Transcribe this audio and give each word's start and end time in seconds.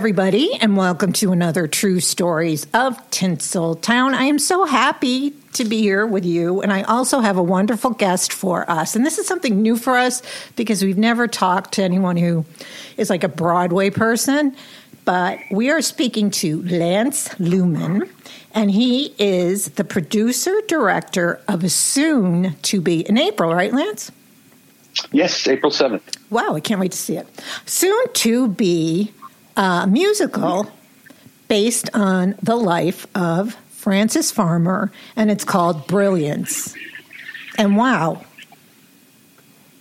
everybody, 0.00 0.54
and 0.62 0.78
welcome 0.78 1.12
to 1.12 1.30
another 1.30 1.66
True 1.66 2.00
Stories 2.00 2.64
of 2.72 2.96
Tinseltown. 3.10 4.14
I 4.14 4.24
am 4.24 4.38
so 4.38 4.64
happy 4.64 5.32
to 5.52 5.66
be 5.66 5.82
here 5.82 6.06
with 6.06 6.24
you, 6.24 6.62
and 6.62 6.72
I 6.72 6.84
also 6.84 7.20
have 7.20 7.36
a 7.36 7.42
wonderful 7.42 7.90
guest 7.90 8.32
for 8.32 8.64
us. 8.70 8.96
And 8.96 9.04
this 9.04 9.18
is 9.18 9.26
something 9.26 9.60
new 9.60 9.76
for 9.76 9.98
us 9.98 10.22
because 10.56 10.82
we've 10.82 10.96
never 10.96 11.28
talked 11.28 11.72
to 11.74 11.82
anyone 11.82 12.16
who 12.16 12.46
is 12.96 13.10
like 13.10 13.22
a 13.24 13.28
Broadway 13.28 13.90
person. 13.90 14.56
But 15.04 15.38
we 15.50 15.68
are 15.68 15.82
speaking 15.82 16.30
to 16.30 16.62
Lance 16.62 17.38
Lumen, 17.38 18.08
and 18.54 18.70
he 18.70 19.14
is 19.18 19.72
the 19.72 19.84
producer 19.84 20.62
director 20.66 21.42
of 21.46 21.70
soon 21.70 22.56
to 22.62 22.80
be 22.80 23.00
in 23.00 23.18
April, 23.18 23.54
right, 23.54 23.70
Lance? 23.70 24.10
Yes, 25.12 25.46
April 25.46 25.70
7th. 25.70 26.16
Wow, 26.30 26.54
I 26.54 26.60
can't 26.60 26.80
wait 26.80 26.92
to 26.92 26.98
see 26.98 27.18
it. 27.18 27.26
Soon 27.66 28.02
to 28.14 28.48
be 28.48 29.12
a 29.60 29.86
musical 29.86 30.66
based 31.46 31.90
on 31.92 32.34
the 32.42 32.56
life 32.56 33.06
of 33.14 33.54
Frances 33.68 34.30
Farmer, 34.32 34.90
and 35.16 35.30
it's 35.30 35.44
called 35.44 35.86
Brilliance. 35.86 36.74
And 37.58 37.76
wow, 37.76 38.24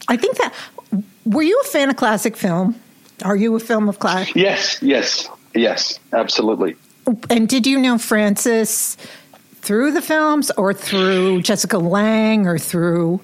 I 0.07 0.17
think 0.17 0.37
that. 0.37 0.53
Were 1.25 1.43
you 1.43 1.61
a 1.63 1.67
fan 1.67 1.89
of 1.89 1.95
classic 1.95 2.35
film? 2.35 2.75
Are 3.23 3.35
you 3.35 3.55
a 3.55 3.59
film 3.59 3.87
of 3.87 3.99
class? 3.99 4.35
Yes, 4.35 4.81
yes, 4.81 5.29
yes, 5.53 5.99
absolutely. 6.11 6.75
And 7.29 7.47
did 7.47 7.65
you 7.65 7.77
know 7.79 7.97
Frances 7.97 8.97
through 9.61 9.91
the 9.91 10.01
films 10.01 10.51
or 10.51 10.73
through 10.73 11.41
Jessica 11.43 11.77
Lange, 11.77 12.47
or 12.47 12.57
through? 12.57 13.21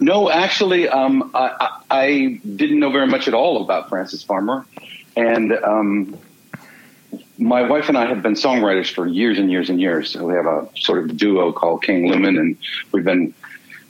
No, 0.00 0.30
actually, 0.30 0.88
um, 0.88 1.30
I, 1.34 1.80
I, 1.90 2.40
didn't 2.56 2.80
know 2.80 2.90
very 2.90 3.06
much 3.06 3.28
at 3.28 3.32
all 3.32 3.62
about 3.62 3.88
Frances 3.88 4.22
Farmer. 4.22 4.66
And 5.16 5.52
um, 5.52 6.18
my 7.38 7.62
wife 7.62 7.88
and 7.88 7.96
I 7.96 8.06
have 8.06 8.22
been 8.22 8.34
songwriters 8.34 8.92
for 8.92 9.06
years 9.06 9.38
and 9.38 9.50
years 9.50 9.70
and 9.70 9.80
years. 9.80 10.10
So 10.10 10.26
we 10.26 10.34
have 10.34 10.46
a 10.46 10.68
sort 10.76 11.04
of 11.04 11.16
duo 11.16 11.52
called 11.52 11.82
King 11.82 12.10
Lumen, 12.10 12.38
and 12.38 12.56
we've 12.92 13.04
been 13.04 13.34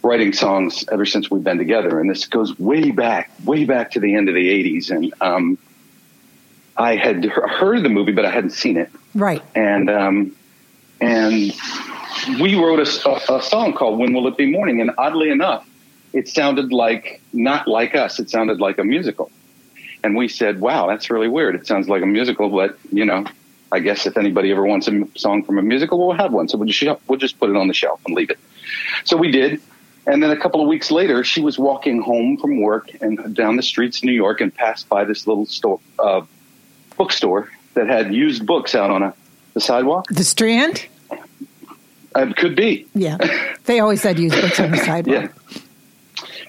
writing 0.03 0.33
songs 0.33 0.85
ever 0.91 1.05
since 1.05 1.31
we've 1.31 1.43
been 1.43 1.59
together. 1.59 2.01
And 2.01 2.09
this 2.09 2.27
goes 2.27 2.59
way 2.59 2.91
back, 2.91 3.31
way 3.45 3.65
back 3.65 3.91
to 3.93 4.01
the 4.01 4.15
end 4.15 4.29
of 4.29 4.35
the 4.35 4.49
80s. 4.49 4.91
And 4.91 5.13
um, 5.21 5.59
I 6.77 6.97
had 6.97 7.25
heard 7.25 7.83
the 7.83 7.89
movie, 7.89 8.13
but 8.13 8.25
I 8.25 8.31
hadn't 8.31 8.51
seen 8.51 8.77
it. 8.77 8.91
Right. 9.15 9.43
And, 9.55 9.91
um, 9.91 10.37
and 11.01 11.53
we 12.41 12.55
wrote 12.55 12.81
a, 12.81 13.09
a, 13.09 13.39
a 13.39 13.43
song 13.43 13.73
called 13.73 13.99
When 13.99 14.13
Will 14.13 14.29
It 14.29 14.37
Be 14.37 14.51
Morning? 14.51 14.81
And 14.81 14.93
oddly 14.97 15.31
enough, 15.31 15.69
it 16.13 16.29
sounded 16.29 16.73
like, 16.73 17.21
not 17.33 17.67
like 17.67 17.95
us, 17.95 18.21
it 18.21 18.31
sounded 18.31 18.61
like 18.61 18.79
a 18.79 18.85
musical. 18.85 19.31
And 20.07 20.15
we 20.15 20.29
said, 20.29 20.61
wow, 20.61 20.87
that's 20.87 21.11
really 21.11 21.27
weird. 21.27 21.57
It 21.57 21.67
sounds 21.67 21.89
like 21.89 22.01
a 22.01 22.07
musical, 22.07 22.49
but 22.49 22.79
you 22.93 23.05
know, 23.05 23.27
I 23.73 23.81
guess 23.81 24.07
if 24.07 24.17
anybody 24.17 24.53
ever 24.53 24.65
wants 24.65 24.87
a 24.87 25.05
song 25.17 25.43
from 25.43 25.59
a 25.59 25.63
musical, 25.63 25.98
we'll 25.98 26.17
have 26.17 26.33
one. 26.33 26.47
So 26.48 26.59
we'll 26.59 26.69
just, 26.69 27.01
we'll 27.09 27.19
just 27.19 27.41
put 27.41 27.51
it 27.51 27.57
on 27.57 27.67
the 27.67 27.75
shelf 27.75 28.01
and 28.07 28.14
leave 28.14 28.30
it. 28.30 28.39
So 29.03 29.17
we 29.17 29.33
did. 29.33 29.61
And 30.07 30.23
then 30.23 30.30
a 30.30 30.36
couple 30.36 30.63
of 30.63 30.69
weeks 30.69 30.92
later, 30.92 31.25
she 31.25 31.41
was 31.41 31.58
walking 31.58 32.01
home 32.01 32.36
from 32.36 32.61
work 32.61 32.89
and 33.01 33.35
down 33.35 33.57
the 33.57 33.64
streets 33.64 33.98
of 33.98 34.05
New 34.05 34.13
York 34.13 34.41
and 34.41 34.55
passed 34.55 34.89
by 34.89 35.03
this 35.05 35.27
little 35.27 35.45
store, 35.45 35.80
uh, 35.98 36.20
bookstore 36.97 37.51
that 37.75 37.89
had 37.89 38.14
used 38.14 38.47
books 38.47 38.77
out 38.77 38.91
on 38.91 39.03
a, 39.03 39.13
the 39.55 39.61
sidewalk. 39.61 40.07
The 40.09 40.23
Strand? 40.23 40.86
It 42.14 42.36
could 42.36 42.55
be. 42.55 42.86
Yeah. 42.95 43.19
They 43.64 43.80
always 43.80 44.05
had 44.05 44.20
used 44.20 44.41
books 44.41 44.61
on 44.61 44.70
the 44.70 44.77
sidewalk. 44.85 45.33
yeah. 45.35 45.59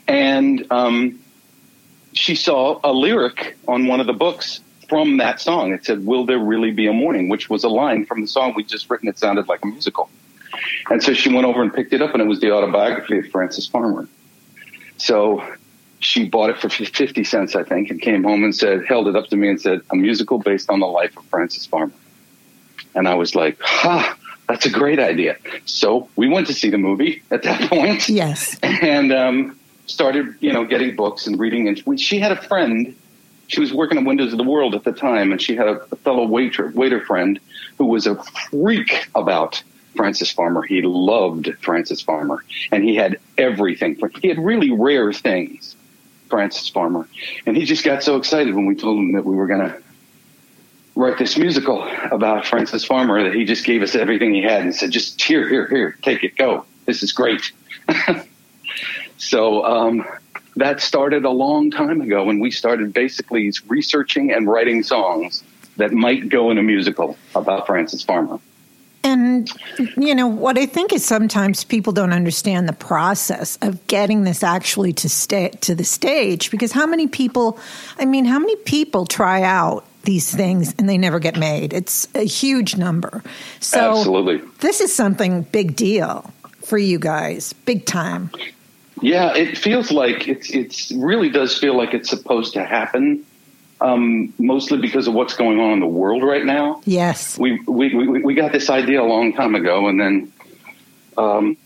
And, 0.08 0.72
um, 0.72 1.20
she 2.18 2.36
saw 2.36 2.80
a 2.84 2.92
lyric 2.92 3.58
on 3.68 3.88
one 3.88 4.00
of 4.00 4.08
the 4.08 4.14
books 4.14 4.62
from 4.90 5.18
that 5.18 5.40
song. 5.40 5.74
It 5.74 5.86
said, 5.86 6.06
Will 6.06 6.26
there 6.26 6.40
really 6.40 6.72
be 6.72 6.88
a 6.88 6.94
morning? 6.94 7.30
Which 7.30 7.50
was 7.50 7.64
a 7.64 7.70
line 7.70 8.06
from 8.06 8.22
the 8.22 8.28
song 8.28 8.54
we'd 8.56 8.68
just 8.68 8.90
written. 8.90 9.08
It 9.08 9.20
sounded 9.20 9.48
like 9.48 9.64
a 9.64 9.68
musical. 9.68 10.10
And 10.90 11.04
so 11.04 11.14
she 11.14 11.34
went 11.34 11.46
over 11.46 11.62
and 11.62 11.74
picked 11.74 11.94
it 11.94 12.02
up, 12.02 12.14
and 12.14 12.22
it 12.22 12.26
was 12.26 12.40
the 12.40 12.52
autobiography 12.52 13.20
of 13.20 13.28
Frances 13.28 13.68
Farmer. 13.68 14.08
So 14.98 15.44
she 16.00 16.28
bought 16.28 16.50
it 16.50 16.58
for 16.58 16.70
50 16.70 17.24
cents, 17.24 17.56
I 17.56 17.64
think, 17.64 17.90
and 17.90 18.02
came 18.02 18.24
home 18.24 18.44
and 18.44 18.56
said, 18.56 18.86
held 18.86 19.08
it 19.08 19.16
up 19.16 19.28
to 19.28 19.36
me 19.36 19.50
and 19.50 19.62
said, 19.62 19.82
A 19.92 19.96
musical 19.96 20.40
based 20.40 20.70
on 20.70 20.80
the 20.80 20.88
life 20.88 21.16
of 21.18 21.26
Frances 21.26 21.66
Farmer. 21.66 21.94
And 22.96 23.08
I 23.08 23.16
was 23.16 23.36
like, 23.36 23.60
Ha, 23.62 24.18
that's 24.48 24.66
a 24.66 24.70
great 24.70 25.00
idea. 25.00 25.38
So 25.66 26.10
we 26.16 26.28
went 26.28 26.48
to 26.48 26.54
see 26.54 26.70
the 26.70 26.78
movie 26.78 27.22
at 27.30 27.44
that 27.44 27.62
point. 27.70 28.10
Yes. 28.10 28.58
And, 28.64 29.12
um, 29.12 29.60
started, 29.88 30.36
you 30.40 30.54
know, 30.54 30.66
getting 30.66 30.96
books 30.96 31.26
and 31.26 31.40
reading. 31.40 31.68
And 31.68 32.00
she 32.00 32.20
had 32.20 32.32
a 32.32 32.42
friend. 32.42 32.96
She 33.48 33.60
was 33.60 33.74
working 33.74 33.98
at 33.98 34.06
Windows 34.06 34.34
of 34.34 34.38
the 34.38 34.44
World 34.44 34.76
at 34.76 34.84
the 34.84 34.92
time, 34.92 35.32
and 35.32 35.42
she 35.42 35.56
had 35.56 35.68
a, 35.68 35.80
fellow 35.98 36.26
waiter 36.26 36.70
waiter 36.70 37.04
friend 37.04 37.40
who 37.78 37.86
was 37.86 38.06
a 38.06 38.16
freak 38.50 39.10
about 39.16 39.64
Frances 39.96 40.32
Farmer. 40.32 40.62
He 40.62 40.82
loved 40.82 41.50
Frances 41.62 42.02
Farmer, 42.02 42.44
and 42.72 42.84
he 42.84 42.96
had 42.96 43.20
everything. 43.38 43.98
He 44.22 44.28
had 44.28 44.38
really 44.38 44.72
rare 44.72 45.12
things. 45.14 45.76
Frances 46.30 46.68
Farmer, 46.68 47.08
and 47.46 47.56
he 47.56 47.64
just 47.64 47.86
got 47.86 48.04
so 48.04 48.18
excited 48.18 48.54
when 48.54 48.66
we 48.66 48.76
told 48.76 49.00
him 49.00 49.14
that 49.14 49.24
we 49.24 49.34
were 49.34 49.48
going 49.48 49.62
to 49.62 49.82
write 50.94 51.18
this 51.18 51.38
musical 51.38 51.88
about 52.12 52.46
Frances 52.46 52.84
Farmer 52.84 53.24
that 53.24 53.34
he 53.34 53.46
just 53.46 53.64
gave 53.66 53.82
us 53.82 53.96
everything 53.96 54.34
he 54.34 54.42
had 54.42 54.62
and 54.62 54.76
said, 54.76 54.92
"Just 54.92 55.22
here, 55.22 55.48
here, 55.48 55.68
here, 55.68 55.98
take 56.02 56.26
it, 56.26 56.36
go. 56.36 56.66
This 56.86 57.02
is 57.02 57.14
great." 57.14 57.54
So 59.18 59.66
um, 59.66 60.06
that 60.56 60.82
started 60.82 61.26
a 61.26 61.30
long 61.30 61.72
time 61.72 62.02
ago 62.02 62.24
when 62.26 62.40
we 62.40 62.52
started 62.52 62.94
basically 62.94 63.52
researching 63.68 64.32
and 64.32 64.48
writing 64.48 64.84
songs 64.84 65.44
that 65.78 65.92
might 65.92 66.30
go 66.30 66.50
in 66.52 66.58
a 66.58 66.64
musical 66.64 67.18
about 67.36 67.68
Frances 67.68 68.04
Farmer. 68.04 68.40
And, 69.04 69.50
you 69.96 70.14
know, 70.14 70.28
what 70.28 70.58
I 70.58 70.66
think 70.66 70.92
is 70.92 71.06
sometimes 71.06 71.64
people 71.64 71.94
don't 71.94 72.12
understand 72.12 72.68
the 72.68 72.74
process 72.74 73.58
of 73.62 73.86
getting 73.88 74.24
this 74.24 74.44
actually 74.44 74.92
to 74.94 75.08
stay 75.08 75.50
to 75.62 75.76
the 75.76 75.86
stage 75.86 76.52
because 76.52 76.72
how 76.74 76.86
many 76.86 77.08
people, 77.08 77.58
I 77.98 78.06
mean, 78.06 78.26
how 78.26 78.40
many 78.40 78.56
people 78.58 79.06
try 79.06 79.44
out 79.44 79.86
these 80.04 80.34
things 80.36 80.76
and 80.78 80.90
they 80.90 80.98
never 80.98 81.20
get 81.20 81.38
made? 81.38 81.72
It's 81.72 82.08
a 82.16 82.26
huge 82.26 82.76
number. 82.76 83.24
So 83.62 83.98
Absolutely. 83.98 84.42
this 84.60 84.82
is 84.82 84.94
something 84.94 85.44
big 85.44 85.76
deal 85.76 86.30
for 86.64 86.78
you 86.78 87.00
guys, 87.00 87.54
big 87.54 87.86
time. 87.86 88.30
Yeah, 89.02 89.36
it 89.36 89.58
feels 89.58 89.92
like 89.92 90.28
it's 90.28 90.50
it's 90.50 90.92
really 90.92 91.30
does 91.30 91.58
feel 91.58 91.78
like 91.78 91.94
it's 91.94 92.10
supposed 92.10 92.54
to 92.54 92.64
happen. 92.64 93.26
Um, 93.80 94.34
mostly 94.40 94.80
because 94.80 95.08
of 95.08 95.14
what's 95.14 95.36
going 95.36 95.60
on 95.60 95.74
in 95.74 95.80
the 95.80 95.86
world 95.86 96.24
right 96.24 96.44
now. 96.44 96.82
Yes, 96.86 97.38
we 97.38 97.60
we 97.68 97.94
we, 97.94 98.24
we 98.24 98.34
got 98.34 98.52
this 98.52 98.70
idea 98.70 99.02
a 99.02 99.06
long 99.06 99.34
time 99.34 99.54
ago, 99.54 99.88
and 99.88 100.00
then 100.00 100.34
um, 101.16 101.58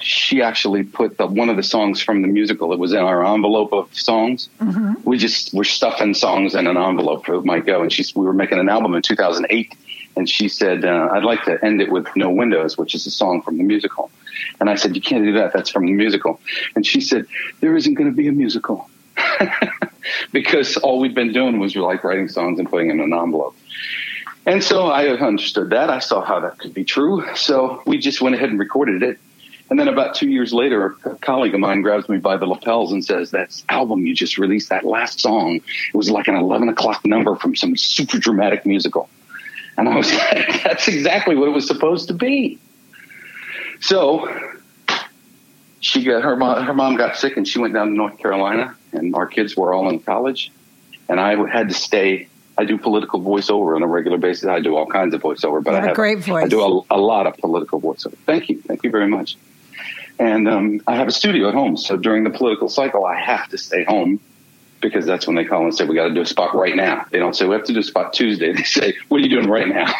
she 0.00 0.42
actually 0.42 0.82
put 0.82 1.16
the, 1.16 1.26
one 1.26 1.48
of 1.48 1.56
the 1.56 1.62
songs 1.62 2.00
from 2.00 2.22
the 2.22 2.28
musical. 2.28 2.72
It 2.72 2.78
was 2.78 2.92
in 2.92 2.98
our 2.98 3.24
envelope 3.24 3.72
of 3.72 3.94
songs. 3.94 4.48
Mm-hmm. 4.60 4.94
We 5.04 5.18
just 5.18 5.54
were 5.54 5.64
stuffing 5.64 6.14
songs 6.14 6.54
in 6.54 6.66
an 6.66 6.76
envelope 6.76 7.28
it 7.28 7.44
might 7.44 7.66
go, 7.66 7.82
and 7.82 7.92
she's 7.92 8.14
we 8.14 8.24
were 8.24 8.32
making 8.32 8.58
an 8.58 8.68
album 8.68 8.94
in 8.94 9.02
2008, 9.02 9.74
and 10.16 10.28
she 10.28 10.48
said 10.48 10.84
uh, 10.84 11.08
I'd 11.12 11.24
like 11.24 11.44
to 11.44 11.64
end 11.64 11.80
it 11.80 11.90
with 11.90 12.08
No 12.16 12.30
Windows, 12.30 12.76
which 12.76 12.94
is 12.94 13.06
a 13.06 13.10
song 13.10 13.42
from 13.42 13.58
the 13.58 13.64
musical. 13.64 14.10
And 14.60 14.68
I 14.68 14.74
said, 14.74 14.94
You 14.94 15.02
can't 15.02 15.24
do 15.24 15.32
that. 15.34 15.52
That's 15.52 15.70
from 15.70 15.86
the 15.86 15.92
musical. 15.92 16.40
And 16.74 16.86
she 16.86 17.00
said, 17.00 17.26
There 17.60 17.76
isn't 17.76 17.94
going 17.94 18.10
to 18.10 18.16
be 18.16 18.28
a 18.28 18.32
musical. 18.32 18.88
because 20.32 20.76
all 20.78 21.00
we'd 21.00 21.14
been 21.14 21.32
doing 21.32 21.58
was 21.58 21.74
like 21.76 22.04
writing 22.04 22.28
songs 22.28 22.58
and 22.58 22.68
putting 22.68 22.88
them 22.88 23.00
in 23.00 23.12
an 23.12 23.18
envelope. 23.18 23.56
And 24.46 24.64
so 24.64 24.86
I 24.86 25.08
understood 25.08 25.70
that. 25.70 25.90
I 25.90 25.98
saw 25.98 26.24
how 26.24 26.40
that 26.40 26.58
could 26.58 26.72
be 26.72 26.84
true. 26.84 27.24
So 27.34 27.82
we 27.86 27.98
just 27.98 28.22
went 28.22 28.34
ahead 28.34 28.48
and 28.48 28.58
recorded 28.58 29.02
it. 29.02 29.18
And 29.70 29.78
then 29.78 29.88
about 29.88 30.14
two 30.14 30.30
years 30.30 30.54
later, 30.54 30.96
a 31.04 31.16
colleague 31.16 31.52
of 31.52 31.60
mine 31.60 31.82
grabs 31.82 32.08
me 32.08 32.16
by 32.16 32.38
the 32.38 32.46
lapels 32.46 32.90
and 32.90 33.04
says, 33.04 33.32
That 33.32 33.62
album 33.68 34.06
you 34.06 34.14
just 34.14 34.38
released, 34.38 34.70
that 34.70 34.84
last 34.84 35.20
song, 35.20 35.56
it 35.56 35.94
was 35.94 36.10
like 36.10 36.28
an 36.28 36.36
11 36.36 36.70
o'clock 36.70 37.04
number 37.04 37.36
from 37.36 37.54
some 37.54 37.76
super 37.76 38.18
dramatic 38.18 38.64
musical. 38.64 39.10
And 39.76 39.88
I 39.88 39.96
was 39.96 40.10
like, 40.14 40.62
That's 40.62 40.88
exactly 40.88 41.36
what 41.36 41.48
it 41.48 41.52
was 41.52 41.66
supposed 41.66 42.08
to 42.08 42.14
be. 42.14 42.58
So 43.80 44.28
she 45.80 46.04
got 46.04 46.22
her 46.22 46.36
mom, 46.36 46.64
her 46.64 46.74
mom 46.74 46.96
got 46.96 47.16
sick 47.16 47.36
and 47.36 47.46
she 47.46 47.58
went 47.58 47.74
down 47.74 47.88
to 47.88 47.92
North 47.94 48.18
Carolina 48.18 48.76
and 48.92 49.14
our 49.14 49.26
kids 49.26 49.56
were 49.56 49.72
all 49.72 49.88
in 49.88 50.00
college 50.00 50.50
and 51.08 51.20
I 51.20 51.36
had 51.48 51.68
to 51.68 51.74
stay. 51.74 52.28
I 52.56 52.64
do 52.64 52.76
political 52.76 53.20
voiceover 53.20 53.76
on 53.76 53.82
a 53.82 53.86
regular 53.86 54.18
basis. 54.18 54.48
I 54.48 54.60
do 54.60 54.76
all 54.76 54.86
kinds 54.86 55.14
of 55.14 55.22
voiceover, 55.22 55.62
but 55.62 55.74
I 55.74 55.80
have 55.80 55.90
a 55.90 55.94
great 55.94 56.18
voice. 56.18 56.46
I 56.46 56.48
do 56.48 56.60
a, 56.60 56.96
a, 56.96 56.98
lot 56.98 57.28
of 57.28 57.36
political 57.36 57.80
voiceover. 57.80 58.16
Thank 58.26 58.48
you. 58.48 58.60
Thank 58.62 58.82
you 58.82 58.90
very 58.90 59.06
much. 59.06 59.36
And 60.18 60.48
um, 60.48 60.80
I 60.88 60.96
have 60.96 61.06
a 61.06 61.12
studio 61.12 61.48
at 61.48 61.54
home. 61.54 61.76
So 61.76 61.96
during 61.96 62.24
the 62.24 62.30
political 62.30 62.68
cycle, 62.68 63.04
I 63.04 63.18
have 63.20 63.48
to 63.50 63.58
stay 63.58 63.84
home 63.84 64.18
because 64.80 65.06
that's 65.06 65.26
when 65.26 65.36
they 65.36 65.44
call 65.44 65.62
and 65.62 65.74
say, 65.74 65.84
we 65.84 65.94
got 65.94 66.08
to 66.08 66.14
do 66.14 66.20
a 66.20 66.26
spot 66.26 66.54
right 66.54 66.74
now. 66.74 67.06
They 67.10 67.18
don't 67.18 67.34
say, 67.34 67.46
we 67.46 67.54
have 67.54 67.64
to 67.64 67.72
do 67.72 67.80
a 67.80 67.84
spot 67.84 68.12
Tuesday. 68.12 68.52
They 68.56 68.64
say, 68.64 68.96
what 69.08 69.20
are 69.20 69.24
you 69.24 69.30
doing 69.30 69.48
right 69.48 69.68
now? 69.68 69.92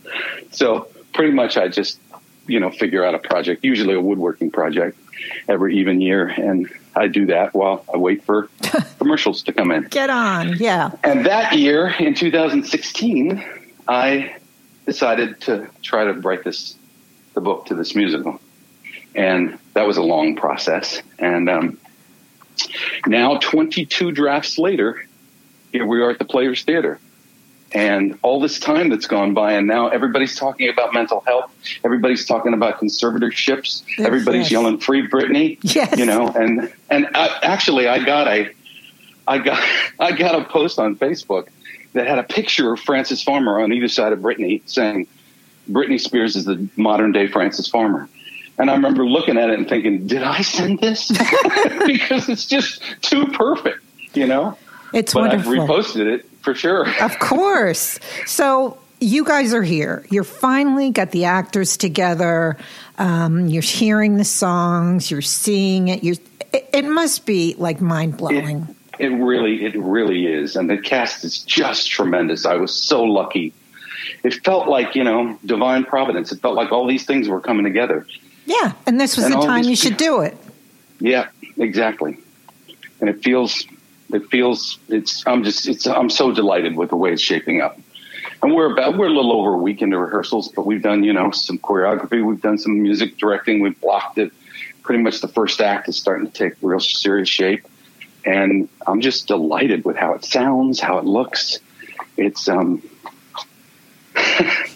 so 0.50 0.88
pretty 1.14 1.32
much 1.32 1.56
I 1.56 1.68
just 1.68 1.98
you 2.46 2.60
know, 2.60 2.70
figure 2.70 3.04
out 3.04 3.14
a 3.14 3.18
project, 3.18 3.64
usually 3.64 3.94
a 3.94 4.00
woodworking 4.00 4.50
project, 4.50 4.98
every 5.48 5.78
even 5.78 6.00
year, 6.00 6.26
and 6.26 6.70
I 6.94 7.08
do 7.08 7.26
that 7.26 7.54
while 7.54 7.84
I 7.92 7.96
wait 7.96 8.24
for 8.24 8.48
commercials 8.98 9.42
to 9.44 9.52
come 9.52 9.70
in. 9.70 9.84
Get 9.84 10.10
on, 10.10 10.56
yeah. 10.58 10.90
And 11.02 11.26
that 11.26 11.58
year, 11.58 11.88
in 11.88 12.14
2016, 12.14 13.44
I 13.88 14.36
decided 14.86 15.40
to 15.42 15.68
try 15.82 16.04
to 16.04 16.12
write 16.14 16.44
this 16.44 16.76
the 17.34 17.40
book 17.40 17.66
to 17.66 17.74
this 17.74 17.94
musical, 17.94 18.40
and 19.14 19.58
that 19.74 19.86
was 19.86 19.96
a 19.96 20.02
long 20.02 20.36
process. 20.36 21.00
And 21.18 21.48
um, 21.48 21.78
now, 23.06 23.38
22 23.38 24.12
drafts 24.12 24.58
later, 24.58 25.02
here 25.72 25.86
we 25.86 26.02
are 26.02 26.10
at 26.10 26.18
the 26.18 26.26
Players 26.26 26.62
Theater. 26.62 27.00
And 27.74 28.18
all 28.22 28.40
this 28.40 28.58
time 28.58 28.90
that's 28.90 29.06
gone 29.06 29.32
by, 29.32 29.52
and 29.52 29.66
now 29.66 29.88
everybody's 29.88 30.36
talking 30.36 30.68
about 30.68 30.92
mental 30.92 31.20
health. 31.20 31.54
Everybody's 31.84 32.26
talking 32.26 32.52
about 32.52 32.78
conservatorships. 32.78 33.82
Yes, 33.96 34.06
everybody's 34.06 34.42
yes. 34.42 34.50
yelling 34.50 34.78
"Free 34.78 35.08
Britney!" 35.08 35.58
Yes. 35.62 35.98
you 35.98 36.04
know. 36.04 36.28
And 36.28 36.72
and 36.90 37.08
I, 37.14 37.38
actually, 37.42 37.88
I 37.88 38.04
got 38.04 38.28
a, 38.28 38.50
I 39.26 39.38
got 39.38 39.62
I 40.00 40.12
got 40.12 40.34
a 40.34 40.44
post 40.44 40.78
on 40.78 40.96
Facebook 40.96 41.48
that 41.94 42.06
had 42.06 42.18
a 42.18 42.22
picture 42.22 42.72
of 42.72 42.80
Frances 42.80 43.22
Farmer 43.22 43.60
on 43.60 43.72
either 43.72 43.88
side 43.88 44.12
of 44.12 44.18
Britney, 44.18 44.60
saying, 44.66 45.06
"Britney 45.70 45.98
Spears 45.98 46.36
is 46.36 46.44
the 46.44 46.68
modern 46.76 47.12
day 47.12 47.26
Frances 47.26 47.68
Farmer." 47.68 48.08
And 48.58 48.70
I 48.70 48.74
remember 48.74 49.06
looking 49.06 49.38
at 49.38 49.48
it 49.48 49.58
and 49.58 49.66
thinking, 49.66 50.06
"Did 50.06 50.22
I 50.22 50.42
send 50.42 50.80
this?" 50.80 51.08
because 51.86 52.28
it's 52.28 52.44
just 52.44 52.82
too 53.00 53.26
perfect, 53.28 53.82
you 54.12 54.26
know. 54.26 54.58
It's 54.92 55.14
but 55.14 55.30
wonderful. 55.30 55.58
I've 55.58 55.68
reposted 55.68 56.06
it 56.06 56.26
for 56.42 56.54
sure. 56.54 56.86
Of 57.00 57.18
course. 57.18 57.98
So 58.26 58.78
you 59.00 59.24
guys 59.24 59.54
are 59.54 59.62
here. 59.62 60.06
You're 60.10 60.24
finally 60.24 60.90
got 60.90 61.10
the 61.10 61.24
actors 61.24 61.76
together. 61.76 62.56
Um, 62.98 63.48
you're 63.48 63.62
hearing 63.62 64.16
the 64.16 64.24
songs. 64.24 65.10
You're 65.10 65.22
seeing 65.22 65.88
it. 65.88 66.04
You. 66.04 66.16
It, 66.52 66.68
it, 66.72 66.84
must 66.84 67.24
be 67.24 67.54
like 67.56 67.80
mind 67.80 68.18
blowing. 68.18 68.76
It, 68.98 69.06
it 69.06 69.08
really, 69.08 69.64
it 69.64 69.74
really 69.74 70.26
is, 70.26 70.54
and 70.54 70.68
the 70.68 70.76
cast 70.76 71.24
is 71.24 71.38
just 71.42 71.90
tremendous. 71.90 72.44
I 72.44 72.56
was 72.56 72.74
so 72.74 73.04
lucky. 73.04 73.54
It 74.22 74.34
felt 74.44 74.68
like 74.68 74.94
you 74.94 75.02
know 75.02 75.38
divine 75.44 75.84
providence. 75.84 76.30
It 76.30 76.40
felt 76.40 76.54
like 76.54 76.70
all 76.70 76.86
these 76.86 77.04
things 77.04 77.28
were 77.28 77.40
coming 77.40 77.64
together. 77.64 78.06
Yeah, 78.44 78.72
and 78.86 79.00
this 79.00 79.16
was 79.16 79.26
and 79.26 79.34
the 79.34 79.40
time 79.40 79.64
you 79.64 79.76
should 79.76 79.96
do 79.96 80.20
it. 80.20 80.36
Yeah, 81.00 81.28
exactly. 81.56 82.18
And 83.00 83.08
it 83.08 83.22
feels 83.24 83.66
it 84.12 84.28
feels 84.28 84.78
it's 84.88 85.26
I'm 85.26 85.44
just 85.44 85.68
it's 85.68 85.86
I'm 85.86 86.10
so 86.10 86.32
delighted 86.32 86.76
with 86.76 86.90
the 86.90 86.96
way 86.96 87.12
it's 87.12 87.22
shaping 87.22 87.60
up. 87.60 87.78
And 88.42 88.54
we're 88.54 88.72
about 88.72 88.96
we're 88.98 89.06
a 89.06 89.12
little 89.12 89.32
over 89.32 89.54
a 89.54 89.58
week 89.58 89.82
into 89.82 89.98
rehearsals, 89.98 90.48
but 90.48 90.66
we've 90.66 90.82
done 90.82 91.04
you 91.04 91.12
know 91.12 91.30
some 91.30 91.58
choreography, 91.58 92.24
we've 92.24 92.40
done 92.40 92.58
some 92.58 92.82
music 92.82 93.16
directing, 93.16 93.60
we've 93.60 93.80
blocked 93.80 94.18
it. 94.18 94.32
Pretty 94.82 95.02
much 95.02 95.20
the 95.20 95.28
first 95.28 95.60
act 95.60 95.88
is 95.88 95.96
starting 95.96 96.26
to 96.26 96.32
take 96.32 96.54
real 96.60 96.80
serious 96.80 97.28
shape, 97.28 97.66
and 98.24 98.68
I'm 98.86 99.00
just 99.00 99.28
delighted 99.28 99.84
with 99.84 99.96
how 99.96 100.14
it 100.14 100.24
sounds, 100.24 100.80
how 100.80 100.98
it 100.98 101.04
looks. 101.04 101.60
It's 102.16 102.48
um 102.48 102.82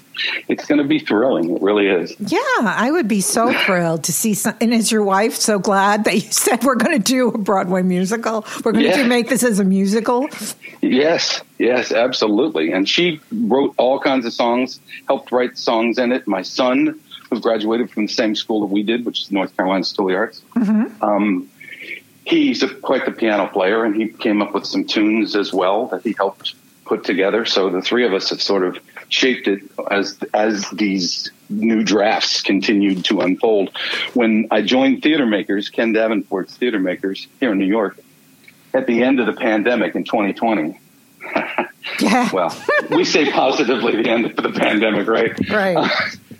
it's 0.48 0.66
going 0.66 0.78
to 0.78 0.84
be 0.84 0.98
thrilling. 0.98 1.56
It 1.56 1.62
really 1.62 1.88
is. 1.88 2.14
Yeah, 2.18 2.38
I 2.62 2.90
would 2.90 3.08
be 3.08 3.20
so 3.20 3.52
thrilled 3.64 4.04
to 4.04 4.12
see. 4.12 4.34
Some, 4.34 4.56
and 4.60 4.72
is 4.72 4.90
your 4.90 5.04
wife 5.04 5.34
so 5.34 5.58
glad 5.58 6.04
that 6.04 6.14
you 6.14 6.20
said 6.20 6.64
we're 6.64 6.76
going 6.76 6.96
to 6.96 7.02
do 7.02 7.28
a 7.28 7.38
Broadway 7.38 7.82
musical? 7.82 8.44
We're 8.64 8.72
going 8.72 8.86
yeah. 8.86 9.02
to 9.02 9.08
make 9.08 9.28
this 9.28 9.42
as 9.42 9.58
a 9.58 9.64
musical. 9.64 10.28
Yes, 10.80 11.42
yes, 11.58 11.92
absolutely. 11.92 12.72
And 12.72 12.88
she 12.88 13.20
wrote 13.32 13.74
all 13.76 14.00
kinds 14.00 14.26
of 14.26 14.32
songs, 14.32 14.80
helped 15.06 15.32
write 15.32 15.58
songs 15.58 15.98
in 15.98 16.12
it. 16.12 16.26
My 16.26 16.42
son, 16.42 17.00
who 17.30 17.40
graduated 17.40 17.90
from 17.90 18.06
the 18.06 18.12
same 18.12 18.34
school 18.34 18.60
that 18.60 18.72
we 18.72 18.82
did, 18.82 19.04
which 19.04 19.22
is 19.22 19.32
North 19.32 19.56
Carolina 19.56 19.84
School 19.84 20.10
of 20.10 20.16
Arts. 20.16 20.42
Mm-hmm. 20.54 21.02
Um, 21.02 21.50
he's 22.24 22.62
a, 22.62 22.68
quite 22.68 23.04
the 23.04 23.12
piano 23.12 23.46
player, 23.48 23.84
and 23.84 23.94
he 23.96 24.08
came 24.08 24.42
up 24.42 24.54
with 24.54 24.66
some 24.66 24.84
tunes 24.84 25.34
as 25.34 25.52
well 25.52 25.86
that 25.88 26.02
he 26.02 26.12
helped 26.12 26.54
put 26.84 27.04
together. 27.04 27.44
So 27.44 27.70
the 27.70 27.82
three 27.82 28.06
of 28.06 28.12
us 28.12 28.30
have 28.30 28.40
sort 28.40 28.62
of 28.62 28.78
shaped 29.08 29.48
it 29.48 29.62
as 29.90 30.18
as 30.34 30.68
these 30.70 31.30
new 31.48 31.82
drafts 31.82 32.42
continued 32.42 33.04
to 33.06 33.20
unfold. 33.20 33.70
When 34.14 34.48
I 34.50 34.62
joined 34.62 35.02
Theater 35.02 35.26
Makers, 35.26 35.68
Ken 35.68 35.92
Davenport's 35.92 36.56
Theater 36.56 36.78
Makers 36.78 37.26
here 37.40 37.52
in 37.52 37.58
New 37.58 37.66
York, 37.66 37.98
at 38.74 38.86
the 38.86 39.02
end 39.02 39.20
of 39.20 39.26
the 39.26 39.32
pandemic 39.32 39.94
in 39.94 40.04
2020. 40.04 40.78
yeah. 42.00 42.30
well, 42.32 42.56
we 42.90 43.04
say 43.04 43.30
positively 43.30 44.02
the 44.02 44.08
end 44.08 44.26
of 44.26 44.36
the 44.36 44.52
pandemic, 44.52 45.06
right? 45.08 45.48
Right. 45.48 45.90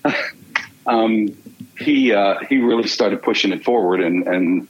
um, 0.86 1.36
he 1.78 2.12
uh, 2.12 2.38
he 2.48 2.58
really 2.58 2.88
started 2.88 3.22
pushing 3.22 3.52
it 3.52 3.64
forward, 3.64 4.00
and 4.00 4.26
and 4.26 4.68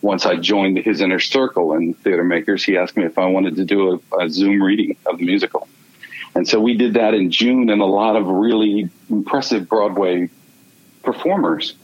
once 0.00 0.26
I 0.26 0.36
joined 0.36 0.78
his 0.78 1.00
inner 1.00 1.20
circle 1.20 1.74
in 1.74 1.94
Theater 1.94 2.24
Makers, 2.24 2.64
he 2.64 2.76
asked 2.76 2.96
me 2.96 3.04
if 3.04 3.18
I 3.18 3.26
wanted 3.26 3.56
to 3.56 3.64
do 3.64 4.02
a, 4.12 4.24
a 4.24 4.28
Zoom 4.28 4.62
reading 4.62 4.96
of 5.06 5.18
the 5.18 5.24
musical. 5.24 5.68
And 6.34 6.48
so 6.48 6.60
we 6.60 6.76
did 6.76 6.94
that 6.94 7.14
in 7.14 7.30
June, 7.30 7.68
and 7.70 7.82
a 7.82 7.86
lot 7.86 8.16
of 8.16 8.26
really 8.26 8.88
impressive 9.10 9.68
Broadway 9.68 10.30
performers 11.02 11.74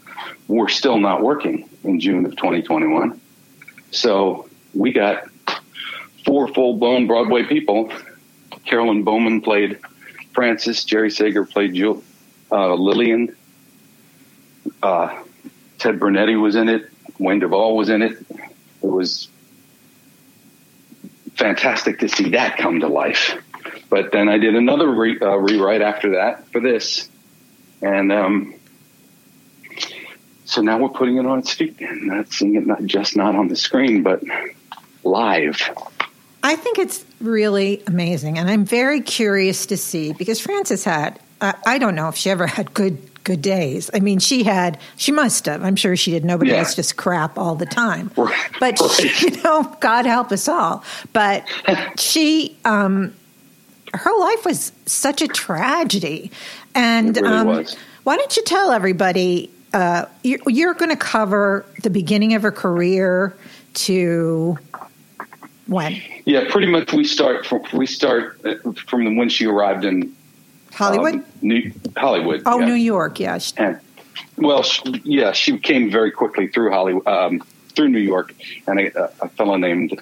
were 0.46 0.68
still 0.68 0.98
not 0.98 1.22
working 1.22 1.68
in 1.84 2.00
June 2.00 2.24
of 2.24 2.36
2021. 2.36 3.20
So 3.90 4.48
we 4.74 4.92
got 4.92 5.28
four 6.24 6.48
full 6.48 6.76
blown 6.78 7.06
Broadway 7.06 7.44
people. 7.44 7.92
Carolyn 8.64 9.02
Bowman 9.02 9.40
played 9.40 9.78
Frances, 10.32 10.84
Jerry 10.84 11.10
Sager 11.10 11.44
played 11.44 11.76
uh, 12.50 12.74
Lillian, 12.74 13.36
uh, 14.82 15.22
Ted 15.78 15.98
Bernetti 15.98 16.40
was 16.40 16.54
in 16.54 16.68
it, 16.68 16.90
Wayne 17.18 17.40
Duvall 17.40 17.76
was 17.76 17.88
in 17.88 18.02
it. 18.02 18.12
It 18.82 18.86
was 18.86 19.28
fantastic 21.34 22.00
to 22.00 22.08
see 22.08 22.30
that 22.30 22.58
come 22.58 22.80
to 22.80 22.88
life. 22.88 23.36
But 23.90 24.12
then 24.12 24.28
I 24.28 24.38
did 24.38 24.54
another 24.54 24.88
re, 24.88 25.18
uh, 25.20 25.36
rewrite 25.36 25.82
after 25.82 26.12
that 26.12 26.50
for 26.52 26.60
this, 26.60 27.08
and 27.80 28.12
um, 28.12 28.54
so 30.44 30.60
now 30.60 30.78
we're 30.78 30.90
putting 30.90 31.16
it 31.16 31.26
on 31.26 31.38
its 31.38 31.52
feet 31.52 31.80
and 31.80 32.06
not 32.08 32.32
seeing 32.32 32.54
it 32.56 32.66
not 32.66 32.84
just 32.84 33.16
not 33.16 33.34
on 33.34 33.48
the 33.48 33.56
screen 33.56 34.02
but 34.02 34.22
live. 35.04 35.60
I 36.42 36.56
think 36.56 36.78
it's 36.78 37.04
really 37.20 37.82
amazing, 37.86 38.38
and 38.38 38.50
I'm 38.50 38.64
very 38.64 39.00
curious 39.00 39.66
to 39.66 39.76
see 39.76 40.12
because 40.12 40.40
Frances 40.40 40.84
had. 40.84 41.18
Uh, 41.40 41.52
I 41.64 41.78
don't 41.78 41.94
know 41.94 42.08
if 42.08 42.16
she 42.16 42.30
ever 42.30 42.48
had 42.48 42.74
good 42.74 42.98
good 43.28 43.42
days. 43.42 43.90
I 43.92 44.00
mean, 44.00 44.20
she 44.20 44.42
had, 44.42 44.78
she 44.96 45.12
must 45.12 45.44
have. 45.44 45.62
I'm 45.62 45.76
sure 45.76 45.94
she 45.96 46.12
did. 46.12 46.24
Nobody 46.24 46.50
yeah. 46.50 46.58
has 46.58 46.74
just 46.74 46.96
crap 46.96 47.36
all 47.36 47.56
the 47.56 47.66
time. 47.66 48.10
Right. 48.16 48.34
But, 48.58 48.80
right. 48.80 48.90
She, 48.90 49.26
you 49.30 49.42
know, 49.42 49.76
God 49.80 50.06
help 50.06 50.32
us 50.32 50.48
all. 50.48 50.82
But 51.12 51.46
she, 51.98 52.56
um, 52.64 53.14
her 53.94 54.18
life 54.18 54.44
was 54.44 54.72
such 54.86 55.22
a 55.22 55.28
tragedy. 55.28 56.30
And 56.74 57.16
really 57.16 57.28
um, 57.28 57.66
why 58.04 58.16
don't 58.16 58.36
you 58.36 58.44
tell 58.44 58.70
everybody 58.70 59.50
uh, 59.72 60.06
you're, 60.22 60.40
you're 60.46 60.74
going 60.74 60.90
to 60.90 60.96
cover 60.96 61.66
the 61.82 61.90
beginning 61.90 62.34
of 62.34 62.42
her 62.42 62.52
career 62.52 63.36
to 63.74 64.58
when? 65.66 66.00
Yeah, 66.24 66.50
pretty 66.50 66.68
much. 66.68 66.92
We 66.92 67.04
start 67.04 67.46
from 67.46 67.62
we 67.72 67.86
start 67.86 68.40
uh, 68.44 68.72
from 68.86 69.16
when 69.16 69.28
she 69.28 69.46
arrived 69.46 69.84
in 69.84 70.14
Hollywood. 70.72 71.14
Um, 71.14 71.24
New, 71.42 71.72
Hollywood. 71.96 72.42
Oh, 72.46 72.60
yeah. 72.60 72.66
New 72.66 72.74
York. 72.74 73.20
Yes. 73.20 73.52
And, 73.56 73.78
well, 74.36 74.62
she, 74.62 75.00
yeah, 75.04 75.32
she 75.32 75.58
came 75.58 75.90
very 75.90 76.10
quickly 76.10 76.48
through 76.48 76.70
Hollywood, 76.70 77.06
um, 77.06 77.40
through 77.74 77.88
New 77.88 77.98
York, 77.98 78.34
and 78.66 78.80
a, 78.80 79.10
a 79.22 79.28
fellow 79.30 79.56
named 79.56 79.98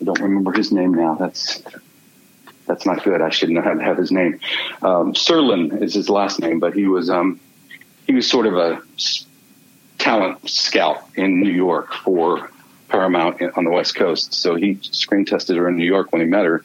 I 0.00 0.04
don't 0.04 0.20
remember 0.20 0.52
his 0.52 0.72
name 0.72 0.94
now. 0.94 1.14
That's 1.14 1.62
that's 2.66 2.86
not 2.86 3.02
good. 3.04 3.20
I 3.20 3.30
shouldn't 3.30 3.64
have, 3.64 3.80
have 3.80 3.96
his 3.96 4.10
name. 4.12 4.40
Um, 4.82 5.14
Serlin 5.14 5.82
is 5.82 5.94
his 5.94 6.08
last 6.08 6.40
name, 6.40 6.60
but 6.60 6.74
he 6.74 6.86
was 6.86 7.10
um, 7.10 7.40
he 8.06 8.14
was 8.14 8.28
sort 8.28 8.46
of 8.46 8.56
a 8.56 8.82
talent 9.98 10.48
scout 10.48 11.02
in 11.14 11.40
New 11.40 11.50
York 11.50 11.92
for 11.92 12.50
Paramount 12.88 13.40
on 13.56 13.64
the 13.64 13.70
West 13.70 13.94
Coast. 13.94 14.34
So 14.34 14.56
he 14.56 14.78
screen 14.82 15.24
tested 15.24 15.56
her 15.56 15.68
in 15.68 15.76
New 15.76 15.84
York 15.84 16.12
when 16.12 16.22
he 16.22 16.28
met 16.28 16.44
her, 16.44 16.64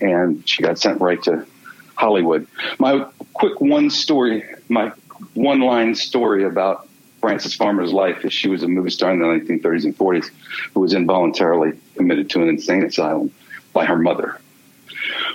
and 0.00 0.48
she 0.48 0.62
got 0.62 0.78
sent 0.78 1.00
right 1.00 1.22
to 1.24 1.46
Hollywood. 1.94 2.46
My 2.78 3.06
quick 3.34 3.60
one 3.60 3.90
story, 3.90 4.44
my 4.68 4.92
one 5.34 5.60
line 5.60 5.94
story 5.94 6.44
about 6.44 6.88
Frances 7.20 7.54
Farmer's 7.54 7.92
life 7.92 8.24
is 8.24 8.32
she 8.32 8.48
was 8.48 8.62
a 8.62 8.68
movie 8.68 8.90
star 8.90 9.12
in 9.12 9.20
the 9.20 9.26
1930s 9.26 9.84
and 9.84 9.96
40s 9.96 10.30
who 10.72 10.80
was 10.80 10.94
involuntarily 10.94 11.72
committed 11.96 12.30
to 12.30 12.42
an 12.42 12.48
insane 12.48 12.84
asylum 12.84 13.30
by 13.74 13.84
her 13.84 13.96
mother 13.96 14.40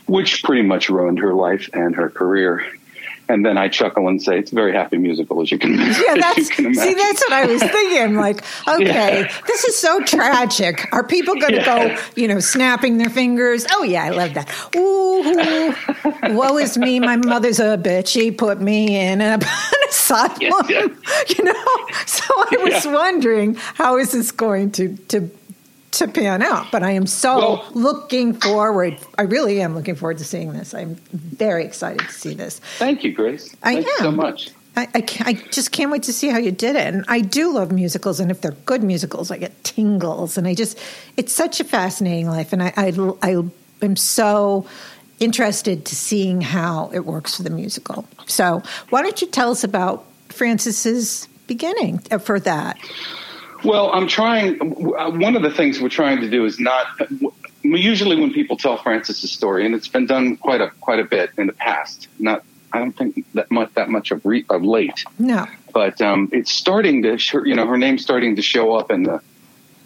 which 0.07 0.43
pretty 0.43 0.61
much 0.61 0.89
ruined 0.89 1.19
her 1.19 1.33
life 1.33 1.69
and 1.73 1.95
her 1.95 2.09
career. 2.09 2.65
and 3.27 3.43
then 3.43 3.57
I 3.57 3.69
chuckle 3.69 4.07
and 4.07 4.21
say, 4.21 4.37
"It's 4.37 4.51
a 4.51 4.55
very 4.55 4.71
happy 4.71 4.97
musical, 4.97 5.41
as 5.41 5.51
you 5.51 5.57
can, 5.57 5.73
yeah, 5.77 6.15
that's, 6.15 6.49
can 6.49 6.75
see, 6.75 6.93
that's 6.93 7.21
what 7.21 7.33
I 7.33 7.45
was 7.45 7.63
thinking. 7.75 8.15
Like, 8.15 8.43
okay, 8.67 9.21
yeah. 9.21 9.41
this 9.47 9.63
is 9.63 9.75
so 9.75 10.03
tragic. 10.03 10.87
Are 10.91 11.03
people 11.03 11.33
going 11.35 11.53
to 11.53 11.61
yeah. 11.61 11.95
go, 11.95 12.01
you 12.15 12.27
know, 12.27 12.39
snapping 12.39 12.97
their 12.97 13.09
fingers? 13.09 13.65
Oh 13.71 13.83
yeah, 13.83 14.03
I 14.03 14.09
love 14.09 14.33
that. 14.35 14.47
Ooh, 14.75 15.73
woe 16.35 16.57
is 16.57 16.77
me. 16.77 16.99
My 16.99 17.15
mother's 17.15 17.59
a 17.59 17.77
bitch. 17.77 18.07
She 18.07 18.31
put 18.31 18.61
me 18.61 18.95
in 18.95 19.21
a, 19.21 19.33
an 19.33 19.41
asylum. 19.89 20.29
Yeah, 20.69 20.87
you 21.29 21.43
know, 21.43 21.65
so 22.05 22.25
I 22.27 22.57
was 22.61 22.85
wondering 22.85 23.55
how 23.55 23.97
is 23.97 24.11
this 24.11 24.31
going 24.31 24.71
to 24.73 24.95
to 25.07 25.31
to 25.99 26.07
pan 26.07 26.41
out. 26.41 26.71
But 26.71 26.83
I 26.83 26.91
am 26.91 27.07
so 27.07 27.37
well, 27.37 27.69
looking 27.73 28.33
forward. 28.33 28.97
I 29.17 29.23
really 29.23 29.61
am 29.61 29.75
looking 29.75 29.95
forward 29.95 30.17
to 30.19 30.23
seeing 30.23 30.53
this. 30.53 30.73
I'm 30.73 30.95
very 31.13 31.65
excited 31.65 31.99
to 31.99 32.13
see 32.13 32.33
this. 32.33 32.59
Thank 32.77 33.03
you, 33.03 33.13
Grace. 33.13 33.55
I 33.63 33.75
Thank 33.75 33.87
am. 33.87 33.97
so 33.97 34.11
much. 34.11 34.51
I, 34.77 34.87
I, 34.93 35.05
I, 35.21 35.33
just 35.51 35.71
can't 35.71 35.89
wait 35.89 36.03
to 36.03 36.13
see 36.13 36.27
how 36.27 36.37
you 36.37 36.51
did 36.51 36.75
it. 36.75 36.93
And 36.93 37.05
I 37.07 37.21
do 37.21 37.53
love 37.53 37.71
musicals, 37.71 38.19
and 38.19 38.29
if 38.29 38.41
they're 38.41 38.51
good 38.65 38.83
musicals, 38.83 39.31
I 39.31 39.37
get 39.37 39.63
tingles. 39.63 40.37
And 40.37 40.47
I 40.47 40.53
just, 40.53 40.77
it's 41.15 41.31
such 41.31 41.59
a 41.59 41.63
fascinating 41.63 42.27
life, 42.27 42.51
and 42.51 42.61
I, 42.61 42.73
I, 42.75 42.91
I 43.21 43.43
am 43.81 43.95
so 43.95 44.67
interested 45.19 45.85
to 45.85 45.95
seeing 45.95 46.41
how 46.41 46.91
it 46.93 47.05
works 47.05 47.37
for 47.37 47.43
the 47.43 47.49
musical. 47.49 48.05
So, 48.25 48.63
why 48.89 49.01
don't 49.01 49.21
you 49.21 49.27
tell 49.27 49.51
us 49.51 49.63
about 49.63 50.05
Frances's 50.29 51.27
beginning 51.47 52.01
uh, 52.11 52.17
for 52.17 52.39
that? 52.41 52.77
Well, 53.65 53.91
I'm 53.91 54.07
trying. 54.07 54.57
One 54.59 55.35
of 55.35 55.41
the 55.41 55.49
things 55.49 55.81
we're 55.81 55.89
trying 55.89 56.21
to 56.21 56.29
do 56.29 56.45
is 56.45 56.59
not. 56.59 56.85
Usually, 57.63 58.15
when 58.15 58.31
people 58.31 58.57
tell 58.57 58.77
Frances's 58.77 59.31
story, 59.31 59.65
and 59.65 59.73
it's 59.73 59.87
been 59.87 60.05
done 60.05 60.37
quite 60.37 60.61
a 60.61 60.69
quite 60.81 60.99
a 60.99 61.03
bit 61.03 61.31
in 61.37 61.47
the 61.47 61.53
past. 61.53 62.07
Not, 62.19 62.43
I 62.71 62.79
don't 62.79 62.95
think 62.95 63.25
that 63.33 63.49
much 63.49 63.73
that 63.73 63.89
much 63.89 64.11
of, 64.11 64.23
re, 64.23 64.45
of 64.49 64.63
late. 64.63 65.03
No, 65.17 65.47
but 65.73 65.99
um, 65.99 66.29
it's 66.31 66.51
starting 66.51 67.01
to. 67.03 67.17
You 67.43 67.55
know, 67.55 67.65
her 67.65 67.77
name's 67.77 68.03
starting 68.03 68.35
to 68.35 68.41
show 68.43 68.75
up 68.75 68.91
in 68.91 69.03
the 69.03 69.19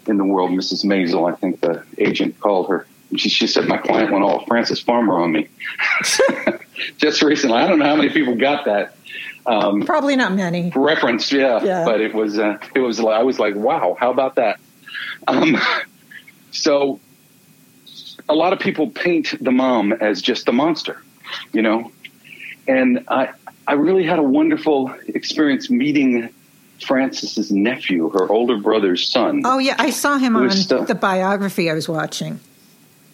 in 0.06 0.18
the 0.18 0.24
world. 0.24 0.50
Mrs. 0.50 0.84
Maisel, 0.84 1.32
I 1.32 1.36
think 1.36 1.60
the 1.60 1.82
agent 1.96 2.38
called 2.38 2.68
her. 2.68 2.86
She, 3.16 3.28
she 3.28 3.46
said 3.46 3.66
my 3.66 3.78
client 3.78 4.12
went 4.12 4.22
all 4.22 4.44
Frances 4.46 4.78
Farmer 4.78 5.18
on 5.18 5.32
me 5.32 5.48
just 6.98 7.22
recently. 7.22 7.56
I 7.56 7.66
don't 7.66 7.78
know 7.78 7.86
how 7.86 7.96
many 7.96 8.10
people 8.10 8.36
got 8.36 8.66
that 8.66 8.94
um, 9.50 9.82
Probably 9.82 10.14
not 10.14 10.32
many. 10.34 10.72
Reference, 10.74 11.32
yeah. 11.32 11.62
yeah. 11.62 11.84
But 11.84 12.00
it 12.00 12.14
was, 12.14 12.38
uh, 12.38 12.58
it 12.74 12.80
was, 12.80 13.00
I 13.00 13.22
was 13.22 13.38
like, 13.38 13.56
wow, 13.56 13.96
how 13.98 14.10
about 14.10 14.36
that? 14.36 14.60
Um, 15.26 15.58
so 16.52 17.00
a 18.28 18.34
lot 18.34 18.52
of 18.52 18.60
people 18.60 18.90
paint 18.90 19.34
the 19.40 19.50
mom 19.50 19.92
as 19.92 20.22
just 20.22 20.46
the 20.46 20.52
monster, 20.52 21.02
you 21.52 21.62
know? 21.62 21.90
And 22.68 23.04
I, 23.08 23.30
I 23.66 23.72
really 23.72 24.04
had 24.04 24.20
a 24.20 24.22
wonderful 24.22 24.94
experience 25.08 25.68
meeting 25.68 26.32
Frances's 26.80 27.50
nephew, 27.50 28.08
her 28.10 28.30
older 28.30 28.56
brother's 28.56 29.10
son. 29.10 29.42
Oh 29.44 29.58
yeah, 29.58 29.74
I 29.78 29.90
saw 29.90 30.16
him 30.16 30.36
on 30.36 30.48
the 30.48 30.98
biography 30.98 31.70
I 31.70 31.74
was 31.74 31.88
watching. 31.88 32.40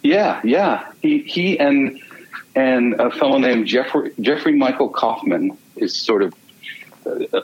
Yeah, 0.03 0.39
yeah. 0.43 0.89
He 1.01 1.19
he 1.19 1.59
and 1.59 1.99
and 2.55 2.95
a 2.95 3.11
fellow 3.11 3.37
named 3.37 3.67
Jeffrey 3.67 4.11
Jeffrey 4.19 4.55
Michael 4.55 4.89
Kaufman 4.89 5.57
is 5.75 5.95
sort 5.95 6.23
of 6.23 6.33
a, 7.05 7.43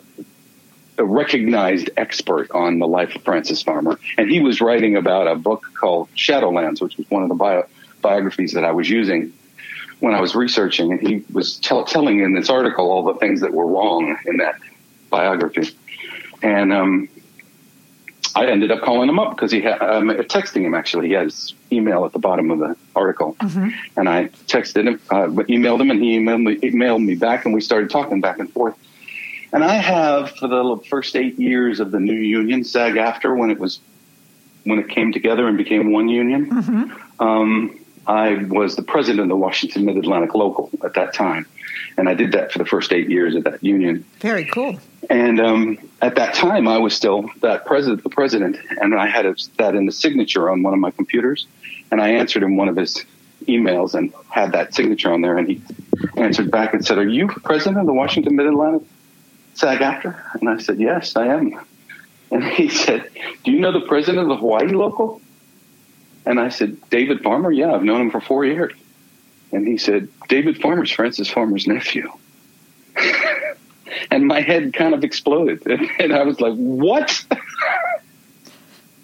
a 0.97 1.05
recognized 1.05 1.89
expert 1.97 2.51
on 2.51 2.79
the 2.79 2.87
life 2.87 3.15
of 3.15 3.23
Frances 3.23 3.61
Farmer, 3.61 3.99
and 4.17 4.29
he 4.29 4.41
was 4.41 4.61
writing 4.61 4.95
about 4.95 5.27
a 5.27 5.35
book 5.35 5.65
called 5.73 6.09
Shadowlands, 6.15 6.81
which 6.81 6.97
was 6.97 7.09
one 7.09 7.23
of 7.23 7.29
the 7.29 7.35
bio, 7.35 7.63
biographies 8.01 8.53
that 8.53 8.65
I 8.65 8.71
was 8.71 8.89
using 8.89 9.33
when 9.99 10.13
I 10.13 10.21
was 10.21 10.35
researching, 10.35 10.91
and 10.91 10.99
he 10.99 11.23
was 11.31 11.57
tell, 11.57 11.85
telling 11.85 12.19
in 12.19 12.33
this 12.33 12.49
article 12.49 12.91
all 12.91 13.03
the 13.03 13.15
things 13.15 13.41
that 13.41 13.53
were 13.53 13.65
wrong 13.65 14.17
in 14.25 14.37
that 14.37 14.55
biography, 15.09 15.69
and 16.41 16.73
um, 16.73 17.09
I 18.35 18.47
ended 18.47 18.71
up 18.71 18.81
calling 18.81 19.09
him 19.09 19.19
up 19.19 19.35
because 19.35 19.51
he 19.51 19.61
had 19.61 19.81
um, 19.81 20.09
texting 20.09 20.63
him 20.63 20.73
actually. 20.73 21.07
He 21.07 21.13
has 21.13 21.53
email 21.71 22.05
at 22.05 22.13
the 22.13 22.19
bottom 22.19 22.51
of 22.51 22.59
the 22.59 22.75
article, 22.95 23.35
mm-hmm. 23.35 23.69
and 23.95 24.09
I 24.09 24.25
texted 24.47 24.87
him, 24.87 24.99
uh, 25.09 25.27
emailed 25.43 25.81
him, 25.81 25.91
and 25.91 26.01
he 26.01 26.17
emailed 26.17 26.43
me, 26.43 26.55
emailed 26.57 27.03
me 27.03 27.15
back, 27.15 27.45
and 27.45 27.53
we 27.53 27.61
started 27.61 27.89
talking 27.89 28.21
back 28.21 28.39
and 28.39 28.51
forth. 28.51 28.75
And 29.51 29.63
I 29.63 29.75
have 29.75 30.31
for 30.31 30.47
the 30.47 30.83
first 30.89 31.15
eight 31.15 31.39
years 31.39 31.79
of 31.79 31.91
the 31.91 31.99
new 31.99 32.15
union, 32.15 32.63
SAG-AFTRA 32.63 33.37
when 33.37 33.51
it 33.51 33.59
was 33.59 33.79
when 34.63 34.79
it 34.79 34.89
came 34.89 35.11
together 35.11 35.47
and 35.47 35.57
became 35.57 35.91
one 35.91 36.09
union. 36.09 36.49
Mm-hmm. 36.49 37.23
Um, 37.23 37.79
I 38.07 38.35
was 38.35 38.75
the 38.75 38.83
president 38.83 39.21
of 39.21 39.27
the 39.29 39.35
Washington 39.35 39.85
Mid 39.85 39.97
Atlantic 39.97 40.33
Local 40.33 40.71
at 40.83 40.95
that 40.95 41.13
time, 41.13 41.45
and 41.97 42.09
I 42.09 42.15
did 42.15 42.31
that 42.31 42.51
for 42.51 42.57
the 42.57 42.65
first 42.65 42.91
eight 42.91 43.09
years 43.09 43.35
of 43.35 43.43
that 43.43 43.63
union. 43.63 44.05
Very 44.19 44.45
cool. 44.45 44.79
And 45.09 45.39
um, 45.39 45.77
at 46.01 46.15
that 46.15 46.33
time, 46.33 46.67
I 46.67 46.77
was 46.77 46.95
still 46.95 47.29
that 47.41 47.65
president, 47.65 48.03
the 48.03 48.09
president, 48.09 48.57
and 48.81 48.95
I 48.95 49.07
had 49.07 49.25
that 49.57 49.75
in 49.75 49.85
the 49.85 49.91
signature 49.91 50.49
on 50.49 50.63
one 50.63 50.73
of 50.73 50.79
my 50.79 50.91
computers, 50.91 51.47
and 51.91 52.01
I 52.01 52.09
answered 52.09 52.43
him 52.43 52.57
one 52.57 52.69
of 52.69 52.75
his 52.75 53.03
emails 53.47 53.93
and 53.93 54.13
had 54.29 54.53
that 54.53 54.73
signature 54.73 55.11
on 55.11 55.21
there, 55.21 55.37
and 55.37 55.47
he 55.47 55.61
answered 56.15 56.51
back 56.51 56.73
and 56.73 56.85
said, 56.85 56.97
"Are 56.97 57.07
you 57.07 57.27
president 57.27 57.79
of 57.79 57.85
the 57.85 57.93
Washington 57.93 58.35
Mid 58.35 58.47
Atlantic 58.47 58.83
SAG-AFTRA?" 59.55 60.39
And 60.39 60.49
I 60.49 60.57
said, 60.57 60.79
"Yes, 60.79 61.15
I 61.15 61.27
am." 61.27 61.59
And 62.31 62.43
he 62.43 62.69
said, 62.69 63.09
"Do 63.43 63.51
you 63.51 63.59
know 63.59 63.71
the 63.71 63.85
president 63.87 64.23
of 64.23 64.29
the 64.29 64.37
Hawaii 64.37 64.69
local?" 64.69 65.21
And 66.25 66.39
I 66.39 66.49
said, 66.49 66.77
"David 66.89 67.21
Farmer. 67.21 67.51
Yeah, 67.51 67.73
I've 67.73 67.83
known 67.83 68.01
him 68.01 68.11
for 68.11 68.21
four 68.21 68.45
years." 68.45 68.73
And 69.51 69.67
he 69.67 69.77
said, 69.77 70.07
"David 70.29 70.61
Farmer's 70.61 70.91
Frances 70.91 71.29
Farmer's 71.29 71.67
nephew." 71.67 72.11
and 74.11 74.27
my 74.27 74.41
head 74.41 74.73
kind 74.73 74.93
of 74.93 75.03
exploded, 75.03 75.65
and 75.99 76.13
I 76.13 76.23
was 76.23 76.39
like, 76.39 76.53
"What?" 76.55 77.25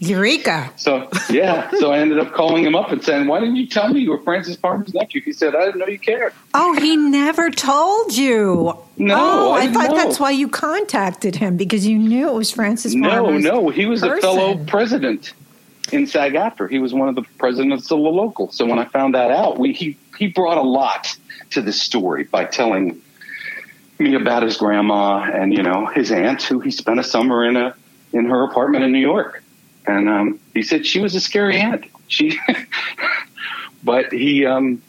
Eureka! 0.01 0.72
So 0.77 1.10
yeah, 1.29 1.70
so 1.77 1.91
I 1.91 2.00
ended 2.00 2.20
up 2.20 2.32
calling 2.32 2.63
him 2.63 2.74
up 2.74 2.91
and 2.91 3.03
saying, 3.03 3.27
"Why 3.27 3.41
didn't 3.41 3.58
you 3.58 3.68
tell 3.68 3.89
me 3.89 4.00
you 4.00 4.12
were 4.12 4.22
Frances 4.22 4.56
Farmer's 4.56 4.94
nephew?" 4.94 5.22
He 5.22 5.34
said, 5.34 5.56
"I 5.56 5.65
didn't 5.65 5.79
know 5.79 5.88
you 5.88 6.00
cared." 6.00 6.34
Oh, 6.53 6.74
he 6.79 6.96
never 6.96 7.51
told 7.51 8.15
you. 8.15 8.77
No, 8.98 9.15
oh, 9.18 9.51
I, 9.51 9.63
I 9.63 9.68
thought 9.68 9.89
know. 9.89 9.96
that's 9.96 10.20
why 10.20 10.32
you 10.32 10.48
contacted 10.48 11.36
him 11.36 11.58
because 11.58 11.86
you 11.86 11.98
knew 11.98 12.29
it 12.29 12.34
was 12.34 12.50
Frances. 12.50 12.96
No, 12.96 13.38
no, 13.38 13.70
he 13.70 13.86
was 13.86 14.00
person. 14.00 14.18
a 14.18 14.22
fellow 14.22 14.58
president 14.65 15.34
in 15.91 16.08
SAG-AFTRA. 16.08 16.70
He 16.70 16.79
was 16.79 16.94
one 16.94 17.10
of 17.10 17.15
the 17.15 17.24
presidents 17.38 17.86
of 17.86 17.89
the 17.89 17.96
local. 17.98 18.51
So 18.51 18.65
when 18.65 18.79
I 18.79 18.86
found 18.86 19.15
that 19.15 19.32
out, 19.32 19.60
we 19.60 19.74
he 19.74 19.98
he 20.18 20.27
brought 20.27 20.58
a 20.58 20.62
lot 20.62 21.15
to 21.51 21.62
this 21.62 21.82
story 21.82 22.24
by 22.24 22.46
telling 22.46 23.01
me 24.00 24.15
about 24.15 24.44
his 24.44 24.58
grandma 24.58 25.22
and 25.22 25.53
you 25.53 25.62
know 25.62 25.86
his 25.86 26.12
aunt 26.12 26.41
who 26.44 26.60
he 26.60 26.72
spent 26.72 27.00
a 27.00 27.03
summer 27.03 27.46
in 27.46 27.58
a 27.58 27.75
in 28.13 28.25
her 28.25 28.44
apartment 28.44 28.84
in 28.84 28.91
New 28.91 29.00
York. 29.00 29.44
And 29.86 30.10
um, 30.10 30.39
he 30.53 30.63
said 30.63 30.86
she 30.86 31.00
was 31.00 31.15
a 31.15 31.20
scary 31.20 31.58
aunt. 31.58 31.86
She 32.08 32.39
but 33.84 34.12
he 34.12 34.46
um, 34.46 34.82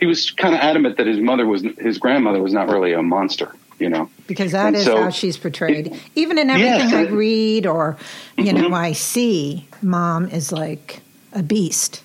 he 0.00 0.06
was 0.06 0.30
kind 0.30 0.54
of 0.54 0.60
adamant 0.60 0.96
that 0.98 1.06
his 1.06 1.18
mother 1.18 1.46
was 1.46 1.62
his 1.78 1.98
grandmother 1.98 2.42
was 2.42 2.52
not 2.52 2.68
really 2.68 2.92
a 2.92 3.02
monster 3.02 3.54
you 3.80 3.88
know? 3.88 4.08
Because 4.28 4.52
that 4.52 4.68
and 4.68 4.76
is 4.76 4.84
so, 4.84 5.02
how 5.02 5.10
she's 5.10 5.36
portrayed. 5.36 5.88
It, 5.88 6.00
even 6.14 6.38
in 6.38 6.48
everything 6.48 6.90
yes, 6.90 6.94
I 6.94 7.02
read 7.10 7.66
or 7.66 7.96
you 8.38 8.44
mm-hmm. 8.44 8.70
know 8.70 8.76
I 8.76 8.92
see 8.92 9.66
mom 9.82 10.28
is 10.28 10.52
like 10.52 11.00
a 11.32 11.42
beast 11.42 12.03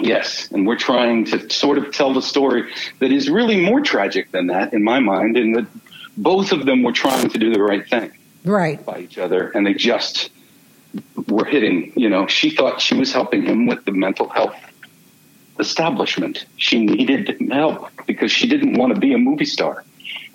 Yes, 0.00 0.50
and 0.52 0.66
we're 0.66 0.76
trying 0.76 1.24
to 1.26 1.50
sort 1.50 1.78
of 1.78 1.92
tell 1.92 2.12
the 2.12 2.22
story 2.22 2.72
that 3.00 3.10
is 3.10 3.28
really 3.28 3.60
more 3.60 3.80
tragic 3.80 4.30
than 4.30 4.46
that 4.48 4.72
in 4.72 4.82
my 4.84 5.00
mind, 5.00 5.36
and 5.36 5.56
that 5.56 5.66
both 6.16 6.52
of 6.52 6.66
them 6.66 6.82
were 6.82 6.92
trying 6.92 7.28
to 7.30 7.38
do 7.38 7.52
the 7.52 7.62
right 7.62 7.88
thing, 7.88 8.12
right, 8.44 8.84
by 8.84 9.00
each 9.00 9.18
other, 9.18 9.48
and 9.50 9.66
they 9.66 9.74
just 9.74 10.30
were 11.26 11.44
hitting. 11.44 11.92
You 11.96 12.08
know, 12.08 12.26
she 12.26 12.50
thought 12.50 12.80
she 12.80 12.94
was 12.94 13.12
helping 13.12 13.42
him 13.42 13.66
with 13.66 13.84
the 13.84 13.92
mental 13.92 14.28
health 14.28 14.56
establishment. 15.58 16.46
She 16.56 16.84
needed 16.84 17.50
help 17.50 17.90
because 18.06 18.30
she 18.30 18.48
didn't 18.48 18.74
want 18.78 18.94
to 18.94 19.00
be 19.00 19.12
a 19.12 19.18
movie 19.18 19.44
star, 19.44 19.84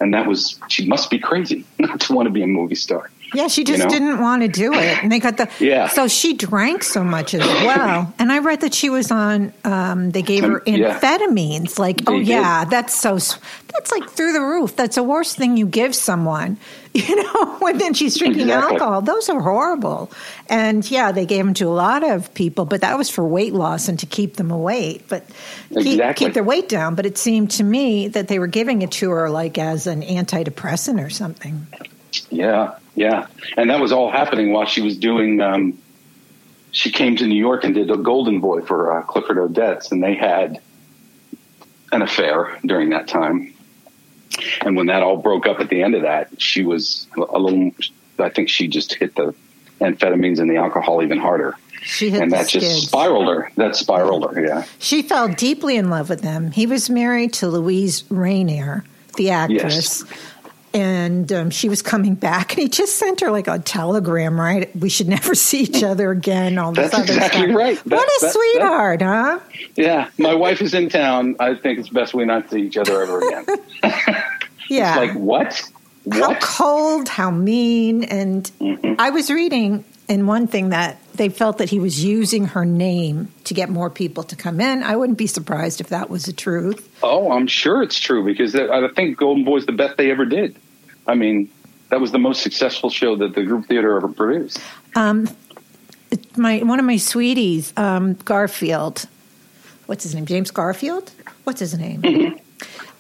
and 0.04 0.14
that 0.14 0.28
was 0.28 0.60
she 0.68 0.86
must 0.86 1.10
be 1.10 1.18
crazy 1.18 1.66
not 1.80 2.00
to 2.02 2.14
want 2.14 2.28
to 2.28 2.32
be 2.32 2.44
a 2.44 2.48
movie 2.48 2.76
star. 2.76 3.10
Yeah, 3.34 3.48
she 3.48 3.64
just 3.64 3.80
you 3.80 3.86
know? 3.86 3.90
didn't 3.90 4.20
want 4.20 4.44
to 4.44 4.48
do 4.48 4.74
it, 4.74 5.04
and 5.04 5.12
they 5.12 5.20
got 5.20 5.38
the 5.38 5.50
yeah. 5.60 5.88
So 5.88 6.08
she 6.08 6.36
drank 6.36 6.84
so 6.84 7.04
much 7.04 7.34
as 7.34 7.42
well, 7.42 8.14
and 8.20 8.32
I 8.32 8.40
read 8.40 8.62
that 8.62 8.76
she 8.76 8.92
was 8.92 9.10
on. 9.10 9.54
Um, 9.64 10.12
they 10.12 10.22
gave 10.22 10.44
her 10.44 10.60
amphetamines. 10.62 11.80
Like, 11.80 12.06
they 12.06 12.12
oh 12.12 12.20
yeah, 12.20 12.66
that's 12.66 12.94
so. 12.94 13.14
That's 13.16 13.92
like 13.92 14.08
through 14.12 14.34
the 14.34 14.42
roof. 14.42 14.76
That's 14.76 14.98
the 14.98 15.04
worst 15.04 15.36
thing 15.36 15.58
you 15.58 15.66
give 15.66 15.96
someone. 15.96 16.58
You 16.96 17.16
know, 17.16 17.56
when 17.58 17.80
then 17.80 17.96
she's 17.96 18.20
drinking 18.20 18.42
exactly. 18.42 18.74
alcohol. 18.74 19.02
Those 19.02 19.28
are 19.28 19.42
horrible. 19.42 20.12
And 20.48 20.90
yeah, 20.92 21.12
they 21.12 21.26
gave 21.26 21.44
them 21.44 21.56
to 21.56 21.64
a 21.66 21.74
lot 21.74 22.04
of 22.04 22.32
people, 22.36 22.66
but 22.66 22.82
that 22.82 23.00
was 23.00 23.10
for 23.10 23.26
weight 23.26 23.52
loss 23.52 23.88
and 23.88 23.98
to 24.02 24.06
keep 24.06 24.36
them 24.36 24.52
away, 24.52 25.02
but 25.08 25.28
keep, 25.70 25.88
exactly. 25.88 26.28
keep 26.28 26.36
their 26.36 26.44
weight 26.44 26.70
down. 26.70 26.94
But 26.94 27.08
it 27.08 27.18
seemed 27.18 27.50
to 27.52 27.64
me 27.64 28.10
that 28.10 28.28
they 28.28 28.38
were 28.38 28.46
giving 28.46 28.84
it 28.84 28.92
to 28.92 29.10
her 29.10 29.32
like 29.32 29.58
as 29.58 29.88
an 29.94 30.02
antidepressant 30.02 31.04
or 31.04 31.10
something. 31.10 31.68
Yeah, 32.30 32.76
yeah, 32.96 33.28
and 33.58 33.70
that 33.70 33.80
was 33.80 33.92
all 33.92 34.12
happening 34.12 34.52
while 34.52 34.66
she 34.66 34.82
was 34.82 34.98
doing. 34.98 35.40
Um, 35.40 35.80
she 36.72 36.92
came 36.92 37.16
to 37.18 37.28
New 37.28 37.40
York 37.40 37.64
and 37.64 37.74
did 37.74 37.90
a 37.90 37.98
Golden 37.98 38.40
Boy 38.40 38.62
for 38.62 38.98
uh, 38.98 39.04
Clifford 39.04 39.38
Odets, 39.38 39.92
and 39.92 40.04
they 40.04 40.16
had 40.16 40.60
an 41.92 42.02
affair 42.02 42.60
during 42.66 42.90
that 42.90 43.08
time. 43.08 43.54
And 44.62 44.76
when 44.76 44.88
that 44.88 45.04
all 45.04 45.18
broke 45.18 45.46
up 45.46 45.60
at 45.60 45.70
the 45.70 45.84
end 45.84 45.94
of 45.96 46.02
that, 46.02 46.42
she 46.42 46.64
was 46.64 47.08
a 47.16 47.40
little. 47.40 47.72
I 48.20 48.30
think 48.30 48.50
she 48.50 48.68
just 48.68 48.94
hit 48.94 49.16
the 49.16 49.34
amphetamines 49.80 50.40
and 50.40 50.50
the 50.50 50.58
alcohol 50.58 51.04
even 51.04 51.20
harder. 51.20 51.56
She 51.84 52.10
hit 52.10 52.22
and 52.22 52.32
that 52.32 52.48
just 52.48 52.88
spiraled 52.88 53.28
her. 53.28 53.52
That 53.58 53.76
spiraled 53.76 54.34
her. 54.34 54.46
Yeah. 54.46 54.66
She 54.80 55.02
fell 55.02 55.28
deeply 55.28 55.76
in 55.76 55.90
love 55.90 56.10
with 56.10 56.22
him. 56.22 56.52
He 56.52 56.66
was 56.66 56.90
married 56.90 57.34
to 57.34 57.48
Luise 57.48 58.04
Rainer, 58.10 58.86
the 59.18 59.30
actress. 59.32 60.04
And 60.76 61.32
um, 61.32 61.50
she 61.52 61.70
was 61.70 61.84
coming 61.84 62.16
back, 62.16 62.54
and 62.54 62.64
he 62.64 62.68
just 62.68 62.98
sent 62.98 63.20
her 63.22 63.30
like 63.30 63.48
a 63.48 63.60
telegram, 63.60 64.40
right? 64.42 64.76
We 64.76 64.90
should 64.90 65.08
never 65.08 65.36
see 65.36 65.60
each 65.62 65.84
other 65.84 66.10
again. 66.10 66.58
All 66.58 66.72
this 66.72 66.90
That's 66.90 67.04
other 67.04 67.14
exactly 67.14 67.42
stuff. 67.44 67.56
right. 67.56 67.78
what 67.86 67.86
a 67.86 67.90
that- 67.92 68.18
that- 68.22 68.34
sweetheart, 68.34 69.02
huh? 69.04 69.40
Yeah. 69.76 70.10
My 70.18 70.34
wife 70.34 70.64
is 70.64 70.74
in 70.74 70.90
town. 70.90 71.36
I 71.40 71.54
think 71.54 71.78
it's 71.78 71.90
best 71.90 72.16
we 72.16 72.26
not 72.26 72.50
see 72.50 72.62
each 72.62 72.78
other 72.78 73.04
ever 73.04 73.20
again. 73.20 73.46
Yeah. 74.70 75.02
It's 75.04 75.14
Like 75.14 75.22
what? 75.22 75.72
How 76.12 76.36
cold, 76.36 77.08
how 77.08 77.32
mean. 77.32 78.04
And 78.04 78.50
I 79.00 79.10
was 79.10 79.30
reading 79.32 79.86
in 80.08 80.28
one 80.28 80.48
thing 80.48 80.70
that 80.70 80.98
they 81.14 81.30
felt 81.30 81.60
that 81.60 81.70
he 81.70 81.80
was 81.80 82.04
using 82.04 82.46
her 82.48 82.66
name 82.66 83.32
to 83.46 83.54
get 83.54 83.70
more 83.70 83.90
people 83.90 84.24
to 84.24 84.36
come 84.36 84.60
in. 84.60 84.84
I 84.84 84.96
wouldn't 84.96 85.18
be 85.18 85.28
surprised 85.28 85.80
if 85.80 85.90
that 85.90 86.10
was 86.10 86.26
the 86.26 86.34
truth. 86.34 86.90
Oh, 87.02 87.32
I'm 87.32 87.48
sure 87.48 87.82
it's 87.84 88.00
true 88.00 88.26
because 88.26 88.56
I 88.56 88.88
think 88.90 89.18
Golden 89.18 89.44
Boy's 89.44 89.66
the 89.66 89.72
best 89.72 89.98
they 89.98 90.12
ever 90.12 90.26
did. 90.26 90.56
I 91.08 91.16
mean, 91.16 91.50
that 91.90 92.02
was 92.02 92.12
the 92.12 92.20
most 92.20 92.42
successful 92.42 92.90
show 92.90 93.16
that 93.18 93.36
the 93.36 93.44
group 93.44 93.68
theater 93.68 93.96
ever 93.96 94.08
produced. 94.08 94.60
Um, 94.96 95.28
My 96.36 96.60
one 96.60 96.80
of 96.80 96.86
my 96.86 96.98
sweeties, 96.98 97.74
um, 97.78 98.14
Garfield. 98.26 99.08
What's 99.86 100.04
his 100.04 100.16
name? 100.16 100.26
James 100.26 100.52
Garfield. 100.52 101.12
What's 101.44 101.60
his 101.60 101.78
name? 101.78 102.40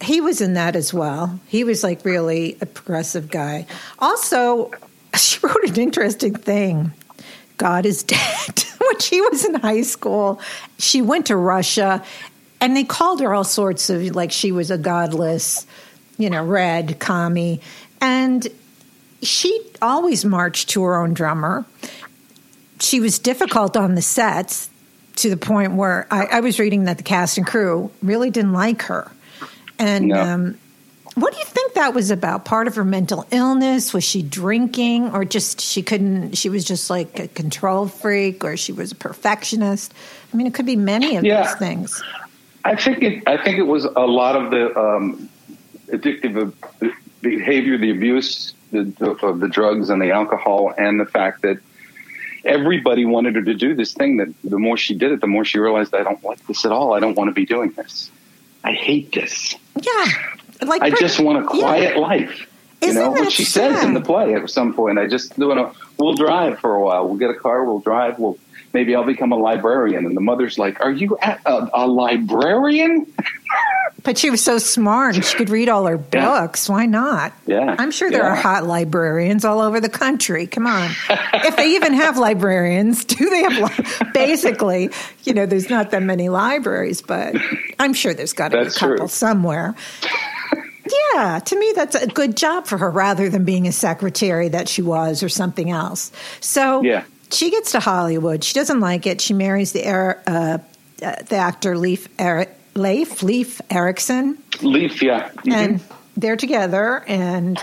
He 0.04 0.22
was 0.22 0.42
in 0.42 0.54
that 0.54 0.76
as 0.76 0.94
well. 0.94 1.40
He 1.48 1.64
was 1.64 1.84
like 1.84 2.04
really 2.04 2.58
a 2.62 2.66
progressive 2.66 3.30
guy. 3.30 3.66
Also, 4.00 4.72
she 5.16 5.40
wrote 5.42 5.64
an 5.64 5.80
interesting 5.80 6.36
thing. 6.36 6.92
God 7.58 7.86
is 7.86 8.04
dead. 8.04 8.64
when 8.80 9.00
she 9.00 9.22
was 9.22 9.46
in 9.46 9.56
high 9.56 9.82
school, 9.82 10.42
she 10.78 11.02
went 11.02 11.28
to 11.28 11.36
Russia 11.36 12.04
and 12.60 12.76
they 12.76 12.84
called 12.84 13.20
her 13.22 13.34
all 13.34 13.44
sorts 13.44 13.90
of 13.90 14.02
like 14.16 14.32
she 14.32 14.52
was 14.52 14.72
a 14.72 14.78
godless, 14.78 15.66
you 16.18 16.30
know, 16.30 16.44
red 16.44 17.00
commie. 17.00 17.62
And 18.02 18.48
she 19.22 19.62
always 19.82 20.26
marched 20.26 20.70
to 20.70 20.84
her 20.84 21.02
own 21.02 21.14
drummer. 21.14 21.66
She 22.80 23.00
was 23.00 23.20
difficult 23.20 23.78
on 23.78 23.96
the 23.96 24.02
sets 24.02 24.70
to 25.18 25.30
the 25.30 25.38
point 25.38 25.74
where 25.74 26.08
I, 26.12 26.26
I 26.26 26.40
was 26.40 26.60
reading 26.60 26.86
that 26.86 26.98
the 26.98 27.04
cast 27.04 27.38
and 27.38 27.46
crew 27.46 27.92
really 28.02 28.30
didn't 28.30 28.54
like 28.54 28.84
her. 28.84 29.12
And 29.84 30.14
um, 30.14 30.58
what 31.16 31.34
do 31.34 31.40
you 31.40 31.46
think 31.46 31.74
that 31.74 31.94
was 31.94 32.10
about? 32.10 32.46
Part 32.46 32.68
of 32.68 32.76
her 32.76 32.86
mental 32.86 33.26
illness? 33.32 33.94
Was 33.94 34.04
she 34.04 34.22
drinking, 34.22 35.10
or 35.12 35.26
just 35.26 35.62
she 35.62 35.84
couldn't? 35.84 36.38
She 36.38 36.50
was 36.50 36.64
just 36.64 36.90
like 36.90 37.20
a 37.20 37.28
control 37.28 37.88
freak, 37.88 38.44
or 38.44 38.56
she 38.58 38.72
was 38.72 38.94
a 38.94 38.96
perfectionist. 38.96 39.94
I 40.34 40.38
mean, 40.38 40.48
it 40.48 40.54
could 40.54 40.66
be 40.66 40.76
many 40.76 41.18
of 41.18 41.24
Yeah. 41.24 41.44
those 41.44 41.56
things. 41.56 42.04
I 42.64 42.76
think 42.76 43.04
it. 43.04 43.24
I 43.28 43.38
think 43.44 43.58
it 43.58 43.68
was 43.68 43.84
a 43.84 44.08
lot 44.08 44.36
of 44.36 44.52
the 44.52 44.80
um, 44.80 45.30
addictive 45.90 46.54
uh, 46.82 46.88
behavior, 47.22 47.78
the 47.78 47.92
abuse 47.92 48.54
the, 48.72 49.18
of 49.22 49.40
the 49.40 49.50
drugs 49.50 49.90
and 49.90 50.02
the 50.02 50.12
alcohol, 50.12 50.74
and 50.78 51.00
the 51.00 51.06
fact 51.06 51.42
that 51.42 51.60
everybody 52.46 53.06
wanted 53.06 53.36
her 53.36 53.44
to 53.44 53.54
do 53.54 53.76
this 53.76 53.94
thing. 53.94 54.18
That 54.18 54.34
the 54.44 54.58
more 54.58 54.78
she 54.78 54.96
did 54.96 55.12
it, 55.12 55.20
the 55.22 55.28
more 55.28 55.44
she 55.46 55.60
realized, 55.60 55.94
I 55.94 56.04
don't 56.04 56.24
like 56.24 56.46
this 56.48 56.66
at 56.66 56.72
all. 56.72 56.94
I 56.94 57.00
don't 57.00 57.16
want 57.16 57.28
to 57.28 57.34
be 57.34 57.46
doing 57.46 57.72
this. 57.72 58.10
I 58.64 58.72
hate 58.72 59.12
this. 59.12 59.56
Yeah, 59.82 60.06
like 60.62 60.82
I 60.82 60.90
Brit- 60.90 61.00
just 61.02 61.20
want 61.20 61.38
a 61.40 61.42
yeah. 61.42 61.62
quiet 61.62 61.98
life. 61.98 62.48
You 62.82 62.90
Isn't 62.90 63.02
know 63.02 63.12
what 63.12 63.32
she 63.32 63.46
says 63.46 63.84
in 63.84 63.94
the 63.94 64.02
play 64.02 64.34
at 64.34 64.50
some 64.50 64.74
point. 64.74 65.00
I 65.00 65.08
just 65.08 65.38
want 65.38 65.74
to. 65.74 65.82
We'll 65.98 66.16
drive 66.16 66.60
for 66.60 66.76
a 66.76 66.82
while. 66.84 67.08
We'll 67.08 67.18
get 67.18 67.30
a 67.30 67.34
car. 67.36 67.64
We'll 67.64 67.80
drive. 67.80 68.20
We'll 68.20 68.38
maybe 68.74 68.94
I'll 68.96 69.06
become 69.06 69.32
a 69.32 69.38
librarian. 69.38 70.06
And 70.06 70.18
the 70.18 70.22
mother's 70.22 70.60
like, 70.60 70.82
"Are 70.82 70.92
you 70.92 71.18
a, 71.22 71.70
a 71.74 71.88
librarian?" 71.88 73.08
But 74.04 74.18
she 74.18 74.30
was 74.30 74.44
so 74.44 74.58
smart 74.58 75.16
and 75.16 75.24
she 75.24 75.38
could 75.38 75.50
read 75.50 75.70
all 75.70 75.86
her 75.86 75.98
Yeah. 76.14 76.42
books. 76.42 76.68
Why 76.68 76.86
not? 76.86 77.32
Yeah, 77.46 77.76
I'm 77.80 77.90
sure 77.92 78.12
there 78.12 78.24
yeah. 78.24 78.32
are 78.32 78.36
hot 78.36 78.66
librarians 78.66 79.46
all 79.46 79.62
over 79.62 79.80
the 79.80 79.88
country. 79.88 80.46
Come 80.46 80.68
on. 80.68 80.92
if 81.10 81.56
they 81.56 81.76
even 81.76 81.94
have 81.94 82.18
librarians, 82.18 83.06
do 83.06 83.30
they 83.30 83.44
have, 83.44 83.58
li- 83.80 84.12
basically, 84.14 84.90
you 85.24 85.34
know, 85.34 85.46
there's 85.46 85.70
not 85.70 85.92
that 85.92 86.04
many 86.04 86.28
libraries, 86.28 87.02
but 87.02 87.34
I'm 87.80 87.94
sure 87.94 88.14
there's 88.14 88.34
got 88.34 88.50
to 88.52 88.62
be 88.64 88.68
a 88.68 88.72
couple 88.72 88.98
true. 88.98 89.08
somewhere. 89.08 89.74
Yeah, 91.16 91.40
to 91.40 91.58
me, 91.58 91.72
that's 91.74 91.96
a 91.96 92.08
good 92.08 92.36
job 92.36 92.68
for 92.68 92.78
her 92.78 92.92
rather 92.92 93.30
than 93.30 93.46
being 93.46 93.68
a 93.68 93.72
secretary 93.72 94.50
that 94.50 94.68
she 94.68 94.82
was 94.82 95.24
or 95.24 95.30
something 95.30 95.72
else. 95.72 96.12
So 96.42 96.82
Yeah. 96.84 97.04
she 97.32 97.52
gets 97.52 97.72
to 97.72 97.80
Hollywood. 97.80 98.44
She 98.44 98.54
doesn't 98.54 98.82
like 98.82 99.08
it. 99.08 99.22
She 99.22 99.34
marries 99.34 99.72
the, 99.72 99.88
uh, 99.88 100.14
uh, 100.28 100.58
the 101.00 101.36
actor 101.38 101.78
Leif, 101.78 102.10
er- 102.20 102.48
Leif, 102.76 103.22
Leif 103.24 103.62
Erickson 103.70 104.38
Leif, 104.62 105.02
yeah. 105.02 105.30
Mhm. 105.30 105.54
and 105.54 105.80
they're 106.18 106.36
together 106.38 107.04
and 107.08 107.60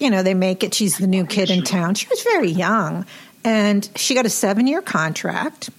you 0.00 0.10
know 0.10 0.22
they 0.22 0.34
make 0.34 0.62
it 0.64 0.74
she's 0.74 0.98
the 0.98 1.06
new 1.06 1.24
kid 1.26 1.50
in 1.50 1.62
town 1.62 1.94
she 1.94 2.06
was 2.08 2.22
very 2.22 2.50
young 2.50 3.04
and 3.44 3.88
she 3.96 4.14
got 4.14 4.24
a 4.26 4.30
seven 4.30 4.66
year 4.66 4.80
contract 4.82 5.70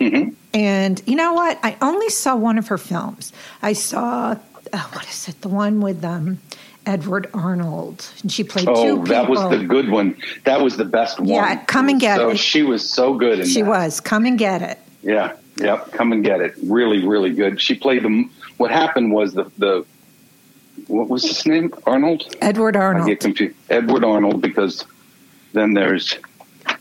Mhm. 0.00 0.34
and 0.54 1.02
you 1.06 1.16
know 1.16 1.32
what 1.32 1.58
i 1.62 1.76
only 1.82 2.08
saw 2.08 2.36
one 2.36 2.56
of 2.58 2.68
her 2.68 2.78
films 2.78 3.32
i 3.62 3.72
saw 3.72 4.36
uh, 4.72 4.78
what 4.92 5.08
is 5.08 5.28
it 5.28 5.40
the 5.40 5.48
one 5.48 5.80
with 5.80 6.04
um, 6.04 6.38
edward 6.86 7.28
arnold 7.34 8.06
and 8.22 8.30
she 8.30 8.44
played 8.44 8.66
two 8.66 8.70
Oh, 8.72 8.82
people 8.96 9.04
that 9.06 9.28
was 9.28 9.40
the 9.50 9.64
good 9.64 9.88
one. 9.90 10.16
That 10.44 10.60
was 10.62 10.76
the 10.76 10.84
best 10.84 11.18
one. 11.18 11.28
Yeah, 11.28 11.56
come 11.64 11.88
and 11.88 12.00
get 12.00 12.16
so 12.18 12.30
it. 12.30 12.38
She 12.38 12.62
was 12.62 12.88
so 12.88 13.14
good 13.14 13.40
in 13.40 13.46
she 13.46 13.62
that. 13.62 13.68
was 13.68 14.00
come 14.00 14.24
and 14.24 14.38
get 14.38 14.62
it 14.62 14.78
Yeah, 15.02 15.32
yep. 15.60 15.92
Come 15.92 16.12
and 16.12 16.24
get 16.24 16.40
it. 16.40 16.54
Really, 16.64 17.06
really 17.06 17.32
good. 17.32 17.60
She 17.60 17.74
played 17.74 18.02
the. 18.04 18.28
What 18.56 18.70
happened 18.70 19.12
was 19.12 19.34
the 19.34 19.50
the. 19.58 19.84
What 20.86 21.08
was 21.08 21.24
his 21.24 21.44
name? 21.46 21.72
Arnold. 21.86 22.34
edward 22.40 22.76
Arnold. 22.76 23.04
I 23.06 23.08
get 23.10 23.20
confused. 23.20 23.56
Edward 23.68 24.04
Arnold 24.04 24.40
because 24.40 24.84
then 25.52 25.74
there's 25.74 26.16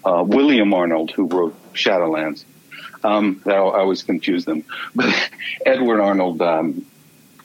uh, 0.05 0.23
William 0.25 0.73
Arnold 0.73 1.11
who 1.11 1.25
wrote 1.27 1.55
Shadowlands. 1.73 2.43
Um, 3.03 3.41
I 3.45 3.51
I 3.51 3.79
always 3.79 4.03
confuse 4.03 4.45
them, 4.45 4.63
but 4.95 5.13
Edward 5.65 5.99
Arnold, 6.01 6.41
um, 6.41 6.85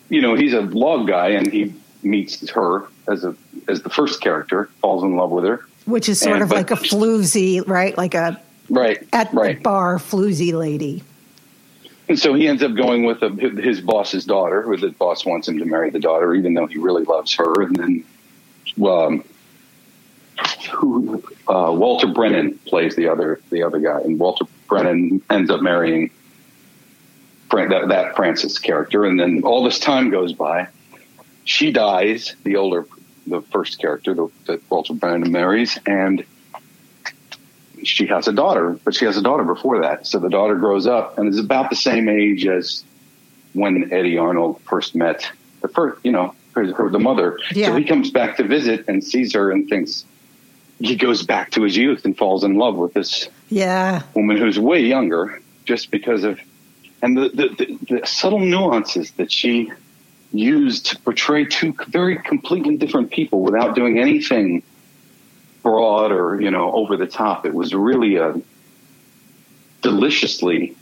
you 0.09 0.21
know, 0.21 0.35
he's 0.35 0.53
a 0.55 0.61
log 0.61 1.07
guy, 1.09 1.31
and 1.31 1.51
he 1.51 1.75
meets 2.03 2.49
her 2.51 2.87
as 3.09 3.25
a 3.25 3.35
as 3.69 3.83
the 3.83 3.91
first 3.91 4.21
character, 4.21 4.69
falls 4.81 5.03
in 5.05 5.17
love 5.17 5.31
with 5.31 5.45
her. 5.45 5.65
which 5.87 6.09
is 6.09 6.21
sort 6.21 6.35
And- 6.35 6.43
of 6.45 6.49
but- 6.51 6.57
like 6.57 6.71
a 6.71 6.77
floozy 6.77 7.67
right 7.67 7.97
like 7.97 8.15
a 8.15 8.41
Right. 8.71 9.07
at 9.13 9.33
right. 9.35 9.57
the 9.59 9.63
bar 9.63 9.99
floozy 9.99 10.53
lady 10.53 11.03
And 12.09 12.19
so 12.19 12.35
he 12.35 12.49
ends 12.49 12.63
up 12.63 12.75
going 12.75 13.05
with 13.05 13.23
a, 13.23 13.31
his 13.31 13.81
boss's 13.81 14.25
daughter, 14.25 14.63
who 14.63 14.77
the 14.77 14.91
boss 14.91 15.25
wants 15.25 15.49
him 15.49 15.59
to 15.59 15.65
marry 15.65 15.91
the 15.91 16.01
daughter, 16.01 16.35
even 16.35 16.55
though 16.55 16.67
he 16.67 16.79
really 16.79 17.05
loves 17.05 17.35
her. 17.35 17.63
And 17.63 17.77
then, 17.77 18.05
um, 18.85 19.25
who, 20.73 21.23
uh, 21.49 21.73
Walter 21.73 22.09
Brennan 22.09 22.59
plays 22.67 22.97
the 22.97 23.09
other 23.09 23.41
the 23.51 23.63
other 23.63 23.79
guy, 23.79 24.01
and 24.01 24.19
Walter 24.19 24.47
Brennan 24.69 25.23
ends 25.31 25.51
up 25.51 25.63
marrying 25.63 26.11
Fran- 27.51 27.69
that, 27.69 27.89
that 27.89 28.17
Frances 28.17 28.59
character. 28.59 29.05
And 29.05 29.21
then 29.21 29.43
all 29.45 29.63
this 29.63 29.79
time 29.79 30.11
goes 30.11 30.33
by. 30.33 30.69
She 31.45 31.73
dies, 31.73 32.35
the 32.45 32.57
older, 32.57 32.87
the 33.27 33.43
first 33.43 33.81
character 33.81 34.15
that 34.47 34.61
Walter 34.71 34.95
Brennan 34.95 35.31
marries, 35.31 35.79
and 35.87 36.25
she 37.85 38.07
has 38.07 38.29
a 38.29 38.33
daughter, 38.33 38.79
but 38.85 38.95
she 38.95 39.05
has 39.05 39.17
a 39.17 39.23
daughter 39.23 39.45
before 39.45 39.83
that. 39.83 40.07
So 40.07 40.19
the 40.19 40.29
daughter 40.29 40.57
grows 40.57 40.87
up 40.87 41.19
and 41.19 41.29
is 41.29 41.39
about 41.39 41.71
the 41.71 41.77
same 41.77 42.09
age 42.09 42.47
as 42.47 42.85
when 43.53 43.93
Eddie 43.93 44.19
Arnold 44.19 44.61
first 44.63 44.95
met 44.95 45.31
the 45.61 45.69
first, 45.69 46.05
you 46.05 46.13
know, 46.13 46.35
her, 46.55 46.73
her, 46.75 46.91
the 46.91 46.99
mother. 46.99 47.39
Yeah. 47.53 47.69
So 47.69 47.77
he 47.77 47.85
comes 47.85 48.11
back 48.11 48.37
to 48.39 48.45
visit 48.45 48.87
and 48.89 49.03
sees 49.03 49.35
her 49.35 49.51
and 49.51 49.69
thinks 49.69 50.05
he 50.79 50.97
goes 50.97 51.23
back 51.23 51.51
to 51.53 51.63
his 51.63 51.77
youth 51.77 52.05
and 52.05 52.17
falls 52.17 52.45
in 52.45 52.57
love 52.57 52.75
with 52.77 52.93
this 52.93 53.29
yeah 53.49 54.03
woman 54.15 54.37
who's 54.37 54.59
way 54.59 54.81
younger 54.81 55.41
just 55.65 55.91
because 55.91 56.25
of 56.25 56.41
and 57.03 57.17
the, 57.17 57.29
the, 57.29 57.49
the, 57.49 57.95
the 58.01 58.07
subtle 58.07 58.39
nuances 58.39 59.11
that 59.13 59.31
she 59.31 59.73
used 60.33 60.87
to 60.87 60.99
portray 61.01 61.45
two 61.45 61.75
very 61.89 62.17
completely 62.17 62.77
different 62.77 63.11
people 63.11 63.43
without 63.43 63.75
doing 63.75 63.99
anything 63.99 64.63
broad 65.63 66.11
or 66.13 66.41
you 66.41 66.51
know 66.51 66.73
over 66.73 66.97
the 66.97 67.07
top 67.07 67.47
it 67.47 67.55
was 67.55 67.75
really 67.75 68.17
a 68.17 68.35
deliciously 69.83 70.75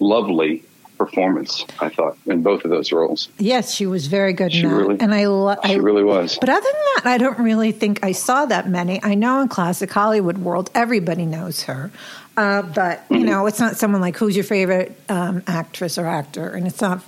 lovely 0.00 0.62
performance 0.98 1.64
i 1.80 1.88
thought 1.88 2.16
in 2.26 2.42
both 2.42 2.64
of 2.64 2.70
those 2.70 2.92
roles 2.92 3.28
Yes, 3.38 3.74
she 3.74 3.84
was 3.84 4.06
very 4.06 4.32
good 4.32 4.52
She 4.52 4.60
in 4.60 4.68
that, 4.68 4.74
really- 4.76 5.00
and 5.00 5.12
I, 5.14 5.26
lo- 5.26 5.56
she 5.64 5.72
I 5.74 5.76
really 5.76 6.04
was 6.04 6.38
But 6.38 6.48
other 6.48 6.60
than 6.60 6.72
that, 6.96 7.02
I 7.06 7.18
don't 7.18 7.38
really 7.40 7.72
think 7.72 8.04
I 8.04 8.12
saw 8.12 8.46
that 8.46 8.68
many. 8.68 9.02
I 9.02 9.14
know 9.14 9.40
in 9.40 9.48
classic 9.48 9.90
Hollywood 9.90 10.38
world, 10.38 10.70
everybody 10.74 11.26
knows 11.26 11.64
her, 11.64 11.90
uh, 12.36 12.62
but 12.62 13.00
Mm-hmm. 13.04 13.14
you 13.16 13.24
know, 13.24 13.46
it's 13.46 13.58
not 13.60 13.76
someone 13.76 14.00
like 14.00 14.16
who's 14.16 14.36
your 14.36 14.44
favorite 14.44 14.96
um, 15.08 15.42
actress 15.48 15.98
or 15.98 16.06
actor, 16.06 16.48
and 16.48 16.66
it's 16.66 16.80
not 16.80 17.02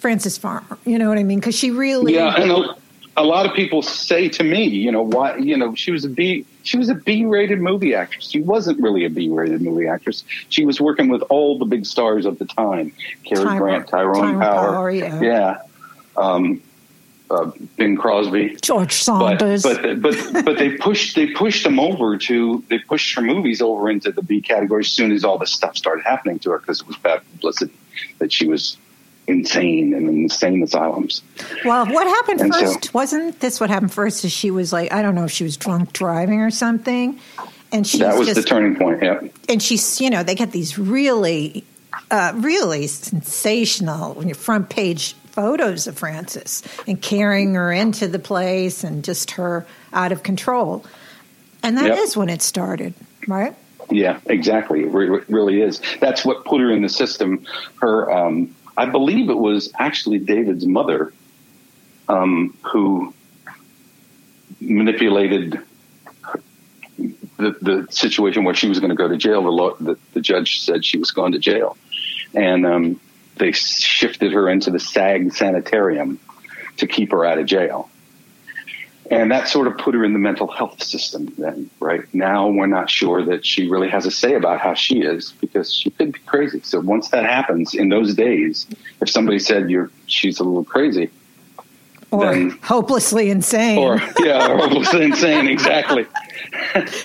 Frances 0.00 0.36
Farmer. 0.36 0.76
You 0.84 0.98
know 0.98 1.08
what 1.08 1.18
I 1.18 1.22
mean? 1.22 1.38
Because 1.38 1.56
she 1.56 1.70
really, 1.70 2.14
yeah 2.14 2.72
a, 3.18 3.24
lot 3.24 3.46
of 3.46 3.54
people 3.54 3.82
say 3.82 4.28
to 4.28 4.44
me, 4.44 4.64
you 4.64 4.90
know, 4.90 5.02
why, 5.02 5.36
you 5.36 5.56
know, 5.56 5.74
she 5.74 5.90
was 5.90 6.04
a 6.04 6.08
B, 6.08 6.46
she 6.62 6.78
was 6.78 6.88
a 6.88 6.94
B-rated 6.94 7.60
movie 7.60 7.94
actress. 7.94 8.30
She 8.30 8.40
wasn't 8.40 8.80
really 8.80 9.04
a 9.04 9.10
B-rated 9.10 9.60
movie 9.60 9.86
actress. 9.88 10.24
She 10.48 10.64
was 10.64 10.80
working 10.80 11.08
with 11.08 11.22
all 11.22 11.58
the 11.58 11.64
big 11.64 11.84
stars 11.86 12.26
of 12.26 12.38
the 12.38 12.46
time: 12.46 12.92
Cary 13.24 13.44
Tyro- 13.44 13.58
Grant, 13.58 13.88
Tyrone, 13.88 14.14
Tyrone 14.14 14.40
Power, 14.40 14.72
Power, 14.72 14.90
yeah. 14.90 15.20
yeah, 15.20 15.62
um, 16.16 16.62
uh, 17.30 17.50
Bing 17.76 17.96
Crosby. 17.96 18.56
George 18.62 19.04
But 19.06 19.38
Sanders. 19.38 19.62
but 19.62 20.00
but 20.00 20.44
but 20.44 20.58
they 20.58 20.76
pushed 20.76 21.14
they 21.14 21.28
pushed 21.28 21.64
them 21.64 21.78
over 21.78 22.16
to 22.16 22.64
they 22.68 22.78
pushed 22.78 23.14
her 23.16 23.22
movies 23.22 23.60
over 23.60 23.90
into 23.90 24.12
the 24.12 24.22
B 24.22 24.40
category 24.40 24.80
as 24.80 24.88
soon 24.88 25.12
as 25.12 25.24
all 25.24 25.38
this 25.38 25.52
stuff 25.52 25.76
started 25.76 26.04
happening 26.04 26.38
to 26.40 26.50
her 26.50 26.58
because 26.58 26.80
it 26.80 26.86
was 26.86 26.96
bad 26.96 27.22
publicity 27.32 27.74
that 28.18 28.32
she 28.32 28.46
was 28.46 28.76
insane 29.28 29.94
and 29.94 30.08
in 30.08 30.22
insane 30.24 30.62
asylums. 30.62 31.22
well, 31.64 31.86
what 31.86 32.06
happened 32.06 32.40
And 32.40 32.54
so- 32.54 32.60
first? 32.60 32.94
Wasn't 32.94 33.38
this 33.40 33.60
what 33.60 33.70
happened 33.70 33.92
first? 33.92 34.24
Is 34.24 34.32
she 34.32 34.50
was 34.50 34.72
like, 34.72 34.92
I 34.92 35.02
don't 35.02 35.14
know 35.14 35.24
if 35.24 35.30
she 35.30 35.44
was 35.44 35.56
drunk 35.56 35.92
driving 35.92 36.40
or 36.40 36.50
something, 36.50 37.18
and 37.72 37.86
she 37.86 37.98
that 37.98 38.16
was 38.18 38.28
just 38.28 38.40
the 38.42 38.46
turning 38.46 38.76
point. 38.76 39.02
Yeah. 39.02 39.20
and 39.48 39.62
she's 39.62 40.00
you 40.00 40.10
know 40.10 40.22
they 40.22 40.34
get 40.34 40.52
these 40.52 40.78
really 40.78 41.64
uh, 42.10 42.32
really 42.36 42.86
sensational 42.86 44.14
when 44.14 44.28
your 44.28 44.34
front 44.34 44.70
page 44.70 45.14
photos 45.26 45.86
of 45.86 45.96
frances 45.98 46.62
and 46.86 47.00
carrying 47.00 47.54
her 47.54 47.70
into 47.70 48.08
the 48.08 48.18
place 48.18 48.82
and 48.82 49.04
just 49.04 49.32
her 49.32 49.66
out 49.92 50.10
of 50.10 50.22
control 50.22 50.84
and 51.62 51.76
that 51.78 51.90
is 51.98 52.10
Yep. 52.10 52.16
when 52.16 52.28
it 52.28 52.42
started 52.42 52.94
right 53.28 53.54
Yeah, 53.90 54.18
exactly. 54.26 54.80
It 54.82 54.92
re- 54.92 55.22
really 55.28 55.62
is. 55.62 55.80
That's 56.00 56.24
what 56.24 56.44
put 56.44 56.60
her 56.60 56.70
in 56.70 56.82
the 56.82 56.88
system. 56.90 57.46
Her, 57.80 58.10
um, 58.12 58.54
I 58.78 58.86
believe 58.86 59.28
it 59.28 59.36
was 59.36 59.72
actually 59.76 60.20
David's 60.20 60.64
mother 60.64 61.12
um, 62.08 62.56
who 62.62 63.12
manipulated 64.60 65.60
the, 66.96 67.56
the 67.60 67.86
situation 67.90 68.44
where 68.44 68.54
she 68.54 68.68
was 68.68 68.78
going 68.78 68.90
to 68.90 68.96
go 68.96 69.08
to 69.08 69.16
jail. 69.16 69.42
The, 69.42 69.48
law, 69.48 69.74
the, 69.80 69.98
the 70.12 70.20
judge 70.20 70.62
said 70.62 70.84
she 70.84 70.96
was 70.96 71.10
going 71.10 71.32
to 71.32 71.40
jail, 71.40 71.76
and 72.34 72.64
um, 72.64 73.00
they 73.34 73.50
shifted 73.50 74.32
her 74.32 74.48
into 74.48 74.70
the 74.70 74.78
SAG 74.78 75.32
sanitarium 75.32 76.20
to 76.76 76.86
keep 76.86 77.10
her 77.10 77.24
out 77.24 77.38
of 77.38 77.46
jail. 77.46 77.87
And 79.10 79.30
that 79.30 79.48
sort 79.48 79.66
of 79.66 79.78
put 79.78 79.94
her 79.94 80.04
in 80.04 80.12
the 80.12 80.18
mental 80.18 80.46
health 80.46 80.82
system 80.82 81.32
then, 81.38 81.70
right? 81.80 82.02
Now 82.12 82.48
we're 82.48 82.66
not 82.66 82.90
sure 82.90 83.24
that 83.24 83.44
she 83.46 83.68
really 83.68 83.88
has 83.88 84.04
a 84.04 84.10
say 84.10 84.34
about 84.34 84.60
how 84.60 84.74
she 84.74 85.00
is 85.00 85.32
because 85.40 85.72
she 85.72 85.90
could 85.90 86.12
be 86.12 86.18
crazy. 86.26 86.60
So 86.62 86.80
once 86.80 87.08
that 87.08 87.24
happens 87.24 87.74
in 87.74 87.88
those 87.88 88.14
days, 88.14 88.66
if 89.00 89.08
somebody 89.08 89.38
said 89.38 89.70
you're, 89.70 89.90
she's 90.06 90.40
a 90.40 90.44
little 90.44 90.64
crazy, 90.64 91.10
or 92.10 92.24
Then- 92.34 92.58
hopelessly 92.62 93.28
insane 93.30 93.78
or 93.78 94.00
yeah, 94.20 94.50
or 94.50 94.58
hopelessly 94.58 95.04
insane, 95.04 95.46
exactly. 95.56 96.06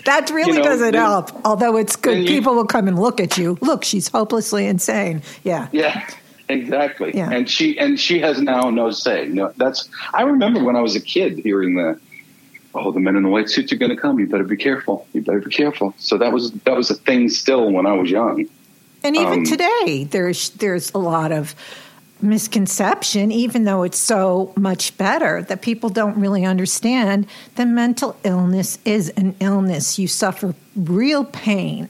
that 0.05 0.29
really 0.33 0.53
you 0.53 0.57
know, 0.59 0.63
doesn't 0.63 0.91
then- 0.91 1.01
help 1.01 1.31
although 1.45 1.75
it's 1.77 1.95
good 1.97 2.19
you- 2.19 2.27
people 2.27 2.55
will 2.55 2.65
come 2.65 2.87
and 2.87 2.97
look 2.97 3.19
at 3.19 3.37
you 3.37 3.57
look 3.61 3.83
she's 3.83 4.07
hopelessly 4.07 4.65
insane 4.65 5.21
yeah 5.43 5.67
Yeah, 5.73 6.07
exactly. 6.53 7.11
Yeah. 7.13 7.29
And 7.31 7.49
she 7.49 7.77
and 7.77 7.99
she 7.99 8.19
has 8.19 8.41
now 8.41 8.69
no 8.69 8.91
say. 8.91 9.27
No, 9.27 9.51
that's. 9.57 9.89
I 10.13 10.23
remember 10.23 10.63
when 10.63 10.75
I 10.75 10.81
was 10.81 10.95
a 10.95 11.01
kid 11.01 11.39
hearing 11.39 11.75
the, 11.75 11.99
"Oh, 12.73 12.91
the 12.91 12.99
men 12.99 13.15
in 13.15 13.23
the 13.23 13.29
white 13.29 13.49
suits 13.49 13.71
are 13.73 13.77
going 13.77 13.95
to 13.95 14.01
come. 14.01 14.19
You 14.19 14.27
better 14.27 14.43
be 14.43 14.57
careful. 14.57 15.07
You 15.13 15.21
better 15.21 15.39
be 15.39 15.51
careful." 15.51 15.93
So 15.97 16.17
that 16.17 16.31
was 16.31 16.51
that 16.51 16.75
was 16.75 16.89
a 16.89 16.95
thing 16.95 17.29
still 17.29 17.71
when 17.71 17.85
I 17.85 17.93
was 17.93 18.09
young. 18.09 18.45
And 19.03 19.15
even 19.15 19.39
Um, 19.39 19.43
today, 19.45 20.07
there's 20.09 20.51
there's 20.51 20.91
a 20.93 20.97
lot 20.99 21.31
of 21.31 21.55
misconception, 22.21 23.31
even 23.33 23.65
though 23.65 23.83
it's 23.83 23.99
so 23.99 24.53
much 24.55 24.97
better, 24.97 25.41
that 25.43 25.61
people 25.61 25.89
don't 25.89 26.17
really 26.17 26.45
understand 26.45 27.27
that 27.55 27.67
mental 27.67 28.15
illness 28.23 28.79
is 28.85 29.09
an 29.17 29.35
illness. 29.41 29.99
You 29.99 30.07
suffer 30.07 30.55
real 30.73 31.25
pain, 31.25 31.89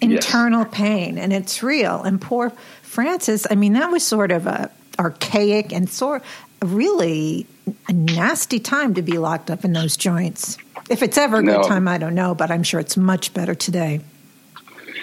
internal 0.00 0.64
pain, 0.64 1.18
and 1.18 1.30
it's 1.30 1.62
real. 1.62 2.02
And 2.02 2.18
poor 2.20 2.52
Frances, 2.86 3.46
I 3.50 3.54
mean, 3.56 3.74
that 3.74 3.90
was 3.90 4.04
sort 4.06 4.30
of 4.30 4.46
a 4.46 4.70
archaic 4.98 5.72
and 5.72 5.90
sort 5.90 6.22
really 6.62 7.46
a 7.88 7.92
nasty 7.92 8.58
time 8.58 8.94
to 8.94 9.02
be 9.02 9.18
locked 9.18 9.50
up 9.50 9.64
in 9.64 9.72
those 9.72 9.96
joints. 9.96 10.56
If 10.88 11.02
it's 11.02 11.18
ever 11.18 11.38
a 11.38 11.42
good 11.42 11.60
No. 11.60 11.62
time, 11.62 11.88
I 11.88 11.98
don't 11.98 12.14
know, 12.14 12.34
but 12.34 12.50
I'm 12.50 12.62
sure 12.62 12.80
it's 12.80 12.96
much 12.96 13.34
better 13.34 13.54
today. 13.54 14.00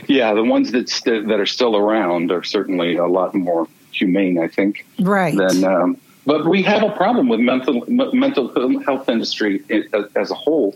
Yeah, 0.07 0.33
the 0.33 0.43
ones 0.43 0.71
that 0.71 0.89
st- 0.89 1.27
that 1.27 1.39
are 1.39 1.45
still 1.45 1.75
around 1.75 2.31
are 2.31 2.43
certainly 2.43 2.95
a 2.95 3.05
lot 3.05 3.35
more 3.35 3.67
humane, 3.91 4.39
I 4.39 4.47
think. 4.47 4.85
Right. 4.99 5.35
Than, 5.37 5.63
um, 5.63 5.97
but 6.25 6.45
we 6.47 6.63
have 6.63 6.83
a 6.83 6.89
problem 6.91 7.27
with 7.29 7.39
mental 7.41 7.83
m- 7.87 8.09
mental 8.17 8.81
health 8.83 9.07
industry 9.09 9.61
as 10.15 10.31
a 10.31 10.35
whole. 10.35 10.75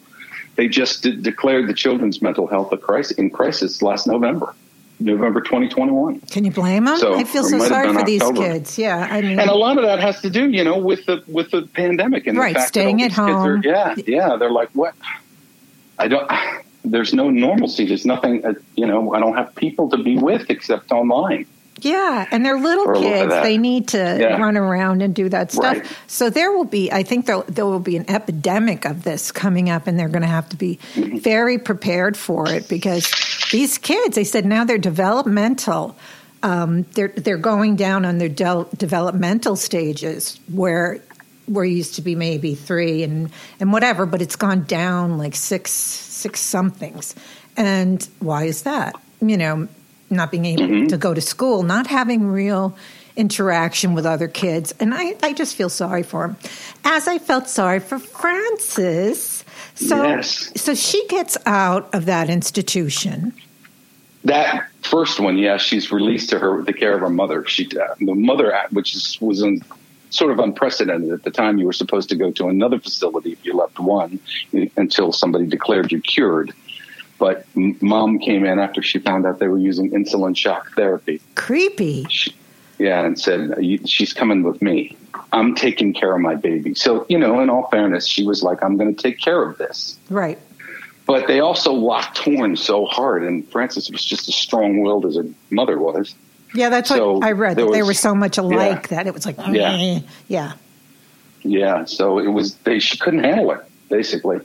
They 0.56 0.67
just 0.67 1.04
de- 1.04 1.13
declared 1.15 1.67
the 1.67 1.74
children's 1.74 2.22
mental 2.22 2.48
health 2.48 2.72
a 2.72 2.78
crisis 2.78 3.17
in 3.17 3.30
crisis 3.30 3.82
last 3.82 4.08
November, 4.08 4.54
November 5.00 5.42
2021. 5.42 6.20
Can 6.22 6.44
you 6.46 6.52
blame 6.52 6.86
them? 6.86 6.98
So, 6.98 7.16
I 7.16 7.24
feel 7.24 7.44
so 7.44 7.60
sorry 7.60 7.94
for 7.94 8.04
these 8.04 8.22
October. 8.22 8.54
kids. 8.54 8.78
Yeah, 8.78 9.08
I 9.10 9.22
mean, 9.22 9.40
And 9.40 9.50
a 9.50 9.56
lot 9.56 9.78
of 9.78 9.84
that 9.84 10.00
has 10.00 10.22
to 10.22 10.30
do, 10.30 10.50
you 10.50 10.64
know, 10.64 10.78
with 10.78 11.06
the 11.06 11.24
with 11.28 11.52
the 11.52 11.64
pandemic 11.64 12.28
and 12.28 12.38
Right, 12.38 12.54
the 12.54 12.60
fact 12.60 12.70
staying 12.70 12.98
that 12.98 13.06
at 13.06 13.12
home. 13.14 13.30
Are, 13.30 13.62
yeah, 13.64 13.96
yeah. 14.06 14.36
They're 14.38 14.52
like, 14.52 14.70
what? 14.72 14.96
I 16.00 16.08
don't. 16.08 16.30
There's 16.86 17.14
no 17.14 17.30
normalcy. 17.30 17.86
There's 17.86 18.06
nothing. 18.06 18.46
Uh, 18.46 18.54
you 18.76 18.86
know, 18.86 19.14
I 19.14 19.20
don't 19.20 19.36
have 19.36 19.54
people 19.56 19.90
to 19.90 19.98
be 19.98 20.18
with 20.18 20.50
except 20.50 20.92
online. 20.92 21.46
Yeah, 21.82 22.26
and 22.32 22.46
they're 22.46 22.60
little 22.60 22.86
Or 22.88 22.94
a 22.94 23.00
little 23.00 23.12
bit 23.12 23.26
of 23.26 23.30
kids. 23.32 23.44
They 23.44 23.58
need 23.58 23.88
to 23.90 23.98
Yeah. 24.20 24.38
run 24.38 24.58
around 24.58 25.02
and 25.02 25.13
do 25.13 25.30
that 25.30 25.52
stuff. 25.52 25.78
Right. 25.78 25.86
So 26.08 26.30
there 26.30 26.52
will 26.52 26.66
be, 26.66 26.92
I 26.92 27.04
think 27.04 27.26
there, 27.26 27.42
there 27.48 27.66
will 27.66 27.80
be 27.80 27.98
an 27.98 28.10
epidemic 28.10 28.86
of 28.86 29.04
this 29.04 29.32
coming 29.32 29.70
up, 29.70 29.88
and 29.88 29.98
they're 30.00 30.10
going 30.10 30.22
to 30.24 30.28
have 30.28 30.50
to 30.50 30.56
be 30.58 30.80
Mm-hmm. 30.96 31.18
very 31.20 31.58
prepared 31.60 32.18
for 32.18 32.50
it 32.50 32.68
because 32.68 33.12
these 33.52 33.78
kids, 33.78 34.16
they 34.16 34.24
said 34.24 34.46
now 34.46 34.63
they're 34.66 34.78
developmental. 34.78 35.96
Um, 36.44 36.84
they're 36.94 37.08
they're 37.10 37.38
going 37.38 37.76
down 37.76 38.06
on 38.06 38.20
their 38.20 38.30
del- 38.30 38.70
developmental 38.78 39.56
stages 39.56 40.40
where 40.54 41.00
where 41.48 41.66
used 41.66 41.96
to 41.96 42.02
be 42.02 42.13
maybe 42.16 42.54
three 42.56 43.04
and 43.04 43.30
and 43.60 43.72
whatever, 43.74 44.06
but 44.06 44.22
it's 44.22 44.36
gone 44.36 44.63
down 44.66 45.18
like 45.18 45.36
six 45.36 45.72
six 45.72 46.40
somethings. 46.40 47.16
And 47.56 48.08
why 48.20 48.44
is 48.46 48.63
that? 48.63 48.96
You 49.22 49.38
know, 49.38 49.68
not 50.10 50.32
being 50.32 50.46
able 50.46 50.63
mm-hmm. 50.63 50.88
to 50.88 50.98
go 50.98 51.13
to 51.13 51.22
school, 51.22 51.63
not 51.63 51.88
having 51.88 52.28
real 52.28 52.76
interaction 53.15 53.93
with 53.93 54.06
other 54.06 54.28
kids, 54.28 54.74
and 54.80 54.93
I 54.93 55.15
I 55.24 55.34
just 55.34 55.56
feel 55.56 55.70
sorry 55.70 56.04
for 56.04 56.26
him, 56.26 56.38
as 56.84 57.08
I 57.08 57.17
felt 57.17 57.50
sorry 57.50 57.80
for 57.80 58.00
Frances. 58.00 59.43
So 59.76 60.04
Yes. 60.04 60.52
so 60.56 60.74
she 60.74 61.06
gets 61.08 61.38
out 61.46 61.93
of 61.93 62.06
that 62.06 62.30
institution. 62.30 63.34
That 64.24 64.67
first 64.82 65.20
one, 65.20 65.38
yeah, 65.38 65.58
she's 65.58 65.91
released 65.91 66.30
to 66.32 66.39
her 66.39 66.62
the 66.63 66.74
care 66.74 66.93
of 66.93 67.02
her 67.02 67.10
mother. 67.10 67.46
She 67.46 67.70
uh, 67.78 67.96
the 68.00 68.13
mother, 68.13 68.54
uh, 68.54 68.67
which 68.72 68.96
is, 68.96 69.17
was 69.22 69.43
sort 70.10 70.32
of 70.32 70.39
unprecedented 70.39 71.12
at 71.12 71.24
the 71.24 71.32
time. 71.32 71.58
You 71.58 71.65
were 71.65 71.74
supposed 71.74 72.10
to 72.10 72.15
go 72.15 72.32
to 72.32 72.48
another 72.48 72.80
facility 72.80 73.34
if 73.34 73.46
you 73.46 73.54
left 73.54 73.80
one 73.80 74.20
eh, 74.54 74.67
until 74.76 75.12
somebody 75.12 75.46
declared 75.46 75.91
you 75.91 76.02
cured. 76.02 76.54
But 77.19 77.45
mom 77.56 78.19
came 78.19 78.45
in 78.45 78.60
after 78.60 78.82
she 78.84 78.99
found 78.99 79.25
out 79.25 79.39
they 79.39 79.47
were 79.47 79.58
using 79.58 79.91
insulin 79.91 80.38
shock 80.38 80.71
therapy. 80.75 81.19
Creepy. 81.36 82.06
She, 82.10 82.36
yeah, 82.77 83.03
and 83.03 83.19
said 83.19 83.56
she's 83.86 84.13
coming 84.13 84.43
with 84.43 84.62
me. 84.62 84.95
I'm 85.34 85.56
taking 85.56 85.93
care 85.93 86.13
of 86.13 86.21
my 86.21 86.36
baby. 86.36 86.75
So 86.75 87.06
you 87.10 87.17
know, 87.17 87.39
in 87.39 87.49
all 87.49 87.67
fairness, 87.69 88.06
she 88.08 88.23
was 88.23 88.43
like, 88.43 88.63
"I'm 88.63 88.77
going 88.77 88.95
to 88.95 89.01
take 89.01 89.19
care 89.19 89.41
of 89.41 89.58
this." 89.58 89.97
Right. 90.10 90.38
But 91.08 91.27
they 91.27 91.39
also 91.39 91.71
locked 91.71 92.17
horns 92.17 92.62
so 92.62 92.86
hard, 92.86 93.23
and 93.23 93.49
Frances 93.49 93.89
was 93.89 94.03
just 94.03 94.27
as 94.27 94.36
strong-willed 94.36 95.06
as 95.06 95.15
her 95.15 95.25
mother 95.49 95.80
was. 95.80 96.13
Yeah, 96.53 96.69
that's 96.69 96.89
So 96.89 97.13
what 97.13 97.25
I 97.25 97.32
read. 97.32 97.58
That 97.58 97.63
there 97.63 97.71
they 97.71 97.84
were 97.84 97.93
so 97.93 98.13
much 98.13 98.38
alike 98.38 98.88
yeah. 98.91 98.97
that 98.97 99.08
it 99.08 99.13
was 99.13 99.25
like, 99.25 99.38
Yeah. 99.49 99.99
Yeah. 100.27 100.53
Yeah, 101.43 101.86
so 101.86 102.19
it 102.19 102.27
was 102.27 102.56
they 102.58 102.80
she 102.80 102.97
couldn't 102.97 103.23
handle 103.23 103.51
it 103.51 103.62
basically, 103.89 104.39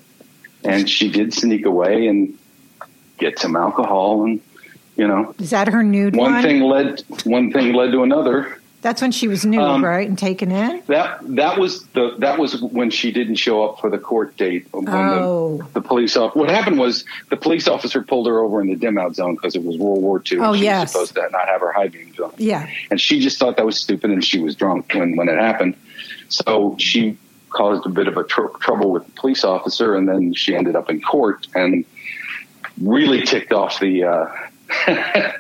and 0.63 0.89
she 0.89 1.11
did 1.11 1.35
sneak 1.35 1.67
away 1.67 2.07
and 2.07 2.39
get 3.19 3.39
some 3.39 3.57
alcohol, 3.57 4.25
and 4.25 4.41
you 4.97 5.07
know, 5.09 5.35
Is 5.39 5.51
that 5.51 5.69
her 5.69 5.83
nude 5.83 6.17
one, 6.17 6.33
one? 6.35 6.43
thing 6.43 6.61
led 6.63 7.03
one 7.25 7.53
thing 7.53 7.73
led 7.75 7.93
to 7.93 8.03
another. 8.03 8.59
That's 8.83 9.01
when 9.01 9.13
she 9.13 9.29
was 9.29 9.47
nude, 9.47 9.61
Um, 9.61 9.85
right, 9.85 10.09
and 10.09 10.19
taken 10.19 10.51
in. 10.51 10.83
That 10.89 11.21
that 11.37 11.57
was 11.57 11.85
the 11.95 12.17
that 12.19 12.39
was 12.39 12.61
when 12.61 12.91
she 12.91 13.13
didn't 13.13 13.37
show 13.37 13.65
up 13.65 13.81
for 13.81 13.89
the 13.89 13.99
court 13.99 14.37
date. 14.37 14.67
When 14.73 14.89
Oh. 14.89 15.59
the, 15.73 15.81
the 15.81 15.87
police 15.87 16.17
off. 16.17 16.35
What 16.35 16.51
happened 16.51 16.79
was 16.81 17.05
the 17.31 17.37
police 17.37 17.69
officer 17.69 18.03
pulled 18.03 18.27
her 18.27 18.41
over 18.41 18.61
in 18.61 18.67
the 18.67 18.75
dim 18.75 18.99
out 18.99 19.15
zone 19.15 19.37
because 19.37 19.55
it 19.55 19.63
was 19.63 19.79
World 19.79 20.03
War 20.03 20.21
II. 20.31 20.39
and 20.39 20.47
Oh, 20.47 20.55
she 20.57 20.65
yes. 20.65 20.83
was 20.97 21.11
supposed 21.11 21.15
to 21.15 21.29
not 21.31 21.47
have 21.49 21.61
her 21.61 21.71
high 21.73 21.89
beams 21.89 22.19
on. 22.19 22.33
Yeah. 22.39 22.67
and 22.91 23.01
she 23.01 23.21
just 23.21 23.39
thought 23.39 23.57
that 23.57 23.65
was 23.67 23.79
stupid, 23.79 24.11
and 24.11 24.25
she 24.25 24.41
was 24.41 24.57
drunk 24.57 24.93
when 24.95 25.15
when 25.17 25.29
it 25.29 25.39
happened. 25.39 25.77
So 26.29 26.75
she 26.79 27.17
caused 27.51 27.87
a 27.87 27.91
bit 27.91 28.09
of 28.09 28.17
a 28.17 28.25
tr- 28.25 28.47
trouble 28.61 28.91
with 28.91 29.05
the 29.07 29.13
police 29.13 29.45
officer, 29.45 29.95
and 29.95 30.09
then 30.09 30.33
she 30.35 30.57
ended 30.57 30.75
up 30.75 30.91
in 30.91 31.01
court 31.03 31.47
and 31.55 31.85
really 32.81 33.23
ticked 33.23 33.53
off 33.53 33.81
the. 33.81 34.05
Uh, 34.05 34.37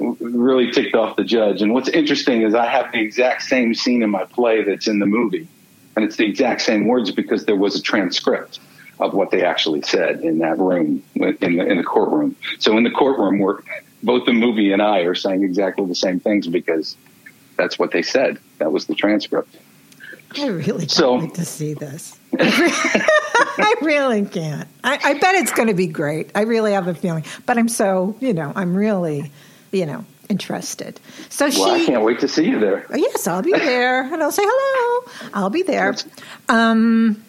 really 0.00 0.72
ticked 0.72 0.96
off 0.96 1.16
the 1.16 1.22
judge. 1.22 1.62
And 1.62 1.72
what's 1.72 1.88
interesting 1.88 2.42
is 2.42 2.54
I 2.54 2.66
have 2.66 2.90
the 2.90 3.00
exact 3.00 3.42
same 3.42 3.72
scene 3.72 4.02
in 4.02 4.10
my 4.10 4.24
play 4.24 4.64
that's 4.64 4.88
in 4.88 4.98
the 4.98 5.06
movie. 5.06 5.46
and 5.94 6.04
it's 6.04 6.16
the 6.16 6.24
exact 6.24 6.62
same 6.62 6.86
words 6.86 7.12
because 7.12 7.44
there 7.44 7.56
was 7.56 7.76
a 7.76 7.82
transcript 7.82 8.58
of 8.98 9.14
what 9.14 9.30
they 9.30 9.44
actually 9.44 9.82
said 9.82 10.20
in 10.20 10.38
that 10.38 10.58
room 10.58 11.02
in 11.14 11.56
the, 11.56 11.66
in 11.66 11.76
the 11.78 11.84
courtroom. 11.84 12.36
So 12.58 12.76
in 12.76 12.84
the 12.84 12.90
courtroom, 12.90 13.38
we're 13.38 13.60
both 14.02 14.26
the 14.26 14.32
movie 14.32 14.72
and 14.72 14.82
I 14.82 15.00
are 15.00 15.14
saying 15.14 15.42
exactly 15.42 15.86
the 15.86 15.94
same 15.94 16.20
things 16.20 16.46
because 16.46 16.96
that's 17.56 17.78
what 17.78 17.92
they 17.92 18.02
said. 18.02 18.38
That 18.58 18.72
was 18.72 18.86
the 18.86 18.94
transcript. 18.94 19.56
I 20.38 20.46
really 20.46 20.80
can't 20.80 20.90
so, 20.90 21.18
wait 21.18 21.34
to 21.34 21.44
see 21.44 21.74
this. 21.74 22.18
I 22.38 23.74
really 23.82 24.24
can't. 24.24 24.68
I, 24.84 24.98
I 25.02 25.14
bet 25.14 25.34
it's 25.34 25.52
going 25.52 25.68
to 25.68 25.74
be 25.74 25.86
great. 25.86 26.30
I 26.34 26.42
really 26.42 26.72
have 26.72 26.86
a 26.86 26.94
feeling, 26.94 27.24
but 27.46 27.58
I'm 27.58 27.68
so 27.68 28.16
you 28.20 28.32
know 28.32 28.52
I'm 28.54 28.74
really 28.74 29.30
you 29.72 29.86
know 29.86 30.04
interested. 30.28 31.00
So 31.28 31.46
well, 31.46 31.76
she. 31.76 31.82
I 31.82 31.86
can't 31.86 32.04
wait 32.04 32.20
to 32.20 32.28
see 32.28 32.46
you 32.46 32.58
there. 32.58 32.86
Oh, 32.88 32.96
yes, 32.96 33.26
I'll 33.26 33.42
be 33.42 33.52
there, 33.52 34.02
and 34.12 34.22
I'll 34.22 34.32
say 34.32 34.44
hello. 34.46 35.30
I'll 35.34 35.50
be 35.50 35.62
there. 35.62 35.94
Um, 36.48 37.22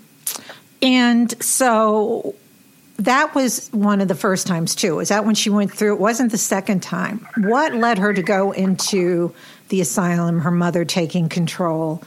and 0.81 1.43
so 1.43 2.35
that 2.97 3.33
was 3.33 3.69
one 3.69 3.99
of 3.99 4.07
the 4.07 4.15
first 4.15 4.47
times 4.47 4.75
too. 4.75 4.99
Is 4.99 5.09
that 5.09 5.25
when 5.25 5.35
she 5.35 5.49
went 5.49 5.73
through? 5.73 5.95
It 5.95 5.99
wasn't 5.99 6.31
the 6.31 6.37
second 6.37 6.81
time. 6.83 7.27
What 7.37 7.73
led 7.73 7.97
her 7.97 8.13
to 8.13 8.21
go 8.21 8.51
into 8.51 9.33
the 9.69 9.81
asylum? 9.81 10.39
Her 10.39 10.51
mother 10.51 10.85
taking 10.85 11.27
control. 11.27 12.03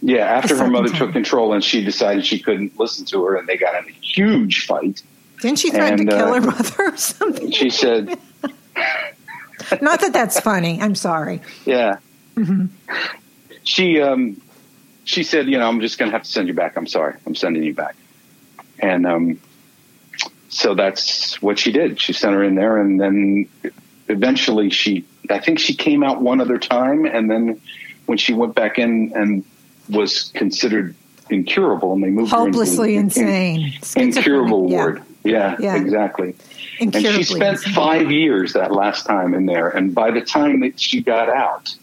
Yeah, 0.00 0.24
after 0.24 0.56
her 0.56 0.68
mother 0.68 0.88
time. 0.88 0.98
took 0.98 1.12
control 1.12 1.54
and 1.54 1.64
she 1.64 1.84
decided 1.84 2.26
she 2.26 2.38
couldn't 2.38 2.78
listen 2.78 3.06
to 3.06 3.24
her, 3.24 3.36
and 3.36 3.48
they 3.48 3.56
got 3.56 3.82
in 3.82 3.88
a 3.88 3.92
huge 3.92 4.66
fight. 4.66 5.02
Didn't 5.40 5.58
she 5.58 5.70
threaten 5.70 6.00
and, 6.00 6.10
to 6.10 6.16
kill 6.16 6.28
uh, 6.28 6.34
her 6.34 6.40
mother 6.40 6.74
or 6.78 6.96
something? 6.96 7.50
She 7.50 7.70
said. 7.70 8.08
Not 9.80 10.00
that 10.00 10.12
that's 10.12 10.38
funny. 10.40 10.80
I'm 10.80 10.94
sorry. 10.94 11.40
Yeah. 11.64 11.98
Mm-hmm. 12.36 12.66
She 13.64 14.00
um, 14.00 14.40
she 15.04 15.22
said, 15.22 15.48
you 15.48 15.58
know, 15.58 15.68
I'm 15.68 15.80
just 15.80 15.98
going 15.98 16.10
to 16.10 16.16
have 16.16 16.24
to 16.24 16.30
send 16.30 16.48
you 16.48 16.54
back. 16.54 16.76
I'm 16.76 16.86
sorry. 16.86 17.14
I'm 17.26 17.34
sending 17.34 17.62
you 17.62 17.74
back. 17.74 17.96
And 18.78 19.06
um, 19.06 19.40
so 20.48 20.74
that's 20.74 21.40
what 21.40 21.58
she 21.58 21.72
did. 21.72 22.00
She 22.00 22.12
sent 22.12 22.34
her 22.34 22.42
in 22.42 22.54
there, 22.54 22.78
and 22.78 23.00
then 23.00 23.48
eventually 24.08 24.70
she, 24.70 25.04
I 25.30 25.38
think 25.38 25.58
she 25.58 25.74
came 25.74 26.02
out 26.02 26.20
one 26.20 26.40
other 26.40 26.58
time, 26.58 27.06
and 27.06 27.30
then 27.30 27.60
when 28.06 28.18
she 28.18 28.34
went 28.34 28.54
back 28.54 28.78
in 28.78 29.12
and 29.14 29.44
was 29.88 30.30
considered 30.34 30.94
incurable, 31.30 31.92
and 31.92 32.02
they 32.02 32.10
moved 32.10 32.30
hopelessly 32.30 32.94
her 32.94 33.00
into 33.00 33.20
insane, 33.20 33.74
incurable 33.96 34.70
yeah. 34.70 34.76
ward. 34.76 35.02
Yeah, 35.24 35.56
yeah, 35.58 35.76
exactly. 35.76 36.36
And 36.78 36.94
she 36.94 37.22
spent 37.24 37.58
insane. 37.58 37.72
five 37.72 38.10
years 38.12 38.52
that 38.52 38.72
last 38.72 39.06
time 39.06 39.34
in 39.34 39.46
there, 39.46 39.68
and 39.68 39.94
by 39.94 40.10
the 40.10 40.20
time 40.20 40.60
that 40.60 40.78
she 40.78 41.00
got 41.00 41.28
out, 41.28 41.74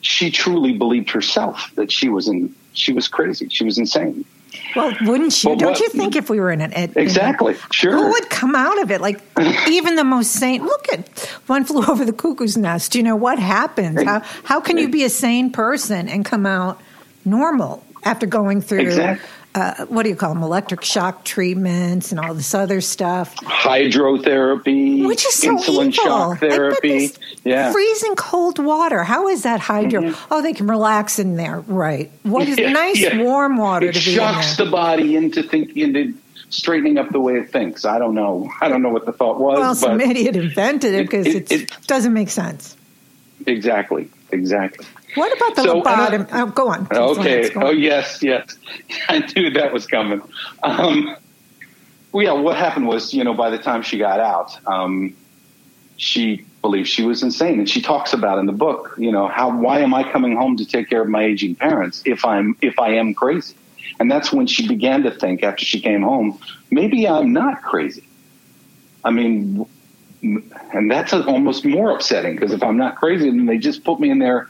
she 0.00 0.30
truly 0.30 0.72
believed 0.72 1.10
herself 1.10 1.70
that 1.76 1.92
she 1.92 2.08
was 2.08 2.28
in 2.28 2.54
she 2.72 2.92
was 2.92 3.08
crazy. 3.08 3.48
She 3.48 3.64
was 3.64 3.78
insane. 3.78 4.24
Well, 4.74 4.92
wouldn't 5.02 5.42
you? 5.42 5.50
Well, 5.50 5.58
Don't 5.58 5.70
what, 5.72 5.80
you 5.80 5.88
think 5.88 6.16
if 6.16 6.28
we 6.28 6.40
were 6.40 6.50
in 6.50 6.60
an 6.60 6.72
exactly 6.96 7.56
sure 7.70 7.92
who 7.92 8.10
would 8.10 8.30
come 8.30 8.54
out 8.54 8.80
of 8.82 8.90
it? 8.90 9.00
Like 9.00 9.20
even 9.68 9.94
the 9.94 10.04
most 10.04 10.32
sane. 10.32 10.64
Look 10.64 10.92
at 10.92 11.18
one 11.46 11.64
flew 11.64 11.84
over 11.88 12.04
the 12.04 12.12
cuckoo's 12.12 12.56
nest. 12.56 12.94
You 12.94 13.02
know 13.02 13.16
what 13.16 13.38
happens? 13.38 14.02
How 14.02 14.20
how 14.44 14.60
can 14.60 14.78
you 14.78 14.88
be 14.88 15.04
a 15.04 15.10
sane 15.10 15.50
person 15.50 16.08
and 16.08 16.24
come 16.24 16.46
out 16.46 16.80
normal 17.24 17.84
after 18.04 18.26
going 18.26 18.60
through 18.60 18.80
exactly 18.80 19.28
uh, 19.54 19.86
what 19.86 20.02
do 20.02 20.08
you 20.08 20.16
call 20.16 20.34
them? 20.34 20.42
Electric 20.42 20.82
shock 20.82 21.24
treatments 21.24 22.10
and 22.10 22.18
all 22.18 22.34
this 22.34 22.54
other 22.54 22.80
stuff. 22.80 23.36
Hydrotherapy, 23.36 25.06
which 25.06 25.24
is 25.24 25.34
so 25.34 25.56
insulin 25.56 25.92
evil. 25.92 25.92
shock 25.92 26.40
therapy. 26.40 27.10
Yeah, 27.44 27.70
freezing 27.70 28.16
cold 28.16 28.58
water. 28.58 29.04
How 29.04 29.28
is 29.28 29.44
that 29.44 29.60
hydro? 29.60 30.02
Mm-hmm. 30.02 30.32
Oh, 30.32 30.42
they 30.42 30.54
can 30.54 30.66
relax 30.66 31.20
in 31.20 31.36
there, 31.36 31.60
right? 31.60 32.10
What 32.24 32.48
is 32.48 32.58
yeah, 32.58 32.72
nice 32.72 32.98
yeah. 32.98 33.22
warm 33.22 33.56
water 33.56 33.86
it 33.86 33.94
to 33.94 34.04
be 34.04 34.16
shocks 34.16 34.56
the 34.56 34.66
body 34.66 35.14
into 35.14 35.44
thinking 35.44 35.78
into 35.78 36.14
straightening 36.50 36.98
up 36.98 37.10
the 37.10 37.20
way 37.20 37.34
it 37.34 37.52
thinks. 37.52 37.84
I 37.84 38.00
don't 38.00 38.14
know. 38.14 38.50
I 38.60 38.68
don't 38.68 38.82
know 38.82 38.90
what 38.90 39.06
the 39.06 39.12
thought 39.12 39.38
was. 39.38 39.58
Well, 39.58 39.74
some 39.76 40.00
idiot 40.00 40.34
invented 40.34 40.94
it 40.94 41.02
because 41.04 41.26
it, 41.26 41.52
it, 41.52 41.62
it 41.62 41.86
doesn't 41.86 42.12
make 42.12 42.30
sense. 42.30 42.76
Exactly. 43.46 44.08
Exactly. 44.32 44.86
What 45.14 45.36
about 45.36 45.56
the 45.56 45.62
so, 45.62 45.80
lobotomy? 45.80 46.28
oh, 46.32 46.46
go 46.46 46.68
on. 46.68 46.88
Okay. 46.90 47.50
Go 47.50 47.60
on. 47.60 47.66
Oh, 47.66 47.70
yes, 47.70 48.22
yes. 48.22 48.56
I 49.08 49.18
knew 49.34 49.50
that 49.50 49.72
was 49.72 49.86
coming. 49.86 50.22
Um, 50.62 51.16
well, 52.12 52.24
yeah, 52.24 52.32
what 52.32 52.56
happened 52.56 52.86
was, 52.86 53.12
you 53.12 53.24
know, 53.24 53.34
by 53.34 53.50
the 53.50 53.58
time 53.58 53.82
she 53.82 53.98
got 53.98 54.20
out, 54.20 54.56
um, 54.66 55.16
she 55.96 56.44
believed 56.62 56.88
she 56.88 57.04
was 57.04 57.22
insane. 57.22 57.58
And 57.58 57.68
she 57.68 57.82
talks 57.82 58.12
about 58.12 58.38
in 58.38 58.46
the 58.46 58.52
book, 58.52 58.94
you 58.98 59.12
know, 59.12 59.28
how, 59.28 59.56
why 59.56 59.80
am 59.80 59.94
I 59.94 60.10
coming 60.10 60.36
home 60.36 60.56
to 60.56 60.64
take 60.64 60.88
care 60.88 61.02
of 61.02 61.08
my 61.08 61.24
aging 61.24 61.56
parents 61.56 62.02
if 62.04 62.24
I'm, 62.24 62.56
if 62.62 62.78
I 62.78 62.94
am 62.94 63.14
crazy? 63.14 63.56
And 64.00 64.10
that's 64.10 64.32
when 64.32 64.46
she 64.46 64.66
began 64.66 65.02
to 65.04 65.10
think 65.10 65.42
after 65.42 65.64
she 65.64 65.80
came 65.80 66.02
home, 66.02 66.38
maybe 66.70 67.06
I'm 67.06 67.32
not 67.32 67.62
crazy. 67.62 68.08
I 69.04 69.10
mean, 69.10 69.66
and 70.22 70.90
that's 70.90 71.12
almost 71.12 71.64
more 71.64 71.90
upsetting 71.90 72.34
because 72.34 72.52
if 72.52 72.62
I'm 72.62 72.78
not 72.78 72.96
crazy, 72.96 73.28
then 73.28 73.46
they 73.46 73.58
just 73.58 73.84
put 73.84 74.00
me 74.00 74.10
in 74.10 74.18
there 74.18 74.48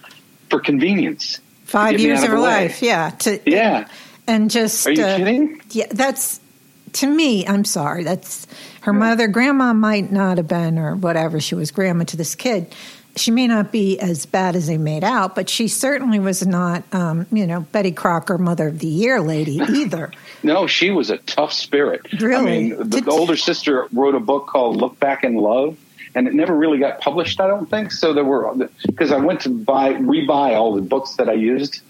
for 0.51 0.61
convenience. 0.61 1.41
Five 1.65 1.99
years 1.99 2.23
of 2.23 2.29
her 2.29 2.39
life, 2.39 2.83
yeah. 2.83 3.11
To, 3.11 3.41
yeah. 3.51 3.89
And 4.27 4.51
just. 4.51 4.87
Are 4.87 4.93
you 4.93 5.05
uh, 5.05 5.17
kidding? 5.17 5.61
Yeah, 5.71 5.87
that's. 5.91 6.41
To 6.95 7.09
me, 7.09 7.45
I'm 7.47 7.65
sorry. 7.65 8.05
That's 8.05 8.47
her 8.83 8.93
yeah. 8.93 8.99
mother. 8.99 9.27
Grandma 9.27 9.73
might 9.73 10.13
not 10.13 10.37
have 10.37 10.47
been, 10.47 10.79
or 10.79 10.95
whatever. 10.95 11.41
She 11.41 11.55
was 11.55 11.71
grandma 11.71 12.05
to 12.05 12.17
this 12.17 12.35
kid. 12.35 12.73
She 13.17 13.31
may 13.31 13.47
not 13.47 13.71
be 13.73 13.99
as 14.01 14.27
bad 14.27 14.57
as 14.57 14.67
they 14.67 14.77
made 14.77 15.05
out, 15.05 15.37
but 15.37 15.49
she 15.49 15.69
certainly 15.69 16.19
was 16.19 16.45
not, 16.45 16.83
um, 16.93 17.27
you 17.31 17.47
know, 17.47 17.61
Betty 17.61 17.93
Crocker, 17.93 18.39
Mother 18.39 18.69
of 18.69 18.81
the 18.81 18.89
Year 18.89 19.21
lady 19.21 19.61
either. 19.69 20.11
no, 20.43 20.67
she 20.67 20.91
was 20.91 21.11
a 21.11 21.19
tough 21.19 21.53
spirit. 21.53 22.13
Really? 22.21 22.35
I 22.37 22.41
mean, 22.41 22.89
the, 22.91 23.01
the 23.03 23.11
older 23.11 23.37
sister 23.37 23.87
wrote 23.93 24.17
a 24.17 24.21
book 24.21 24.49
called 24.49 24.77
Look 24.77 24.99
Back 24.99 25.23
in 25.23 25.37
Love 25.37 25.77
and 26.15 26.29
it 26.29 26.35
never 26.35 26.55
really 26.55 26.79
got 26.79 27.01
published. 27.01 27.41
I 27.41 27.47
don't 27.47 27.69
think 27.69 27.93
so. 27.93 28.13
There 28.13 28.25
were 28.25 28.55
because 28.87 29.13
I 29.13 29.19
went 29.19 29.41
to 29.43 29.51
buy 29.51 29.95
rebuy 29.95 30.55
all 30.55 30.75
the 30.75 30.83
books 30.83 31.17
that 31.17 31.29
I 31.29 31.35
used 31.35 31.83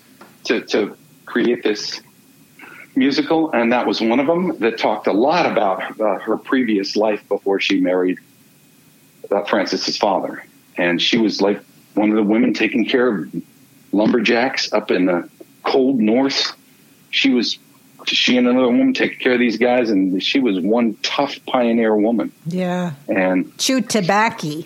to 0.45 0.63
to 0.63 0.97
create 1.27 1.63
this 1.63 2.01
musical, 2.97 3.51
and 3.53 3.73
that 3.73 3.87
was 3.87 4.01
one 4.01 4.21
of 4.21 4.27
them 4.27 4.59
that 4.61 4.79
talked 4.79 5.07
a 5.07 5.13
lot 5.13 5.51
about 5.51 6.01
uh, 6.01 6.19
her 6.21 6.37
previous 6.37 6.97
life 6.97 7.27
before 7.29 7.61
she 7.61 7.81
married 7.81 8.19
uh, 9.31 9.45
Frances's 9.45 9.97
father, 9.97 10.45
and 10.77 11.01
she 11.01 11.19
was 11.19 11.41
like 11.41 11.61
one 11.95 12.11
of 12.11 12.17
the 12.17 12.23
women 12.23 12.55
taking 12.55 12.85
care 12.85 13.09
of 13.09 13.35
lumberjacks 13.93 14.73
up 14.73 14.91
in 14.91 15.07
the 15.07 15.29
cold 15.63 15.99
north. 16.01 16.53
She 17.11 17.31
was 17.31 17.59
she 18.09 18.37
and 18.37 18.47
another 18.47 18.69
woman 18.69 18.95
take 18.95 19.21
care 19.21 19.35
of 19.35 19.39
these 19.39 19.57
guys, 19.57 19.91
and 19.91 20.23
she 20.23 20.41
was 20.41 20.61
one 20.61 20.95
tough 21.03 21.39
pioneer 21.47 21.97
woman. 21.97 22.33
Yeah, 22.47 22.93
and 23.09 23.57
chew 23.59 23.81
tobacco. 23.81 24.63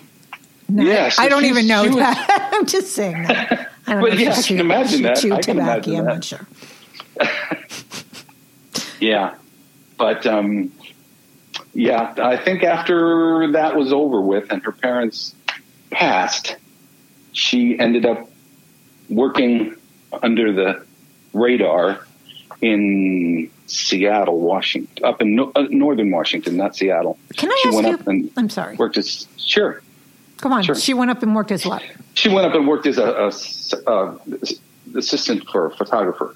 No, 0.67 0.83
yeah, 0.83 1.09
so 1.09 1.23
I 1.23 1.29
don't 1.29 1.45
even 1.45 1.67
know 1.67 1.87
that. 1.95 2.49
I'm 2.53 2.65
just 2.65 2.93
saying 2.93 3.23
that. 3.23 3.71
I 3.87 3.93
don't 3.93 4.01
but 4.01 4.13
know 4.13 4.19
yeah, 4.19 4.35
I 4.35 4.41
can 4.41 4.59
imagine 4.59 5.01
that. 5.03 5.17
Chew 5.17 5.33
I 5.33 5.41
tobacco. 5.41 5.95
I'm 5.95 6.05
not 6.05 6.23
sure. 6.23 6.47
yeah, 8.99 9.35
but 9.97 10.25
um, 10.27 10.71
yeah, 11.73 12.13
I 12.17 12.37
think 12.37 12.63
after 12.63 13.51
that 13.53 13.75
was 13.75 13.91
over 13.91 14.21
with 14.21 14.51
and 14.51 14.63
her 14.63 14.71
parents 14.71 15.35
passed, 15.89 16.57
she 17.31 17.79
ended 17.79 18.05
up 18.05 18.29
working 19.09 19.75
under 20.21 20.51
the 20.51 20.85
radar 21.33 22.05
in 22.61 23.49
Seattle, 23.67 24.39
Washington, 24.39 25.05
up 25.05 25.21
in 25.21 25.35
no, 25.35 25.51
uh, 25.55 25.67
northern 25.69 26.11
Washington, 26.11 26.57
not 26.57 26.75
Seattle. 26.75 27.17
Can 27.37 27.51
I 27.51 27.59
she 27.61 27.69
ask 27.69 27.75
went 27.75 27.87
you? 27.87 27.93
Up 27.93 28.07
and 28.07 28.31
I'm 28.35 28.49
sorry. 28.49 28.75
Worked 28.75 28.97
as 28.97 29.27
sure. 29.37 29.81
Come 30.37 30.53
on. 30.53 30.63
Sure. 30.63 30.75
She 30.75 30.93
went 30.93 31.11
up 31.11 31.21
and 31.23 31.35
worked 31.35 31.51
as 31.51 31.65
what? 31.65 31.83
She 32.13 32.29
went 32.29 32.47
up 32.47 32.55
and 32.55 32.67
worked 32.67 32.85
as 32.85 32.97
a, 32.97 33.31
a, 33.87 33.91
a 33.91 34.97
assistant 34.97 35.47
for 35.49 35.67
a 35.67 35.71
photographer 35.75 36.35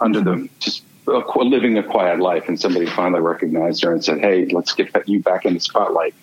under 0.00 0.20
mm-hmm. 0.20 0.42
the 0.42 0.48
just 0.58 0.82
living 1.06 1.76
a 1.78 1.82
quiet 1.82 2.20
life. 2.20 2.48
And 2.48 2.58
somebody 2.58 2.86
finally 2.86 3.20
recognized 3.20 3.84
her 3.84 3.92
and 3.92 4.04
said, 4.04 4.20
"Hey, 4.20 4.46
let's 4.46 4.72
get 4.72 4.90
you 5.06 5.20
back 5.20 5.44
in 5.44 5.54
the 5.54 5.60
spotlight." 5.60 6.14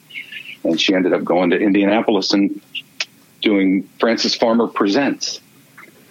And 0.64 0.80
she 0.80 0.94
ended 0.94 1.14
up 1.14 1.24
going 1.24 1.50
to 1.52 1.60
Indianapolis 1.60 2.34
and 2.34 2.62
doing 3.42 3.90
Frances 4.00 4.36
Farmer 4.36 4.68
Presents 4.68 5.42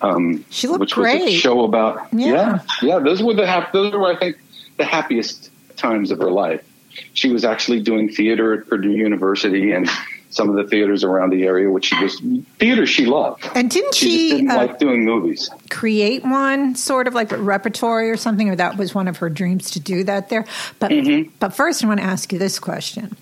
um, 0.02 0.44
she 0.50 0.66
looked 0.66 0.80
which 0.80 0.94
great. 0.94 1.24
was 1.24 1.34
a 1.34 1.36
show 1.36 1.64
about 1.64 2.08
yeah. 2.12 2.32
yeah, 2.32 2.58
yeah. 2.82 2.98
Those 2.98 3.22
were 3.22 3.34
the 3.34 3.46
hap- 3.46 3.72
those 3.72 3.92
were 3.92 4.06
I 4.06 4.18
think 4.18 4.38
the 4.76 4.84
happiest 4.84 5.50
times 5.76 6.10
of 6.10 6.18
her 6.18 6.30
life. 6.30 6.64
She 7.12 7.30
was 7.30 7.44
actually 7.44 7.80
doing 7.80 8.08
theater 8.08 8.52
at 8.54 8.66
Purdue 8.66 8.90
University 8.92 9.72
and 9.72 9.88
some 10.30 10.48
of 10.48 10.56
the 10.56 10.64
theaters 10.64 11.04
around 11.04 11.30
the 11.30 11.44
area, 11.44 11.70
which 11.70 11.86
she 11.86 12.02
was 12.02 12.20
theater 12.58 12.86
she 12.86 13.04
loved. 13.04 13.46
And 13.54 13.70
didn't 13.70 13.94
she, 13.94 14.10
she 14.10 14.30
didn't 14.30 14.50
uh, 14.50 14.56
like 14.56 14.78
doing 14.78 15.04
movies? 15.04 15.50
Create 15.70 16.24
one 16.24 16.74
sort 16.76 17.06
of 17.06 17.14
like 17.14 17.32
a 17.32 17.36
repertory 17.36 18.10
or 18.10 18.16
something, 18.16 18.48
or 18.48 18.56
that 18.56 18.76
was 18.76 18.94
one 18.94 19.08
of 19.08 19.18
her 19.18 19.28
dreams 19.28 19.70
to 19.72 19.80
do 19.80 20.04
that 20.04 20.28
there. 20.28 20.44
But 20.78 20.92
mm-hmm. 20.92 21.30
but 21.40 21.54
first, 21.54 21.84
I 21.84 21.88
want 21.88 22.00
to 22.00 22.06
ask 22.06 22.32
you 22.32 22.38
this 22.38 22.58
question 22.58 23.16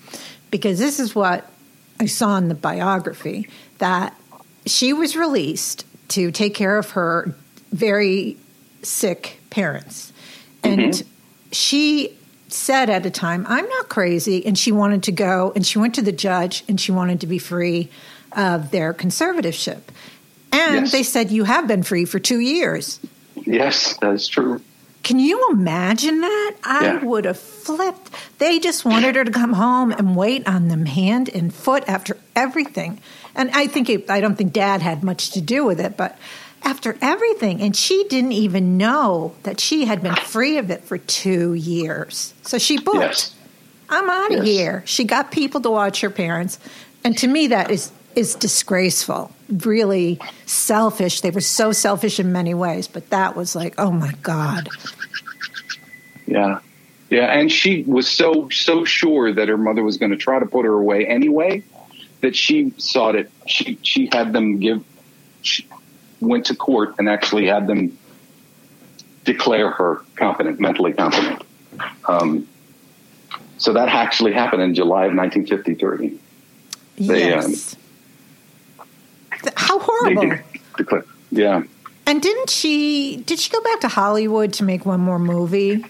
because 0.51 0.79
this 0.79 0.99
is 0.99 1.13
what 1.13 1.49
I 1.99 2.05
saw 2.05 2.37
in 2.37 2.47
the 2.47 2.55
biography 2.55 3.49
that 3.79 4.15
she 4.65 4.93
was 4.93 5.15
released 5.15 5.85
to 6.09 6.31
take 6.31 6.53
care 6.55 6.77
of 6.77 6.91
her 6.91 7.33
very 7.71 8.37
sick 8.83 9.39
parents. 9.49 10.11
And 10.63 10.79
Mm-hmm. 10.93 11.07
she 11.51 12.15
said 12.47 12.89
at 12.89 13.05
a 13.05 13.09
time, 13.11 13.45
I'm 13.47 13.67
not 13.67 13.89
crazy. 13.89 14.45
And 14.45 14.57
she 14.57 14.71
wanted 14.71 15.03
to 15.03 15.11
go 15.11 15.51
and 15.55 15.65
she 15.65 15.77
went 15.79 15.95
to 15.95 16.01
the 16.01 16.11
judge 16.11 16.63
and 16.67 16.79
she 16.81 16.91
wanted 16.91 17.21
to 17.21 17.27
be 17.27 17.37
free 17.39 17.89
of 18.33 18.71
their 18.71 18.93
conservatorship. 18.93 19.81
And 20.51 20.85
Yes. 20.85 20.91
they 20.91 21.03
said, 21.03 21.31
You 21.31 21.43
have 21.43 21.67
been 21.67 21.83
free 21.83 22.05
for 22.05 22.19
two 22.19 22.39
years. 22.39 22.99
Yes, 23.35 23.97
that's 24.01 24.27
true. 24.27 24.61
Can 25.03 25.19
you 25.19 25.47
imagine 25.51 26.21
that? 26.21 26.55
I 26.63 26.83
Yeah. 26.85 27.03
would 27.05 27.25
have 27.25 27.39
flipped. 27.39 28.09
They 28.39 28.59
just 28.59 28.83
wanted 28.83 29.15
her 29.15 29.23
to 29.23 29.31
come 29.31 29.53
home 29.53 29.91
and 29.91 30.15
wait 30.15 30.47
on 30.47 30.67
them 30.67 30.85
hand 30.85 31.29
and 31.29 31.53
foot 31.53 31.83
after 31.87 32.17
everything. 32.35 32.99
And 33.39 33.49
I 33.51 33.67
think 33.67 33.89
it, 33.89 34.09
I 34.09 34.19
don't 34.19 34.35
think 34.35 34.51
dad 34.51 34.81
had 34.81 35.01
much 35.01 35.31
to 35.31 35.39
do 35.41 35.63
with 35.63 35.79
it, 35.79 35.95
but 35.95 36.17
after 36.61 36.97
everything. 37.01 37.61
And 37.61 37.73
she 37.73 38.03
didn't 38.09 38.33
even 38.33 38.77
know 38.77 39.33
that 39.43 39.61
she 39.61 39.85
had 39.85 40.03
been 40.03 40.13
free 40.15 40.57
of 40.57 40.69
it 40.69 40.83
for 40.83 40.97
two 40.97 41.53
years. 41.53 42.33
So 42.41 42.57
she 42.57 42.77
booked. 42.81 42.97
Yes. 42.97 43.35
I'm 43.89 44.09
out 44.09 44.33
of 44.33 44.45
Yes. 44.45 44.45
here. 44.45 44.83
She 44.85 45.05
got 45.05 45.31
people 45.31 45.61
to 45.61 45.69
watch 45.71 46.01
her 46.01 46.09
parents. 46.09 46.59
And 47.05 47.17
to 47.19 47.27
me, 47.29 47.47
that 47.47 47.71
is, 47.71 47.93
is 48.13 48.35
disgraceful, 48.35 49.31
really 49.49 50.19
selfish. 50.45 51.21
They 51.21 51.31
were 51.31 51.39
so 51.39 51.71
selfish 51.71 52.19
in 52.19 52.33
many 52.33 52.53
ways, 52.53 52.89
but 52.89 53.09
that 53.09 53.37
was 53.37 53.55
like, 53.55 53.73
oh 53.77 53.91
my 53.91 54.11
God. 54.21 54.67
Yeah. 56.27 56.59
Yeah, 57.09 57.25
and 57.27 57.49
she 57.49 57.83
was 57.83 58.07
so 58.07 58.49
so 58.49 58.83
sure 58.85 59.33
that 59.33 59.47
her 59.47 59.57
mother 59.57 59.81
was 59.81 59.97
going 59.97 60.11
to 60.11 60.17
try 60.17 60.39
to 60.39 60.45
put 60.45 60.65
her 60.65 60.73
away 60.73 61.07
anyway 61.07 61.63
that 62.21 62.35
she 62.35 62.73
sought 62.77 63.15
it. 63.15 63.31
She 63.47 63.79
she 63.81 64.09
had 64.11 64.33
them 64.33 64.59
give 64.59 64.83
she 65.41 65.65
went 66.19 66.45
to 66.47 66.55
court 66.55 66.95
and 66.99 67.07
actually 67.09 67.47
had 67.47 67.67
them 67.67 67.97
declare 69.23 69.69
her 69.69 70.01
competent, 70.15 70.59
mentally 70.59 70.93
competent. 70.93 71.43
Um, 72.05 72.47
so 73.57 73.73
that 73.73 73.89
actually 73.89 74.33
happened 74.33 74.61
in 74.61 74.73
July 74.73 75.05
of 75.05 75.15
1953. 75.15 76.19
They, 76.97 77.33
um, 77.33 77.51
yes. 77.51 77.75
Th- 79.41 79.53
How 79.55 79.79
horrible. 79.79 80.21
de- 80.29 80.43
declare, 80.77 81.05
yeah. 81.31 81.63
and 82.05 82.21
didn't 82.21 82.49
she? 82.49 83.17
Did 83.25 83.39
she 83.39 83.49
go 83.49 83.61
back 83.61 83.79
to 83.81 83.87
Hollywood 83.87 84.51
to 84.53 84.63
make 84.63 84.85
one 84.85 84.99
more 84.99 85.19
movie? 85.19 85.85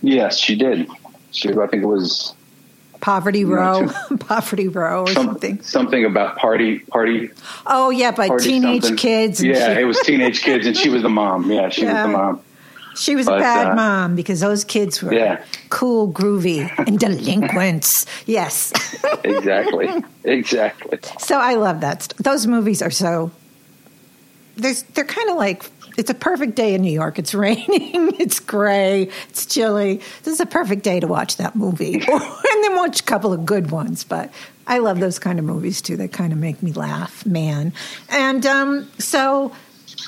Yes, 0.00 0.38
she 0.38 0.56
did. 0.56 0.88
She, 1.30 1.48
I 1.50 1.66
think 1.66 1.82
it 1.82 1.86
was 1.86 2.34
Poverty 3.02 3.44
Row, 3.44 3.88
Poverty 4.20 4.68
Row, 4.68 5.02
or 5.02 5.06
some- 5.08 5.26
something. 5.26 5.60
something 5.62 6.04
about 6.06 6.36
party 6.38 6.78
party 6.78 7.28
Oh 7.66 7.90
yeah, 7.90 8.12
by 8.12 8.28
party 8.28 8.44
teenage 8.48 8.82
something. 8.84 8.96
kids. 8.96 9.42
Yeah, 9.44 9.74
she, 9.74 9.80
it 9.80 9.84
was 9.84 10.00
teenage 10.00 10.40
kids, 10.42 10.66
and 10.66 10.74
she 10.76 10.88
was 10.88 11.02
the 11.02 11.08
mom. 11.10 11.50
Yeah, 11.50 11.68
she 11.68 11.82
Yeah. 11.82 12.04
was 12.06 12.12
the 12.12 12.18
mom. 12.18 12.40
she 12.94 13.16
was 13.16 13.26
a 13.26 13.30
bad 13.38 13.72
uh, 13.72 13.74
mom 13.74 14.14
because 14.14 14.38
those 14.40 14.64
kids 14.64 15.02
were 15.02 15.12
Yeah. 15.12 15.44
cool, 15.68 16.12
groovy, 16.12 16.70
and 16.86 16.98
delinquents. 16.98 18.06
yes. 18.26 18.72
Exactly, 19.24 19.88
exactly. 20.24 20.98
So 21.18 21.38
I 21.38 21.54
love 21.54 21.80
that. 21.80 22.12
Those 22.18 22.46
movies 22.46 22.82
are 22.82 22.90
so. 22.90 23.30
There's, 24.56 24.82
they're 24.94 25.04
kind 25.04 25.30
of 25.30 25.36
like 25.36 25.64
it's 25.96 26.10
a 26.10 26.14
perfect 26.14 26.54
day 26.54 26.74
in 26.74 26.82
New 26.82 26.92
York. 26.92 27.18
It's 27.18 27.34
raining, 27.46 28.14
it's 28.20 28.40
gray, 28.40 29.08
it's 29.28 29.46
chilly. 29.46 29.96
This 30.22 30.34
is 30.34 30.40
a 30.40 30.46
perfect 30.46 30.82
day 30.82 31.00
to 31.00 31.06
watch 31.06 31.36
that 31.36 31.54
movie, 31.56 31.94
and 32.08 32.64
then 32.64 32.76
watch 32.76 33.00
a 33.00 33.04
couple 33.04 33.32
of 33.32 33.44
good 33.46 33.70
ones. 33.70 34.04
But 34.04 34.32
I 34.66 34.78
love 34.78 35.00
those 35.00 35.18
kind 35.18 35.38
of 35.38 35.44
movies 35.44 35.82
too. 35.82 35.96
They 35.96 36.08
kind 36.08 36.32
of 36.32 36.38
make 36.38 36.62
me 36.62 36.72
laugh, 36.72 37.24
man. 37.26 37.72
And 38.08 38.44
um, 38.46 38.90
so 38.98 39.52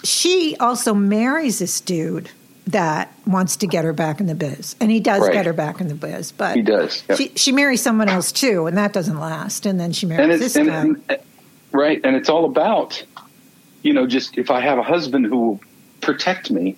she 0.02 0.56
also 0.60 0.94
marries 0.94 1.58
this 1.58 1.80
dude 1.80 2.30
that 2.66 3.12
wants 3.26 3.56
to 3.56 3.66
get 3.66 3.84
her 3.84 3.92
back 3.92 4.20
in 4.20 4.26
the 4.26 4.34
biz, 4.34 4.74
and 4.80 4.90
he 4.90 4.98
does 5.00 5.20
Right. 5.20 5.32
get 5.34 5.44
her 5.44 5.52
back 5.52 5.80
in 5.82 5.88
the 5.88 5.94
biz. 5.94 6.32
But 6.32 6.56
He 6.56 6.62
does, 6.62 7.02
yep. 7.08 7.18
She, 7.18 7.28
she 7.36 7.52
marries 7.52 7.82
someone 7.82 8.08
else 8.08 8.32
too, 8.32 8.66
and 8.66 8.76
that 8.78 8.94
doesn't 8.94 9.18
last. 9.18 9.66
And 9.66 9.78
then 9.78 9.92
she 9.92 10.06
marries 10.06 10.40
this 10.40 10.56
and, 10.56 10.68
guy. 10.68 10.80
and- 10.80 11.18
right, 11.72 12.00
and 12.02 12.16
it's 12.16 12.30
all 12.30 12.46
about, 12.46 13.04
you 13.82 13.92
know, 13.92 14.06
just 14.06 14.38
if 14.38 14.50
I 14.50 14.60
have 14.62 14.78
a 14.78 14.82
husband 14.82 15.26
who 15.26 15.36
will 15.38 15.60
protect 16.04 16.50
me, 16.50 16.76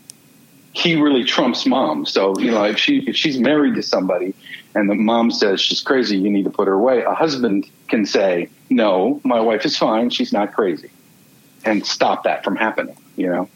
he 0.72 1.00
really 1.00 1.24
trumps 1.24 1.66
mom. 1.66 2.06
So 2.06 2.38
you 2.38 2.50
know, 2.50 2.64
if 2.64 2.78
she 2.78 2.98
if 2.98 3.16
she's 3.16 3.38
married 3.38 3.74
to 3.76 3.82
somebody, 3.82 4.34
and 4.74 4.90
the 4.90 4.94
mom 4.94 5.30
says 5.30 5.60
she's 5.60 5.82
crazy, 5.82 6.18
you 6.18 6.30
need 6.30 6.44
to 6.44 6.50
put 6.50 6.68
her 6.68 6.74
away. 6.74 7.02
A 7.02 7.14
husband 7.14 7.66
can 7.88 8.06
say, 8.06 8.50
no, 8.68 9.20
my 9.24 9.40
wife 9.40 9.64
is 9.64 9.76
fine, 9.76 10.10
she's 10.10 10.32
not 10.32 10.54
crazy, 10.54 10.90
and 11.64 11.84
stop 11.86 12.24
that 12.24 12.44
from 12.44 12.56
happening. 12.56 12.96
You 13.16 13.28
know. 13.28 13.48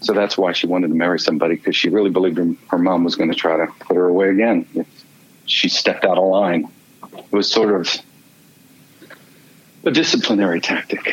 So 0.00 0.12
that's 0.12 0.36
why 0.36 0.52
she 0.52 0.66
wanted 0.66 0.88
to 0.88 0.94
marry 0.94 1.18
somebody 1.18 1.56
because 1.56 1.74
she 1.74 1.88
really 1.88 2.10
believed 2.10 2.36
her, 2.36 2.52
her 2.68 2.78
mom 2.78 3.04
was 3.04 3.16
going 3.16 3.30
to 3.30 3.36
try 3.36 3.56
to 3.56 3.72
put 3.80 3.96
her 3.96 4.06
away 4.06 4.28
again 4.28 4.66
if 4.74 4.86
she 5.46 5.70
stepped 5.70 6.04
out 6.04 6.18
of 6.18 6.24
line. 6.24 6.70
It 7.16 7.32
was 7.32 7.50
sort 7.50 7.74
of 7.74 7.88
a 9.84 9.90
disciplinary 9.90 10.60
tactic. 10.60 11.00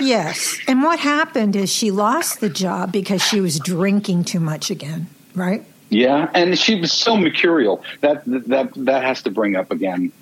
Yes. 0.00 0.60
And 0.68 0.84
what 0.84 1.00
happened 1.00 1.56
is 1.56 1.72
she 1.72 1.90
lost 1.90 2.40
the 2.40 2.48
job 2.48 2.92
because 2.92 3.20
she 3.20 3.40
was 3.40 3.58
drinking 3.58 4.24
too 4.24 4.38
much 4.38 4.70
again, 4.70 5.08
right? 5.34 5.64
yeah, 5.90 6.30
and 6.34 6.58
she 6.58 6.74
was 6.74 6.92
so 6.92 7.16
mercurial 7.16 7.82
that 8.00 8.22
that 8.26 8.72
that 8.74 9.02
has 9.02 9.22
to 9.22 9.30
bring 9.30 9.56
up 9.56 9.70
again 9.70 10.12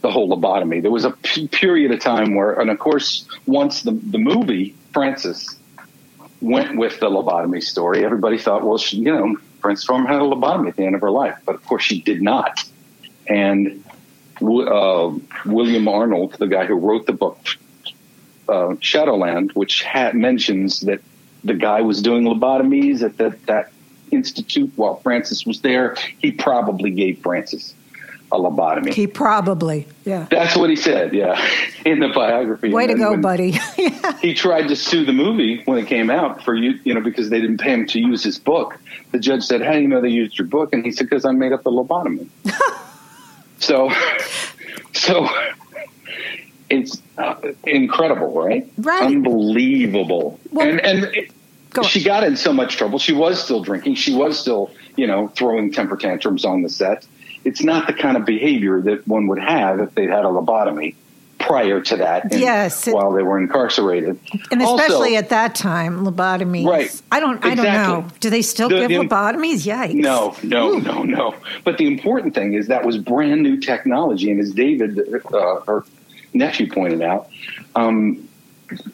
the 0.00 0.10
whole 0.10 0.28
lobotomy. 0.28 0.80
There 0.80 0.90
was 0.90 1.04
a 1.04 1.10
p- 1.10 1.48
period 1.48 1.90
of 1.90 2.00
time 2.00 2.36
where, 2.36 2.52
and 2.52 2.70
of 2.70 2.78
course, 2.78 3.26
once 3.46 3.82
the 3.82 3.92
the 3.92 4.18
movie 4.18 4.74
Frances 4.92 5.56
went 6.40 6.76
with 6.76 7.00
the 7.00 7.06
lobotomy 7.06 7.62
story, 7.62 8.04
everybody 8.04 8.38
thought, 8.38 8.64
well, 8.64 8.78
she, 8.78 8.98
you 8.98 9.12
know, 9.12 9.36
Frances 9.60 9.82
Storm 9.82 10.06
had 10.06 10.16
a 10.16 10.24
lobotomy 10.24 10.68
at 10.68 10.76
the 10.76 10.84
end 10.84 10.94
of 10.94 11.00
her 11.00 11.10
life, 11.10 11.36
but 11.44 11.56
of 11.56 11.64
course 11.66 11.82
she 11.82 12.00
did 12.00 12.22
not. 12.22 12.64
And 13.26 13.84
uh, 14.40 15.18
William 15.46 15.88
Arnold, 15.88 16.34
the 16.34 16.46
guy 16.46 16.66
who 16.66 16.74
wrote 16.74 17.06
the 17.06 17.12
book 17.12 17.38
uh, 18.48 18.76
Shadowland, 18.80 19.52
which 19.52 19.82
ha- 19.82 20.12
mentions 20.12 20.80
that 20.80 21.00
the 21.44 21.54
guy 21.54 21.82
was 21.82 22.02
doing 22.02 22.24
lobotomies 22.24 23.02
at 23.02 23.16
that 23.18 23.46
that 23.46 23.72
institute 24.10 24.72
while 24.76 24.96
Frances 24.96 25.44
was 25.44 25.60
there. 25.60 25.96
He 26.18 26.32
probably 26.32 26.90
gave 26.90 27.20
Frances 27.20 27.74
a 28.30 28.36
lobotomy. 28.36 28.92
He 28.92 29.06
probably, 29.06 29.86
yeah. 30.04 30.26
That's 30.30 30.54
what 30.56 30.68
he 30.70 30.76
said, 30.76 31.14
yeah, 31.14 31.40
in 31.84 32.00
the 32.00 32.08
biography. 32.08 32.70
Way 32.70 32.86
to 32.86 32.94
go, 32.94 33.16
buddy. 33.16 33.58
He 34.20 34.34
tried 34.34 34.66
to 34.68 34.74
sue 34.74 35.04
the 35.04 35.12
movie 35.12 35.62
when 35.64 35.78
it 35.78 35.86
came 35.86 36.10
out 36.10 36.42
for 36.42 36.52
you, 36.52 36.80
you 36.82 36.92
know, 36.92 37.00
because 37.00 37.30
they 37.30 37.40
didn't 37.40 37.58
pay 37.58 37.72
him 37.72 37.86
to 37.86 38.00
use 38.00 38.24
his 38.24 38.36
book. 38.36 38.76
The 39.12 39.20
judge 39.20 39.44
said, 39.44 39.62
"How 39.62 39.74
do 39.74 39.80
you 39.80 39.86
know 39.86 40.00
they 40.00 40.08
used 40.08 40.36
your 40.36 40.48
book?" 40.48 40.72
And 40.72 40.84
he 40.84 40.90
said, 40.90 41.08
"Because 41.08 41.24
I 41.24 41.30
made 41.30 41.52
up 41.52 41.62
the 41.62 41.70
lobotomy." 41.70 42.28
so, 43.58 43.90
so 44.94 45.28
it's 46.70 47.00
uh, 47.16 47.36
incredible, 47.64 48.32
right? 48.32 48.70
Right. 48.78 49.02
Unbelievable. 49.04 50.38
Well- 50.52 50.68
and 50.68 50.80
and 50.80 51.04
it, 51.14 51.32
Go 51.70 51.82
she 51.82 52.02
got 52.02 52.24
in 52.24 52.36
so 52.36 52.52
much 52.52 52.76
trouble. 52.76 52.98
She 52.98 53.12
was 53.12 53.42
still 53.42 53.62
drinking. 53.62 53.96
She 53.96 54.14
was 54.14 54.38
still, 54.40 54.70
you 54.96 55.06
know, 55.06 55.28
throwing 55.28 55.70
temper 55.70 55.96
tantrums 55.96 56.44
on 56.44 56.62
the 56.62 56.70
set. 56.70 57.06
It's 57.44 57.62
not 57.62 57.86
the 57.86 57.92
kind 57.92 58.16
of 58.16 58.24
behavior 58.24 58.80
that 58.82 59.06
one 59.06 59.26
would 59.28 59.38
have 59.38 59.78
if 59.80 59.94
they'd 59.94 60.08
had 60.08 60.24
a 60.24 60.28
lobotomy 60.28 60.94
prior 61.48 61.80
to 61.80 61.96
that. 61.96 62.24
and 62.24 62.40
Yes, 62.40 62.86
it- 62.86 62.94
while 62.94 63.10
they 63.12 63.22
were 63.22 63.38
incarcerated, 63.38 64.18
And 64.52 64.62
especially 64.62 64.94
Also- 64.94 65.14
at 65.16 65.28
that 65.30 65.54
time, 65.54 66.04
lobotomies. 66.04 66.66
Right. 66.66 67.02
I 67.10 67.18
don't. 67.20 67.44
I 67.44 67.54
don't 67.54 67.64
know. 67.66 68.04
Do 68.20 68.30
they 68.30 68.42
still 68.42 68.68
The- 68.68 68.86
give 68.86 68.88
the- 68.90 68.96
lobotomies? 69.08 69.66
Yikes. 69.66 69.94
No, 69.94 70.34
no, 70.42 70.74
Ooh. 70.74 70.80
no, 70.80 71.02
no. 71.02 71.34
But 71.64 71.78
the 71.78 71.86
important 71.86 72.34
thing 72.34 72.52
is 72.52 72.68
that 72.68 72.84
was 72.84 72.98
brand 72.98 73.42
new 73.42 73.56
technology, 73.58 74.30
and 74.30 74.38
as 74.40 74.52
David, 74.52 75.00
uh, 75.32 75.60
her 75.66 75.84
nephew, 76.34 76.70
pointed 76.70 77.02
out, 77.02 77.28
um, 77.74 78.18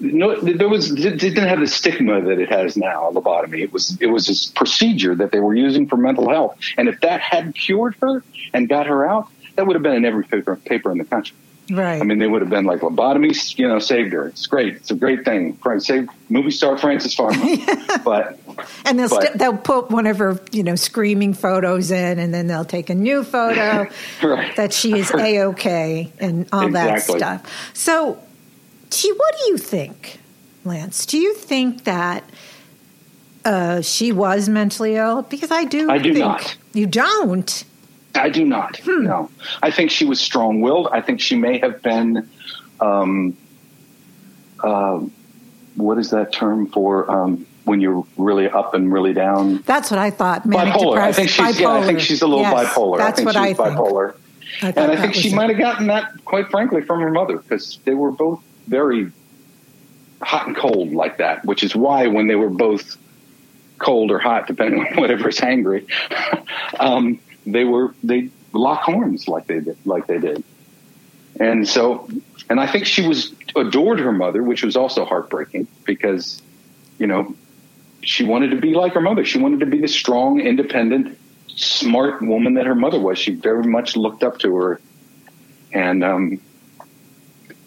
no, 0.00 0.36
there 0.40 0.68
was 0.68 0.92
it 0.92 1.18
didn't 1.18 1.48
have 1.48 1.58
the 1.60 1.66
stigma 1.66 2.20
that 2.22 2.38
it 2.38 2.48
has 2.50 2.76
now. 2.76 3.10
Lobotomy. 3.12 3.60
It 3.62 3.72
was 3.72 3.98
it 4.00 4.06
was 4.06 4.26
this 4.28 4.46
procedure 4.46 5.14
that 5.16 5.32
they 5.32 5.40
were 5.40 5.54
using 5.54 5.86
for 5.88 5.96
mental 5.96 6.28
health, 6.30 6.56
and 6.78 6.88
if 6.88 7.00
that 7.00 7.20
had 7.20 7.54
cured 7.56 7.96
her 8.00 8.22
and 8.52 8.68
got 8.68 8.86
her 8.86 9.04
out, 9.06 9.26
that 9.56 9.66
would 9.66 9.74
have 9.74 9.82
been 9.82 9.96
in 9.96 10.04
every 10.04 10.24
paper 10.24 10.54
paper 10.56 10.92
in 10.92 10.98
the 10.98 11.04
country. 11.04 11.36
Right. 11.70 11.98
I 12.00 12.04
mean, 12.04 12.18
they 12.18 12.26
would 12.26 12.42
have 12.42 12.50
been 12.50 12.66
like 12.66 12.80
lobotomies, 12.80 13.56
you 13.58 13.66
know, 13.66 13.78
saved 13.78 14.12
her. 14.12 14.26
It's 14.28 14.46
great. 14.46 14.74
It's 14.74 14.90
a 14.90 14.94
great 14.94 15.24
thing. 15.24 15.58
Save 15.78 16.08
movie 16.28 16.50
star 16.50 16.76
Frances 16.76 17.14
Farmer. 17.14 17.36
but 18.04 18.38
and 18.84 18.98
they'll 18.98 19.08
but- 19.08 19.22
st- 19.22 19.38
they'll 19.38 19.56
put 19.56 19.90
one 19.90 20.06
of 20.06 20.18
her 20.18 20.38
you 20.52 20.62
know 20.62 20.74
screaming 20.76 21.32
photos 21.32 21.90
in, 21.90 22.18
and 22.18 22.34
then 22.34 22.48
they'll 22.48 22.66
take 22.66 22.90
a 22.90 22.94
new 22.94 23.24
photo 23.24 23.88
Right. 24.22 24.54
that 24.56 24.74
she 24.74 24.98
is 24.98 25.10
a 25.12 25.42
okay 25.46 26.12
and 26.20 26.46
all 26.52 26.66
Exactly. 26.66 27.18
that 27.20 27.40
stuff. 27.40 27.70
So, 27.72 28.18
gee, 28.90 29.12
what 29.12 29.34
do 29.38 29.50
you 29.52 29.56
think, 29.56 30.20
Lance? 30.66 31.06
Do 31.06 31.16
you 31.16 31.32
think 31.34 31.84
that 31.84 32.24
uh, 33.46 33.80
she 33.80 34.12
was 34.12 34.48
mentally 34.50 34.96
ill? 34.96 35.22
Because 35.22 35.50
I 35.50 35.64
do. 35.64 35.90
I 35.90 35.96
do 35.98 36.12
think- 36.12 36.24
not. 36.26 36.56
You 36.74 36.86
don't. 36.86 37.64
I 38.14 38.28
do 38.28 38.44
not. 38.44 38.76
Hmm. 38.78 39.04
No, 39.04 39.30
I 39.62 39.70
think 39.70 39.90
she 39.90 40.04
was 40.04 40.20
strong-willed. 40.20 40.88
I 40.92 41.00
think 41.00 41.20
she 41.20 41.36
may 41.36 41.58
have 41.58 41.82
been, 41.82 42.28
um, 42.80 43.36
uh, 44.60 45.00
what 45.74 45.98
is 45.98 46.10
that 46.10 46.32
term 46.32 46.68
for? 46.68 47.10
Um, 47.10 47.46
when 47.64 47.80
you're 47.80 48.04
really 48.16 48.48
up 48.48 48.74
and 48.74 48.92
really 48.92 49.12
down. 49.12 49.62
That's 49.62 49.90
what 49.90 49.98
I 49.98 50.10
thought. 50.10 50.46
Manic 50.46 50.74
bipolar. 50.74 50.98
I 50.98 51.12
think 51.12 51.30
she's. 51.30 51.56
bipolar. 51.56 51.60
Yeah, 51.60 51.72
I 51.72 51.82
think 51.86 52.00
she's 52.00 52.22
a 52.22 52.26
little 52.26 52.42
Yes, 52.42 52.68
bipolar. 52.68 52.98
That's 52.98 53.12
I 53.20 53.24
think 53.24 53.26
what 53.26 53.34
she's 53.34 53.58
I 53.58 53.64
think. 53.64 53.78
bipolar. 53.78 54.14
I 54.62 54.68
and 54.68 54.92
I 54.92 54.96
think 54.96 55.14
she 55.14 55.34
might 55.34 55.48
have 55.50 55.58
gotten 55.58 55.88
that, 55.88 56.12
quite 56.24 56.50
frankly, 56.50 56.82
from 56.82 57.00
her 57.00 57.10
mother 57.10 57.38
because 57.38 57.78
they 57.84 57.94
were 57.94 58.12
both 58.12 58.42
very 58.66 59.10
hot 60.22 60.46
and 60.46 60.56
cold 60.56 60.92
like 60.92 61.18
that. 61.18 61.44
Which 61.44 61.62
is 61.62 61.74
why 61.74 62.06
when 62.06 62.28
they 62.28 62.36
were 62.36 62.50
both 62.50 62.96
cold 63.78 64.10
or 64.10 64.18
hot, 64.18 64.46
depending 64.46 64.80
on 64.80 64.84
whatever 64.96 65.00
whatever's 65.00 65.40
angry, 65.40 65.86
um, 66.78 67.18
they 67.46 67.64
were 67.64 67.94
they 68.02 68.30
lock 68.52 68.82
horns 68.82 69.28
like 69.28 69.46
they 69.46 69.60
did, 69.60 69.76
like 69.84 70.06
they 70.06 70.18
did. 70.18 70.42
And 71.38 71.66
so, 71.68 72.08
and 72.48 72.60
I 72.60 72.66
think 72.66 72.86
she 72.86 73.06
was 73.06 73.34
adored 73.56 73.98
her 74.00 74.12
mother, 74.12 74.42
which 74.42 74.62
was 74.62 74.76
also 74.76 75.04
heartbreaking 75.04 75.66
because, 75.84 76.40
you 76.98 77.06
know, 77.06 77.34
she 78.02 78.24
wanted 78.24 78.50
to 78.50 78.56
be 78.56 78.74
like 78.74 78.92
her 78.94 79.00
mother. 79.00 79.24
She 79.24 79.38
wanted 79.38 79.60
to 79.60 79.66
be 79.66 79.80
the 79.80 79.88
strong, 79.88 80.40
independent, 80.40 81.18
smart 81.48 82.22
woman 82.22 82.54
that 82.54 82.66
her 82.66 82.74
mother 82.74 83.00
was. 83.00 83.18
She 83.18 83.34
very 83.34 83.64
much 83.64 83.96
looked 83.96 84.22
up 84.22 84.38
to 84.40 84.54
her, 84.56 84.80
and 85.72 86.04
um, 86.04 86.40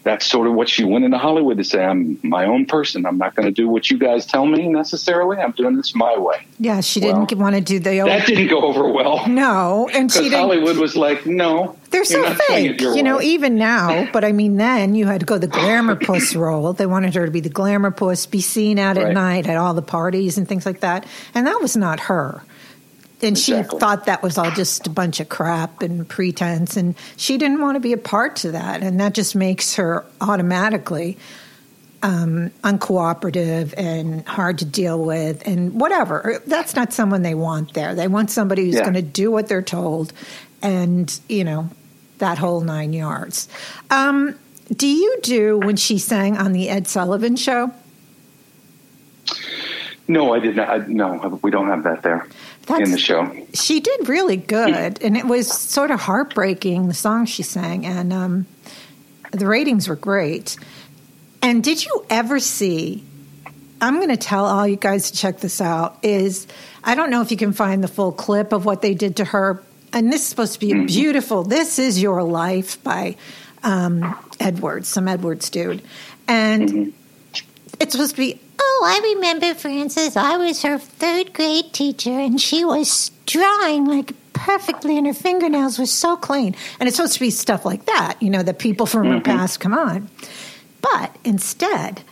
that's 0.07 0.25
sort 0.25 0.47
of 0.47 0.53
what 0.53 0.69
she 0.69 0.85
went 0.85 1.03
into 1.03 1.17
Hollywood 1.17 1.57
to 1.57 1.63
say. 1.65 1.83
I'm 1.83 2.17
my 2.23 2.45
own 2.45 2.65
person. 2.65 3.05
I'm 3.05 3.17
not 3.17 3.35
going 3.35 3.45
to 3.45 3.51
do 3.51 3.67
what 3.67 3.91
you 3.91 3.97
guys 3.97 4.25
tell 4.25 4.45
me 4.45 4.67
necessarily. 4.69 5.35
I'm 5.37 5.51
doing 5.51 5.75
this 5.75 5.93
my 5.93 6.17
way. 6.17 6.47
Yeah, 6.59 6.79
she 6.79 7.01
didn't 7.01 7.37
want 7.37 7.55
to 7.55 7.61
do 7.61 7.77
the 7.79 7.99
old. 7.99 8.09
That 8.09 8.25
didn't 8.25 8.47
go 8.47 8.61
over 8.61 8.89
well 8.89 9.27
no, 9.29 9.89
and 9.93 10.09
she 10.11 10.21
didn't. 10.23 10.39
Hollywood 10.39 10.77
was 10.77 10.95
like, 10.95 11.25
no, 11.25 11.75
They're 11.91 12.05
so 12.05 12.21
not 12.21 12.37
doing 12.47 12.65
it 12.67 12.79
fake, 12.79 12.81
you 12.95 13.03
know. 13.03 13.17
way. 13.17 13.25
Even 13.25 13.57
now, 13.57 14.07
but 14.13 14.23
I 14.23 14.31
mean, 14.31 14.55
then 14.57 14.95
you 14.95 15.05
had 15.07 15.19
to 15.19 15.25
go 15.25 15.37
the 15.37 15.47
glamour 15.47 15.95
puss 16.07 16.35
role. 16.35 16.71
They 16.73 16.85
wanted 16.85 17.13
her 17.15 17.25
to 17.25 17.31
be 17.31 17.41
the 17.41 17.49
glamour 17.49 17.91
puss, 17.91 18.25
be 18.25 18.39
seen 18.41 18.79
out 18.79 18.97
at 18.97 19.03
Right. 19.05 19.13
night 19.13 19.47
at 19.47 19.57
all 19.57 19.73
the 19.73 19.81
parties 19.81 20.37
and 20.37 20.47
things 20.47 20.65
like 20.65 20.79
that, 20.79 21.05
and 21.35 21.45
that 21.47 21.59
was 21.61 21.75
not 21.75 21.99
her. 22.01 22.43
And 23.19 23.35
she 23.37 23.53
Exactly. 23.55 23.79
thought 23.79 24.05
that 24.05 24.21
was 24.21 24.37
all 24.37 24.51
just 24.51 24.85
a 24.85 24.91
bunch 24.91 25.19
of 25.19 25.27
crap 25.27 25.81
and 25.81 26.07
pretense, 26.07 26.77
and 26.77 26.93
she 27.15 27.39
didn't 27.39 27.61
want 27.61 27.75
to 27.75 27.79
be 27.79 27.93
a 27.93 27.97
part 27.97 28.35
to 28.37 28.51
that, 28.51 28.83
and 28.83 28.99
that 28.99 29.13
just 29.13 29.35
makes 29.35 29.75
her 29.75 30.05
automatically 30.21 31.17
um, 32.03 32.51
uncooperative 32.63 33.73
and 33.75 34.23
hard 34.27 34.59
to 34.59 34.65
deal 34.65 35.03
with, 35.03 35.47
and 35.47 35.79
whatever. 35.81 36.43
That's 36.45 36.75
not 36.75 36.93
someone 36.93 37.23
they 37.23 37.33
want 37.33 37.73
there. 37.73 37.95
They 37.95 38.07
want 38.07 38.29
somebody 38.29 38.65
who's 38.65 38.75
Yeah. 38.75 38.81
going 38.83 38.93
to 38.93 39.01
do 39.01 39.31
what 39.31 39.47
they're 39.47 39.63
told, 39.63 40.13
and 40.61 41.11
you 41.27 41.43
know 41.43 41.69
that 42.19 42.37
whole 42.37 42.61
nine 42.61 42.93
yards. 42.93 43.47
Um, 43.89 44.35
do 44.75 44.87
you 44.87 45.17
do 45.23 45.57
when 45.57 45.75
she 45.75 45.97
sang 45.97 46.37
on 46.37 46.51
the 46.51 46.69
Ed 46.69 46.87
Sullivan 46.87 47.35
Show? 47.35 47.71
No, 50.07 50.33
I 50.33 50.39
did 50.39 50.55
not. 50.55 50.69
I, 50.69 50.77
no, 50.87 51.39
we 51.41 51.49
don't 51.51 51.67
have 51.67 51.83
that 51.83 52.03
there 52.03 52.27
That's- 52.67 52.87
in 52.87 52.91
the 52.91 52.99
show. 52.99 53.31
She 53.53 53.79
did 53.79 54.09
really 54.09 54.37
good, 54.37 55.01
and 55.01 55.17
it 55.17 55.25
was 55.25 55.47
sort 55.51 55.91
of 55.91 55.99
heartbreaking 56.01 56.87
the 56.87 56.93
song 56.93 57.25
she 57.25 57.43
sang, 57.43 57.85
and 57.85 58.11
um, 58.13 58.45
the 59.31 59.47
ratings 59.47 59.87
were 59.87 59.95
great. 59.95 60.57
And 61.41 61.63
did 61.63 61.83
you 61.85 62.05
ever 62.09 62.39
see? 62.39 63.03
I'm 63.79 63.97
going 63.97 64.09
to 64.09 64.17
tell 64.17 64.45
all 64.45 64.67
you 64.67 64.75
guys 64.75 65.11
to 65.11 65.17
check 65.17 65.39
this 65.39 65.61
out. 65.61 65.99
Is 66.03 66.47
I 66.83 66.95
don't 66.95 67.09
know 67.09 67.21
if 67.21 67.31
you 67.31 67.37
can 67.37 67.53
find 67.53 67.83
the 67.83 67.87
full 67.87 68.11
clip 68.11 68.51
of 68.51 68.65
what 68.65 68.81
they 68.81 68.93
did 68.93 69.17
to 69.17 69.25
her, 69.25 69.61
and 69.93 70.11
this 70.11 70.21
is 70.21 70.27
supposed 70.27 70.53
to 70.53 70.59
be 70.59 70.71
a 70.71 70.85
beautiful. 70.85 71.43
This 71.43 71.79
is 71.79 72.01
your 72.01 72.23
life 72.23 72.83
by 72.83 73.15
um, 73.63 74.15
Edwards, 74.39 74.87
some 74.87 75.07
Edwards 75.07 75.49
dude, 75.49 75.81
and 76.27 76.93
it's 77.79 77.93
supposed 77.93 78.15
to 78.15 78.17
be. 78.17 78.39
Oh, 78.59 78.83
I 78.85 79.13
remember 79.15 79.53
Frances. 79.53 80.17
I 80.17 80.37
was 80.37 80.63
her 80.63 80.77
third 80.77 81.33
grade 81.33 81.73
teacher, 81.73 82.19
and 82.19 82.41
she 82.41 82.65
was 82.65 83.11
drawing 83.25 83.85
like 83.85 84.13
perfectly 84.37 84.97
and 84.97 85.07
her 85.07 85.13
fingernails 85.13 85.79
were 85.79 85.85
so 85.85 86.15
clean. 86.15 86.55
And 86.79 86.87
it's 86.87 86.95
supposed 86.95 87.15
to 87.15 87.19
be 87.19 87.31
stuff 87.31 87.65
like 87.65 87.85
that, 87.85 88.21
you 88.21 88.29
know, 88.29 88.43
that 88.43 88.59
people 88.59 88.85
from 88.85 89.05
her 89.07 89.15
mm-hmm. 89.15 89.23
past 89.23 89.59
come 89.59 89.73
on. 89.73 90.09
But 90.81 91.15
instead, 91.23 92.03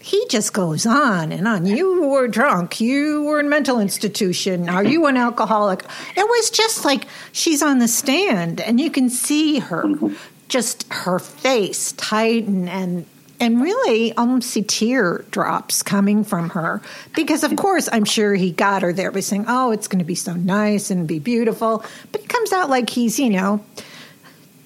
he 0.00 0.26
just 0.28 0.52
goes 0.52 0.86
on 0.86 1.30
and 1.30 1.46
on. 1.46 1.66
You 1.66 2.08
were 2.08 2.26
drunk. 2.26 2.80
You 2.80 3.22
were 3.22 3.40
in 3.40 3.48
mental 3.48 3.80
institution. 3.80 4.68
Are 4.68 4.84
you 4.84 5.06
an 5.06 5.16
alcoholic? 5.16 5.84
It 6.16 6.28
was 6.28 6.50
just 6.50 6.84
like 6.84 7.06
she's 7.32 7.62
on 7.62 7.78
the 7.78 7.88
stand 7.88 8.60
and 8.60 8.80
you 8.80 8.90
can 8.90 9.08
see 9.08 9.60
her, 9.60 9.84
mm-hmm. 9.84 10.14
just 10.48 10.90
her 10.92 11.18
face 11.18 11.92
tighten 11.92 12.68
and 12.68 13.06
and 13.44 13.60
really 13.60 14.12
almost 14.14 14.50
see 14.50 14.62
tear 14.62 15.24
drops 15.30 15.82
coming 15.82 16.24
from 16.24 16.50
her. 16.50 16.80
Because 17.14 17.44
of 17.44 17.54
course 17.56 17.88
i'm 17.92 18.04
sure 18.04 18.34
he 18.34 18.50
got 18.50 18.82
her 18.82 18.92
there 18.92 19.12
by 19.12 19.20
saying 19.20 19.44
oh 19.48 19.70
it's 19.70 19.86
going 19.86 19.98
to 19.98 20.04
be 20.04 20.14
so 20.14 20.32
nice 20.32 20.90
and 20.90 21.06
be 21.06 21.18
beautiful. 21.18 21.84
But 22.10 22.22
it 22.22 22.28
comes 22.28 22.52
out 22.52 22.70
like 22.70 22.88
he's 22.90 23.18
you 23.18 23.30
know 23.30 23.62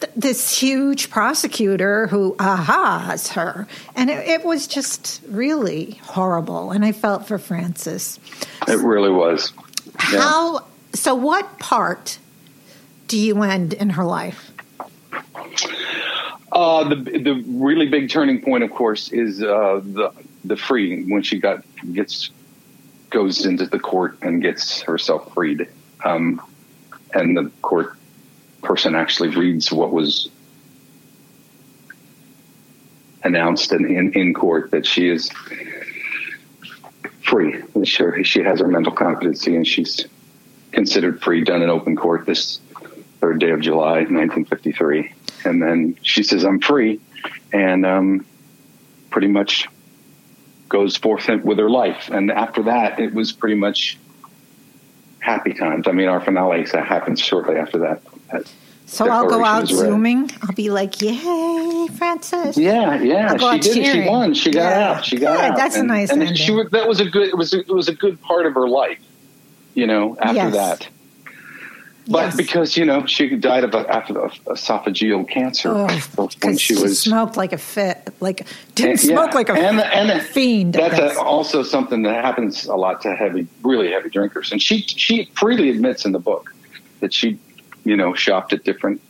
th- 0.01 0.12
this 0.14 0.59
huge 0.59 1.11
prosecutor 1.11 2.07
who 2.07 2.35
ahas 2.37 3.29
her. 3.33 3.66
And 3.97 4.11
it, 4.11 4.26
it 4.29 4.45
was 4.45 4.66
just 4.68 5.20
really 5.29 5.99
horrible. 6.05 6.70
And 6.70 6.85
i 6.85 6.93
felt 6.93 7.26
for 7.26 7.39
frances 7.39 8.20
It 8.68 8.79
really 8.79 9.11
was. 9.11 9.53
Yeah. 10.12 10.20
how 10.20 10.64
so 10.95 11.14
what 11.14 11.59
part 11.59 12.18
do 13.09 13.18
you 13.18 13.43
end 13.43 13.72
in 13.72 13.91
her 13.91 14.05
life 14.05 14.47
Uh, 16.51 16.88
the 16.88 16.96
the 16.96 17.44
really 17.46 17.88
big 17.88 18.09
turning 18.09 18.40
point, 18.40 18.64
of 18.64 18.70
course, 18.70 19.11
is 19.11 19.42
uh, 19.42 19.80
the 19.84 20.12
the 20.44 20.57
freeing 20.57 21.11
when 21.11 21.22
she 21.22 21.38
got 21.38 21.62
gets 21.92 22.30
goes 23.11 23.44
into 23.44 23.66
the 23.66 23.78
court 23.78 24.18
and 24.22 24.40
gets 24.40 24.80
herself 24.82 25.32
freed, 25.34 25.68
um, 26.05 26.40
and 27.12 27.36
the 27.36 27.51
court 27.61 27.96
person 28.62 28.94
actually 28.94 29.28
reads 29.28 29.70
what 29.70 29.92
was 29.92 30.30
announced 33.22 33.72
in, 33.72 33.84
in, 33.84 34.12
in 34.14 34.34
court 34.34 34.70
that 34.70 34.86
she 34.86 35.09
is 35.09 35.30
free. 37.22 37.62
Sure, 37.84 38.24
she 38.24 38.42
has 38.42 38.61
her 38.61 38.68
mental 38.68 38.92
competency 38.92 39.55
and 39.55 39.66
she's 39.66 40.07
considered 40.72 41.20
free. 41.22 41.44
Done 41.44 41.62
in 41.62 41.68
open 41.68 41.94
court 41.94 42.26
this 42.26 42.61
third 43.20 43.38
day 43.38 43.51
of 43.51 43.61
July, 43.61 43.99
1953 43.99 45.12
and 45.49 45.61
then 45.62 45.96
she 46.03 46.22
says 46.22 46.44
i'm 46.44 46.61
free. 46.61 47.01
And 47.53 47.84
um, 47.86 48.26
pretty 49.11 49.26
much 49.28 49.66
goes 50.68 50.96
forth 50.96 51.28
with 51.42 51.59
her 51.59 51.70
life. 51.70 52.11
And 52.11 52.30
after 52.30 52.62
that 52.64 53.01
it 53.01 53.12
was 53.14 53.32
pretty 53.32 53.55
much 53.57 53.99
happy 55.20 55.55
times. 55.55 55.88
I 55.88 55.92
mean 55.92 56.09
our 56.09 56.20
finale 56.20 56.64
that 56.72 56.86
happens 56.86 57.20
shortly 57.20 57.57
after 57.57 57.78
that. 57.78 58.03
That 58.32 58.53
so 58.86 59.11
i'll 59.11 59.28
go 59.28 59.44
out 59.44 59.66
zooming. 59.68 60.30
I'll 60.42 60.55
be 60.55 60.70
like 60.70 61.01
yay 61.03 61.88
frances 61.99 62.57
yeah 62.57 63.01
yeah 63.01 63.36
she 63.36 63.59
did 63.59 63.76
it. 63.78 63.92
She 63.92 64.09
won. 64.09 64.34
She 64.34 64.51
got 64.51 64.70
Yeah. 64.70 64.90
out. 64.90 65.05
She 65.05 65.16
got 65.18 65.40
out. 65.44 65.57
That's 65.57 65.76
a 65.76 65.82
nice 65.82 66.11
and 66.11 66.36
she 66.38 66.53
was, 66.53 66.70
that 66.70 66.86
was 66.86 67.01
a 67.01 67.07
good 67.07 67.28
it 67.28 67.36
was 67.36 67.53
a, 67.55 67.61
it 67.61 67.68
was 67.74 67.88
a 67.88 67.94
good 67.94 68.20
part 68.20 68.46
of 68.46 68.55
her 68.55 68.68
life 68.68 69.01
you 69.74 69.86
know 69.86 70.16
after 70.20 70.34
Yes. 70.34 70.55
that 70.55 70.88
but 72.09 72.24
Yes. 72.26 72.36
because 72.36 72.76
you 72.76 72.84
know 72.84 73.04
she 73.06 73.36
died 73.36 73.64
of 73.64 73.74
a, 73.74 73.84
esophageal 73.84 75.28
cancer 75.28 75.70
Oh, 75.74 75.86
when 76.42 76.56
she 76.56 76.74
she, 76.74 76.82
was 76.82 77.00
smoked 77.00 77.36
like 77.36 77.52
a 77.52 77.59
fit, 77.59 78.12
like 78.20 78.46
didn't 78.74 78.90
And- 78.92 79.00
smoke 79.00 79.30
yeah. 79.30 79.34
like 79.36 79.48
a 79.48 79.52
and, 79.52 79.80
and 79.80 80.22
fiend. 80.22 80.76
I 80.76 80.88
That's 80.88 81.16
a, 81.16 81.20
also 81.20 81.62
something 81.62 82.02
that 82.02 82.24
happens 82.24 82.66
a 82.66 82.74
lot 82.76 83.02
to 83.02 83.14
heavy, 83.14 83.46
really 83.62 83.90
heavy 83.92 84.09
drinkers. 84.11 84.52
And 84.52 84.61
she 84.62 84.80
she 84.82 85.30
freely 85.34 85.70
admits 85.70 86.04
in 86.04 86.12
the 86.12 86.18
book 86.18 86.54
that 87.00 87.12
she, 87.14 87.38
you 87.84 87.96
know, 87.96 88.14
shopped 88.14 88.52
at 88.52 88.64
different 88.64 89.00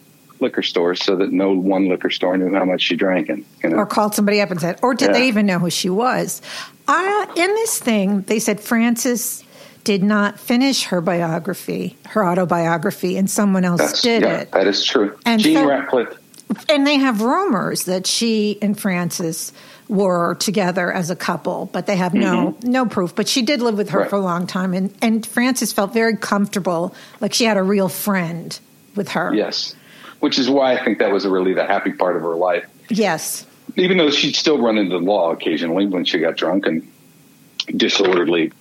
liquor 0.40 0.62
stores 0.62 1.02
so 1.04 1.16
that 1.16 1.32
no 1.32 1.52
one 1.52 1.88
liquor 1.88 2.10
store 2.10 2.36
knew 2.36 2.54
how 2.54 2.64
much 2.64 2.82
she 2.82 2.94
drank. 2.96 3.28
And 3.28 3.44
you 3.62 3.70
know, 3.70 3.76
or 3.76 3.86
called 3.86 4.14
somebody 4.14 4.40
up 4.40 4.50
and 4.50 4.60
said, 4.60 4.78
or 4.82 4.94
did 4.94 5.08
Yeah. 5.08 5.12
they 5.14 5.28
even 5.28 5.46
know 5.46 5.58
who 5.58 5.70
she 5.70 5.90
was? 5.90 6.40
Uh, 6.86 7.26
in 7.36 7.48
this 7.54 7.78
thing, 7.78 8.22
they 8.22 8.38
said 8.38 8.60
Frances 8.60 9.42
did 9.88 10.02
not 10.02 10.38
finish 10.38 10.84
her 10.84 11.00
biography, 11.00 11.96
her 12.10 12.22
autobiography, 12.22 13.16
and 13.16 13.30
someone 13.30 13.64
else 13.64 13.80
that's 13.80 14.02
did 14.02 14.20
yeah, 14.20 14.40
it. 14.40 14.52
that 14.52 14.66
is 14.66 14.84
true. 14.84 15.18
And 15.24 15.40
Jean 15.40 15.54
so- 15.56 15.66
Ratcliffe. 15.66 16.14
And 16.68 16.86
they 16.86 16.96
have 16.96 17.22
rumors 17.22 17.84
that 17.86 18.06
she 18.06 18.58
and 18.60 18.78
Frances 18.78 19.50
were 19.88 20.34
together 20.34 20.92
as 20.92 21.08
a 21.08 21.16
couple, 21.16 21.70
but 21.72 21.86
they 21.86 21.96
have 21.96 22.12
no 22.12 22.54
no 22.62 22.84
proof. 22.84 23.14
But 23.14 23.28
she 23.28 23.40
did 23.40 23.62
live 23.62 23.78
with 23.78 23.88
her 23.90 24.00
Mm-hmm. 24.00 24.02
Right. 24.02 24.10
for 24.10 24.16
a 24.16 24.20
long 24.20 24.46
time, 24.46 24.74
and 24.74 24.94
and 25.00 25.24
Frances 25.26 25.72
felt 25.72 25.94
very 25.94 26.18
comfortable, 26.18 26.94
like 27.22 27.32
she 27.32 27.44
had 27.44 27.56
a 27.56 27.62
real 27.62 27.88
friend 27.88 28.58
with 28.94 29.08
her. 29.12 29.34
Yes, 29.34 29.74
which 30.20 30.38
is 30.38 30.50
why 30.50 30.74
I 30.74 30.84
think 30.84 30.98
that 30.98 31.10
was 31.12 31.26
really 31.26 31.54
the 31.54 31.64
happy 31.66 31.92
part 31.92 32.14
of 32.16 32.20
her 32.22 32.34
life. 32.36 32.66
Yes. 32.90 33.46
Even 33.76 33.96
though 33.96 34.10
she'd 34.10 34.34
still 34.36 34.58
run 34.60 34.76
into 34.76 34.98
the 34.98 35.04
law 35.04 35.32
occasionally 35.32 35.86
when 35.86 36.04
she 36.04 36.18
got 36.18 36.36
drunk 36.36 36.66
and 36.66 36.86
disorderly, 37.76 38.52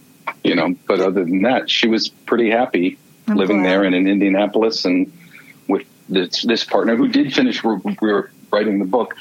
you 0.44 0.56
know. 0.56 0.76
But 0.88 1.00
other 1.00 1.24
than 1.24 1.42
that, 1.44 1.70
she 1.70 1.88
was 1.88 2.10
pretty 2.10 2.50
happy 2.50 2.98
I'm 3.28 3.38
living 3.38 3.62
glad. 3.62 3.70
there 3.70 3.84
and 3.84 3.96
in 3.96 4.08
Indianapolis 4.08 4.86
and 4.86 5.12
with 5.68 5.86
this, 6.10 6.44
this 6.44 6.64
partner 6.64 6.96
who 6.96 7.08
did 7.08 7.34
finish 7.34 7.64
re- 7.64 7.80
re- 8.02 8.24
writing 8.52 8.80
the 8.80 8.86
book. 8.86 9.16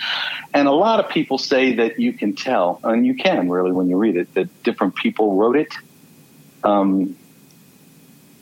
And 0.55 0.69
a 0.69 0.73
lot 0.73 1.01
of 1.01 1.11
people 1.11 1.39
say 1.39 1.75
that 1.75 1.99
you 1.99 2.13
can 2.13 2.35
tell, 2.35 2.81
and 2.85 3.05
you 3.05 3.15
can 3.15 3.51
really 3.51 3.73
when 3.73 3.89
you 3.89 3.97
read 3.97 4.17
it, 4.17 4.33
that 4.35 4.63
different 4.63 4.95
people 4.95 5.35
wrote 5.35 5.57
it. 5.57 5.75
Um, 6.65 7.17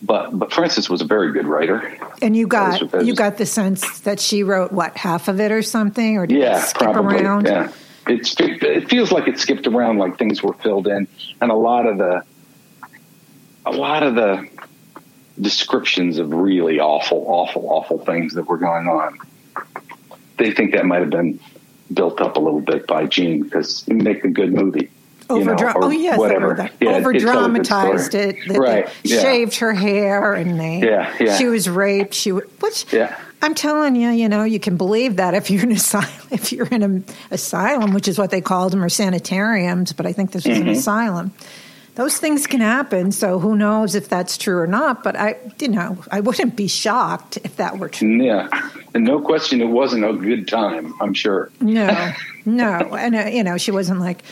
but 0.03 0.39
but 0.39 0.53
Frances 0.53 0.91
was 0.91 1.01
a 1.01 1.07
very 1.07 1.33
good 1.33 1.47
writer. 1.47 1.97
And 2.21 2.37
you 2.37 2.47
got 2.47 3.05
you 3.05 3.15
got 3.15 3.39
the 3.39 3.47
sense 3.47 4.01
that 4.01 4.21
she 4.21 4.43
wrote 4.43 4.71
what 4.71 4.97
half 4.97 5.29
of 5.29 5.41
it 5.41 5.51
or 5.51 5.63
something, 5.63 6.19
or 6.19 6.27
did 6.27 6.39
yeah, 6.39 6.59
it 6.59 6.69
skip 6.69 6.93
probably, 6.93 7.23
around? 7.23 7.47
Yeah, 7.47 7.73
it 8.07 8.35
it 8.39 8.89
feels 8.91 9.11
like 9.11 9.29
it 9.29 9.39
skipped 9.39 9.67
around, 9.67 9.99
like 9.99 10.19
things 10.19 10.43
were 10.43 10.53
filled 10.55 10.87
in, 10.87 11.09
and 11.41 11.51
a 11.51 11.55
lot 11.55 11.87
of 11.87 11.97
the 11.99 12.23
a 13.67 13.73
lot 13.73 14.03
of 14.03 14.15
the 14.15 14.49
descriptions 15.41 16.19
of 16.19 16.33
really 16.33 16.81
awful, 16.81 17.25
awful, 17.29 17.69
awful 17.69 17.99
things 17.99 18.35
that 18.35 18.45
were 18.45 18.59
going 18.59 18.87
on. 18.87 19.19
They 20.37 20.53
think 20.53 20.73
that 20.73 20.85
might 20.87 21.01
have 21.01 21.11
been 21.11 21.41
built 21.93 22.21
up 22.21 22.37
a 22.37 22.41
little 22.41 22.61
bit 22.61 22.87
by 22.87 23.07
Jean 23.07 23.43
because 23.43 23.87
make 23.89 24.25
a 24.25 24.29
good 24.29 24.53
movie. 24.53 24.91
Over 25.31 25.53
you 25.53 25.57
know, 25.57 25.73
oh 25.77 25.91
yes, 25.91 26.19
whatever. 26.19 26.71
Yeah, 26.81 26.91
over 26.91 27.13
dramatized 27.15 28.15
it. 28.15 28.37
They, 28.47 28.59
right. 28.59 28.89
Yeah. 29.03 29.23
Shaved 29.23 29.57
her 29.57 29.73
hair, 29.73 30.35
and 30.35 30.61
they. 30.61 30.81
Yeah, 30.81 31.15
yeah. 31.19 31.39
She 31.39 31.47
was 31.47 31.69
raped. 31.69 32.13
She 32.13 32.31
which. 32.31 32.93
Yeah. 32.93 33.19
I'm 33.41 33.55
telling 33.55 33.97
you, 33.97 34.11
you 34.11 34.29
know, 34.29 34.45
you 34.45 34.61
can 34.61 34.77
believe 34.77 35.17
that 35.17 35.33
if 35.35 35.51
you're 35.51 35.63
in 35.63 35.73
asylum, 35.73 36.11
if 36.31 36.53
you're 36.53 36.67
in 36.67 36.83
an 36.83 37.05
asylum, 37.31 37.95
which 37.95 38.07
is 38.07 38.19
what 38.19 38.31
they 38.31 38.43
called 38.43 38.73
them, 38.73 38.85
or 38.85 38.91
sanitariums, 38.91 39.95
but 39.95 40.05
I 40.05 40.13
think 40.13 40.33
this 40.33 40.45
was 40.45 40.59
mm-hmm. 40.59 40.69
an 40.69 40.75
asylum 40.75 41.33
those 41.95 42.19
things 42.19 42.47
can 42.47 42.61
happen. 42.61 43.13
So 43.13 43.39
who 43.39 43.57
knows 43.57 43.95
if 43.95 44.09
that's 44.09 44.37
true 44.37 44.59
or 44.59 44.67
not? 44.67 45.05
But 45.05 45.17
I, 45.17 45.37
you 45.61 45.69
know, 45.69 45.99
I 46.11 46.21
wouldn't 46.21 46.57
be 46.57 46.67
shocked 46.67 47.39
if 47.45 47.57
that 47.57 47.79
were 47.79 47.89
true. 47.89 48.23
Yeah, 48.23 48.49
and 48.95 49.05
no 49.05 49.21
question, 49.21 49.61
it 49.61 49.67
wasn't 49.67 50.05
a 50.05 50.13
good 50.13 50.49
time. 50.49 50.95
I'm 51.01 51.15
sure. 51.15 51.51
No, 51.61 52.13
no, 52.45 52.95
and 52.95 53.15
uh, 53.15 53.27
you 53.27 53.45
know, 53.45 53.57
she 53.59 53.71
wasn't 53.71 54.01
like 54.01 54.23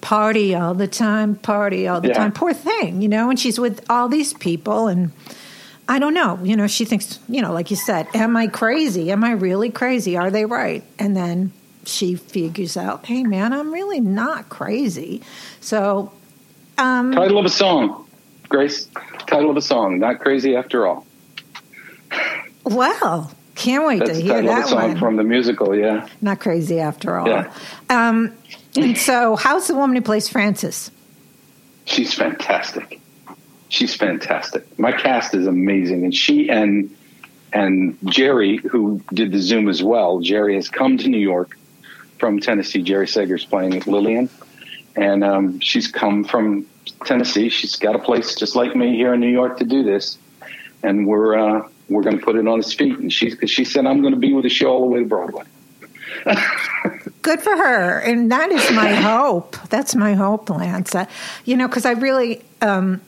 party 0.00 0.54
all 0.54 0.74
the 0.74 0.88
time, 0.88 1.36
party 1.36 1.88
all 1.88 2.00
the 2.00 2.08
yeah. 2.08 2.14
time. 2.14 2.32
Poor 2.32 2.52
thing, 2.52 3.02
you 3.02 3.08
know. 3.08 3.30
And 3.30 3.38
she's 3.38 3.58
with 3.58 3.84
all 3.88 4.08
these 4.08 4.34
people, 4.34 4.88
and 4.88 5.10
I 5.88 5.98
don't 5.98 6.14
know. 6.14 6.38
You 6.42 6.56
know, 6.56 6.66
she 6.66 6.84
thinks, 6.84 7.18
you 7.28 7.40
know, 7.40 7.52
like 7.52 7.70
you 7.70 7.76
said, 7.76 8.08
am 8.14 8.36
I 8.36 8.48
crazy? 8.48 9.10
Am 9.10 9.24
I 9.24 9.32
really 9.32 9.70
crazy? 9.70 10.16
Are 10.16 10.30
they 10.30 10.44
right? 10.44 10.84
And 10.98 11.16
then 11.16 11.52
she 11.84 12.16
figures 12.16 12.76
out, 12.76 13.06
hey, 13.06 13.22
man, 13.22 13.52
I'm 13.52 13.72
really 13.72 14.00
not 14.00 14.48
crazy. 14.48 15.22
So 15.60 16.12
um, 16.78 17.12
Title 17.12 17.38
of 17.38 17.44
a 17.44 17.50
song, 17.50 18.06
Grace. 18.48 18.88
Title 19.26 19.50
of 19.50 19.56
a 19.56 19.62
song. 19.62 19.98
Not 19.98 20.20
crazy 20.20 20.56
after 20.56 20.86
all. 20.86 21.06
Well, 22.64 23.30
can't 23.54 23.86
wait 23.86 24.00
That's 24.00 24.18
to 24.18 24.20
hear 24.20 24.42
that 24.42 24.68
song 24.68 24.88
one. 24.88 24.98
from 24.98 25.16
the 25.16 25.24
musical. 25.24 25.74
Yeah. 25.74 26.08
Not 26.20 26.40
crazy 26.40 26.80
after 26.80 27.16
all. 27.16 27.28
Yeah. 27.28 27.52
Um, 27.88 28.32
and 28.76 28.98
so, 28.98 29.36
how's 29.36 29.66
the 29.68 29.74
woman 29.74 29.96
who 29.96 30.02
plays 30.02 30.28
Frances? 30.28 30.90
She's 31.86 32.12
fantastic. 32.12 33.00
She's 33.68 33.94
fantastic. 33.94 34.78
My 34.78 34.92
cast 34.92 35.34
is 35.34 35.46
amazing, 35.46 36.04
and 36.04 36.14
she 36.14 36.50
and 36.50 36.94
and 37.52 37.96
Jerry, 38.04 38.58
who 38.58 39.00
did 39.12 39.32
the 39.32 39.38
Zoom 39.38 39.68
as 39.68 39.82
well. 39.82 40.20
Jerry 40.20 40.56
has 40.56 40.68
come 40.68 40.98
to 40.98 41.08
New 41.08 41.18
York 41.18 41.56
from 42.18 42.40
Tennessee. 42.40 42.82
Jerry 42.82 43.08
Sager's 43.08 43.44
playing 43.44 43.80
Lillian 43.86 44.28
and 44.96 45.22
um, 45.22 45.60
she's 45.60 45.88
come 45.88 46.24
from 46.24 46.66
Tennessee. 47.04 47.48
She's 47.48 47.76
got 47.76 47.94
a 47.94 47.98
place 47.98 48.34
just 48.34 48.56
like 48.56 48.74
me 48.74 48.96
here 48.96 49.14
in 49.14 49.20
New 49.20 49.30
York 49.30 49.58
to 49.58 49.64
do 49.64 49.82
this, 49.82 50.18
and 50.82 51.06
we're 51.06 51.38
uh, 51.38 51.68
we're 51.88 52.02
going 52.02 52.18
to 52.18 52.24
put 52.24 52.36
it 52.36 52.46
on 52.46 52.58
its 52.58 52.72
feet. 52.72 52.98
And 52.98 53.12
she 53.12 53.30
she 53.46 53.64
said, 53.64 53.86
"I'm 53.86 54.00
going 54.00 54.14
to 54.14 54.20
be 54.20 54.32
with 54.32 54.44
the 54.44 54.48
show 54.48 54.68
all 54.68 54.80
the 54.80 54.86
way 54.86 55.00
to 55.00 55.06
Broadway." 55.06 55.44
Good 57.22 57.40
for 57.40 57.56
her, 57.56 58.00
and 58.00 58.30
that 58.32 58.50
is 58.50 58.70
my 58.72 58.92
hope. 58.94 59.56
That's 59.68 59.94
my 59.94 60.14
hope, 60.14 60.48
Lance. 60.50 60.94
Uh, 60.94 61.06
you 61.44 61.56
know, 61.56 61.68
because 61.68 61.84
I 61.84 61.92
really, 61.92 62.42
um, 62.62 63.00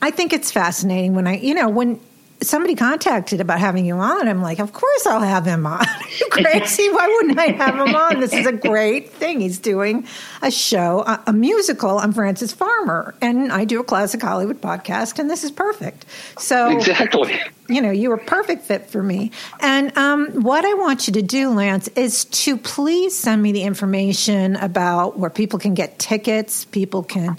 I 0.00 0.10
think 0.10 0.32
it's 0.32 0.50
fascinating 0.50 1.14
when 1.14 1.26
I, 1.26 1.38
you 1.38 1.54
know, 1.54 1.68
when 1.68 2.00
somebody 2.46 2.74
contacted 2.74 3.40
about 3.40 3.58
having 3.58 3.84
you 3.84 3.96
on. 3.96 4.28
I'm 4.28 4.42
like, 4.42 4.58
of 4.58 4.72
course 4.72 5.06
I'll 5.06 5.20
have 5.20 5.44
him 5.44 5.66
on. 5.66 5.84
you 6.20 6.26
crazy? 6.30 6.88
Why 6.90 7.06
wouldn't 7.06 7.38
I 7.38 7.46
have 7.46 7.74
him 7.74 7.94
on? 7.94 8.20
This 8.20 8.32
is 8.32 8.46
a 8.46 8.52
great 8.52 9.10
thing. 9.10 9.40
He's 9.40 9.58
doing 9.58 10.06
a 10.42 10.50
show, 10.50 11.00
a, 11.00 11.22
a, 11.26 11.32
musical. 11.32 11.98
I'm 11.98 12.12
Frances 12.12 12.52
Farmer, 12.52 13.14
and 13.20 13.52
I 13.52 13.64
do 13.64 13.80
a 13.80 13.84
classic 13.84 14.22
Hollywood 14.22 14.60
podcast, 14.60 15.18
and 15.18 15.28
this 15.30 15.44
is 15.44 15.50
perfect. 15.50 16.06
So 16.38 16.76
exactly, 16.76 17.40
you 17.68 17.80
know, 17.80 17.90
you 17.90 18.10
were 18.10 18.16
perfect 18.16 18.64
fit 18.64 18.86
for 18.86 19.02
me. 19.02 19.30
And 19.60 19.96
um, 19.96 20.42
what 20.42 20.64
I 20.64 20.74
want 20.74 21.06
you 21.06 21.12
to 21.14 21.22
do, 21.22 21.50
Lance, 21.50 21.88
is 21.88 22.24
to 22.26 22.56
please 22.56 23.16
send 23.16 23.42
me 23.42 23.52
the 23.52 23.62
information 23.62 24.56
about 24.56 25.18
where 25.18 25.30
people 25.30 25.58
can 25.58 25.74
get 25.74 25.98
tickets. 25.98 26.64
People 26.66 27.02
can 27.02 27.38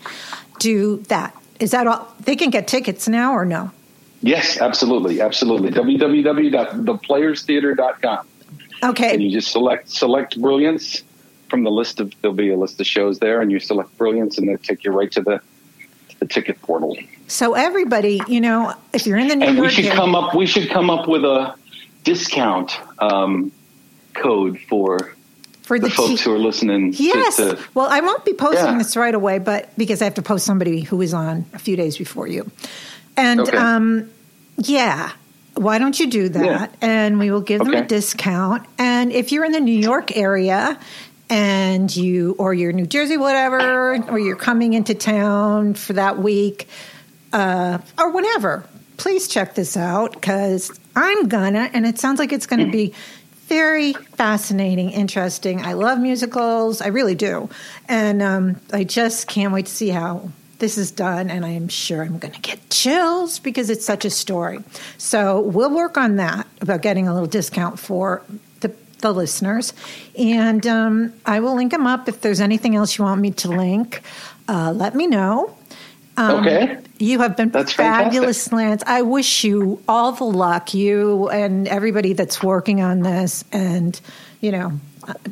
do 0.60 0.98
that. 1.08 1.36
Is 1.60 1.72
that 1.72 1.88
all? 1.88 2.14
They 2.22 2.36
can 2.36 2.50
get 2.50 2.68
tickets 2.68 3.08
now 3.08 3.34
or 3.34 3.46
no? 3.46 3.72
Yes, 4.22 4.60
absolutely, 4.60 5.22
absolutely. 5.22 5.72
www.theplayerstheater.com. 5.72 8.28
Okay. 8.84 9.14
And 9.14 9.24
you 9.24 9.32
just 9.32 9.52
select 9.52 9.90
select 9.90 10.40
Brilliance 10.40 11.04
from 11.50 11.64
the 11.64 11.72
list 11.72 12.00
of 12.00 12.14
there'll 12.22 12.36
be 12.36 12.52
a 12.52 12.58
list 12.58 12.80
of 12.80 12.88
shows 12.88 13.20
there, 13.20 13.42
and 13.42 13.52
you 13.52 13.60
select 13.60 13.98
Brilliance, 13.98 14.38
and 14.38 14.50
they 14.50 14.56
take 14.58 14.84
you 14.84 14.92
right 14.92 15.12
to 15.12 15.22
the 15.22 15.42
to 16.10 16.20
the 16.20 16.28
ticket 16.28 16.62
portal. 16.62 16.98
So 17.28 17.54
everybody, 17.54 18.22
you 18.28 18.42
know, 18.42 18.74
if 18.94 19.08
you're 19.08 19.18
in 19.18 19.28
the 19.28 19.36
New 19.36 19.48
and 19.48 19.58
York, 19.58 19.70
we 19.70 19.74
should 19.74 19.86
area, 19.86 19.98
come 19.98 20.16
up. 20.16 20.36
We 20.36 20.46
should 20.46 20.70
come 20.70 20.90
up 20.90 21.08
with 21.08 21.24
a 21.24 21.56
discount 22.04 22.78
um, 23.00 23.52
code 24.14 24.60
for 24.70 25.16
for 25.64 25.80
the, 25.80 25.88
the 25.88 25.94
folks 25.94 26.22
t- 26.22 26.30
who 26.30 26.36
are 26.36 26.40
listening. 26.40 26.94
Yes. 26.96 27.38
To, 27.38 27.56
to, 27.56 27.64
well, 27.74 27.88
I 27.90 28.02
won't 28.02 28.24
be 28.24 28.34
posting 28.34 28.66
yeah. 28.66 28.78
this 28.78 28.96
right 28.96 29.16
away, 29.16 29.40
but 29.40 29.76
because 29.78 30.02
I 30.02 30.06
have 30.06 30.16
to 30.16 30.22
post 30.22 30.46
somebody 30.46 30.82
who 30.82 31.02
is 31.02 31.14
on 31.14 31.46
a 31.54 31.60
few 31.60 31.76
days 31.76 31.98
before 31.98 32.28
you, 32.28 32.50
and 33.18 33.42
okay. 33.42 33.58
um, 33.58 34.10
yeah. 34.58 35.12
Why 35.56 35.80
don't 35.80 35.98
you 35.98 36.08
do 36.08 36.30
that? 36.30 36.46
Yeah. 36.46 36.68
And 36.82 37.18
we 37.18 37.32
will 37.32 37.42
give 37.42 37.60
them 37.60 37.74
a 37.74 37.86
discount. 37.86 38.66
And 38.78 39.12
if 39.12 39.32
you're 39.32 39.46
in 39.46 39.54
the 39.54 39.62
New 39.62 39.78
York 39.78 40.16
area 40.18 40.78
and 41.30 41.96
you, 41.96 42.36
or 42.38 42.54
you're 42.54 42.74
New 42.74 42.86
Jersey, 42.86 43.16
whatever, 43.16 43.96
or 44.10 44.20
you're 44.20 44.36
coming 44.36 44.74
into 44.74 44.94
town 44.94 45.74
for 45.74 45.94
that 45.94 46.18
week, 46.20 46.68
uh, 47.32 47.78
or 47.98 48.12
whenever, 48.12 48.66
please 48.98 49.30
check 49.30 49.56
this 49.56 49.78
out 49.78 50.14
because 50.14 50.78
I'm 50.96 51.30
gonna, 51.30 51.70
and 51.74 51.86
it 51.86 52.00
sounds 52.00 52.20
like 52.20 52.34
it's 52.34 52.48
gonna 52.48 52.70
be 52.70 52.94
very 53.48 53.94
fascinating, 53.94 54.90
interesting. 54.92 55.62
I 55.62 55.74
love 55.74 56.00
musicals, 56.00 56.82
I 56.82 56.88
really 56.88 57.16
do. 57.16 57.50
And 57.88 58.22
um, 58.22 58.60
I 58.74 58.84
just 58.84 59.28
can't 59.28 59.54
wait 59.54 59.68
to 59.68 59.72
see 59.72 59.90
how 59.90 60.30
this 60.60 60.78
is 60.78 60.92
done, 60.92 61.30
and 61.30 61.46
I'm 61.46 61.68
sure 61.68 62.02
I'm 62.02 62.18
going 62.18 62.34
to 62.34 62.40
get 62.40 62.70
chills 62.70 63.40
because 63.40 63.70
it's 63.70 63.86
such 63.86 64.06
a 64.06 64.10
story. 64.10 64.60
So 64.98 65.42
we'll 65.42 65.74
work 65.74 65.98
on 65.98 66.16
that 66.18 66.48
about 66.62 66.82
getting 66.82 67.08
a 67.08 67.14
little 67.14 67.28
discount 67.28 67.80
for 67.80 68.22
the, 68.62 68.74
the 69.00 69.12
listeners, 69.12 69.74
and 70.18 70.66
um, 70.66 71.14
I 71.26 71.40
will 71.40 71.56
link 71.56 71.72
them 71.72 71.86
up. 71.86 72.08
If 72.08 72.22
there's 72.22 72.42
anything 72.42 72.76
else 72.76 72.98
you 72.98 73.04
want 73.04 73.22
me 73.22 73.32
to 73.32 73.50
link, 73.50 74.02
uh, 74.48 74.72
let 74.76 74.96
me 74.96 75.08
know. 75.08 75.58
Um, 76.18 76.46
Okay. 76.46 76.80
You 76.98 77.20
have 77.20 77.36
been 77.36 77.50
That's 77.50 77.74
fabulous, 77.74 78.52
Lance. 78.54 78.82
I 78.88 79.02
wish 79.02 79.44
you 79.44 79.82
all 79.88 80.14
the 80.14 80.24
luck, 80.24 80.74
you 80.74 81.30
and 81.30 81.68
everybody 81.68 82.14
that's 82.14 82.42
working 82.42 82.82
on 82.82 83.02
this, 83.02 83.44
and 83.52 84.00
you 84.40 84.52
know, 84.52 84.80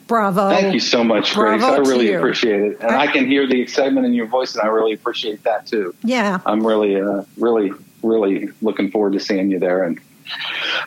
bravo. 0.08 0.50
Thank 0.50 0.74
you 0.74 0.80
so 0.80 1.04
much, 1.04 1.34
Grace. 1.34 1.62
I 1.62 1.78
really 1.78 2.14
appreciate 2.14 2.62
it, 2.62 2.78
and 2.82 2.92
I 2.92 3.08
can 3.08 3.28
hear 3.28 3.48
the 3.48 3.62
excitement 3.62 4.06
in 4.06 4.14
your 4.14 4.28
voice, 4.28 4.56
and 4.56 4.64
I 4.64 4.68
really 4.68 4.94
appreciate 4.94 5.44
that 5.44 5.68
too. 5.68 5.96
Yeah. 6.04 6.40
I'm 6.46 6.66
really, 6.66 7.00
uh, 7.00 7.24
really, 7.38 7.72
really 8.02 8.50
looking 8.62 8.92
forward 8.92 9.14
to 9.14 9.20
seeing 9.20 9.52
you 9.52 9.60
there, 9.60 9.84
and 9.84 10.00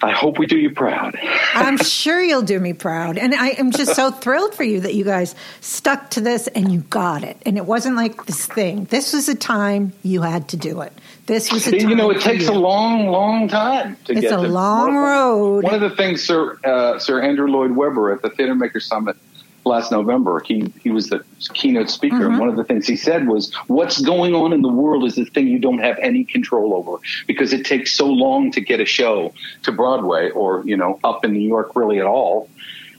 I 0.03 0.13
hope 0.13 0.39
we 0.39 0.47
do 0.47 0.57
you 0.57 0.71
proud. 0.71 1.19
I'm 1.55 1.79
sure 1.79 2.23
you'll 2.23 2.43
do 2.43 2.59
me 2.59 2.73
proud. 2.73 3.19
And 3.19 3.35
I 3.35 3.49
am 3.51 3.71
just 3.71 3.95
so 3.95 4.11
thrilled 4.11 4.55
for 4.55 4.65
you 4.65 4.81
that 4.81 4.95
you 4.95 5.05
guys 5.05 5.35
stuck 5.61 6.11
to 6.11 6.21
this 6.21 6.47
and 6.49 6.73
you 6.73 6.81
got 6.81 7.23
it. 7.23 7.37
And 7.45 7.57
it 7.57 7.67
wasn't 7.67 7.97
like 7.97 8.27
this 8.27 8.47
thing. 8.47 8.85
This 8.87 9.13
was 9.13 9.29
a 9.29 9.35
time 9.35 9.93
you 10.03 10.23
had 10.23 10.49
to 10.49 10.57
do 10.57 10.81
it. 10.81 10.93
This 11.27 11.53
was 11.53 11.67
a 11.67 11.77
you 11.79 11.95
know, 11.97 12.11
it 12.11 12.21
takes 12.21 12.45
you. 12.45 12.53
a 12.53 12.55
long, 12.55 13.09
long 13.09 13.49
time 13.49 13.97
to 14.05 14.13
It's 14.13 14.21
get. 14.23 14.33
a 14.33 14.43
to 14.43 14.49
long 14.49 14.93
Broadway. 14.93 15.11
road. 15.11 15.65
One 15.65 15.75
of 15.75 15.81
the 15.81 15.91
things 15.91 16.23
Sir 16.25 16.59
uh, 16.65 16.99
Sir 16.99 17.21
Andrew 17.21 17.49
Lloyd 17.49 17.73
Webber 17.73 18.13
at 18.13 18.23
the 18.23 18.31
Theater 18.31 18.55
Maker 18.55 18.79
Summit 18.81 19.17
last 19.65 19.91
November, 19.91 20.39
he 20.47 20.73
he 20.85 20.91
was 20.91 21.09
the 21.09 21.25
keynote 21.53 21.91
speaker, 21.91 22.17
Mm-hmm. 22.17 22.31
and 22.31 22.39
one 22.39 22.49
of 22.49 22.55
the 22.57 22.63
things 22.63 22.87
he 22.87 22.95
said 22.95 23.27
was, 23.27 23.53
"What's 23.67 24.01
going 24.01 24.35
on 24.37 24.53
in 24.53 24.63
the 24.63 24.69
world 24.69 25.05
is 25.05 25.17
the 25.17 25.25
thing 25.25 25.49
you 25.49 25.59
don't 25.59 25.81
have 25.81 25.99
any 26.01 26.23
control 26.25 26.73
over 26.75 26.99
because 27.27 27.53
it 27.53 27.65
takes 27.67 27.93
so 27.97 28.07
long 28.07 28.53
to 28.53 28.61
get 28.61 28.79
a 28.79 28.85
show 28.85 29.35
to 29.65 29.73
Broadway 29.73 30.31
or 30.31 30.63
you 30.65 30.77
know 30.77 31.01
up 31.03 31.25
in 31.25 31.33
New 31.33 31.47
York 31.49 31.75
really 31.75 31.99
at 31.99 32.07
all, 32.07 32.49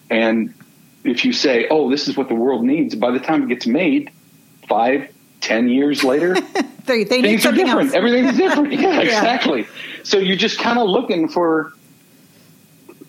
and 0.09 0.53
if 1.05 1.23
you 1.23 1.31
say, 1.31 1.67
"Oh, 1.69 1.89
this 1.89 2.09
is 2.09 2.17
what 2.17 2.27
the 2.27 2.35
world 2.35 2.65
needs," 2.65 2.93
by 2.95 3.11
the 3.11 3.19
time 3.19 3.43
it 3.43 3.47
gets 3.47 3.65
made, 3.65 4.11
five, 4.67 5.07
ten 5.41 5.69
years 5.69 6.03
later. 6.03 6.35
They, 6.87 7.03
they 7.03 7.21
things 7.21 7.45
are 7.45 7.51
different. 7.51 7.87
else. 7.87 7.95
Everything's 7.95 8.37
different. 8.37 8.71
Yeah, 8.79 9.01
exactly. 9.01 9.67
So 10.03 10.19
you're 10.19 10.37
just 10.37 10.57
kind 10.57 10.79
of 10.79 10.87
looking 10.87 11.27
for 11.27 11.73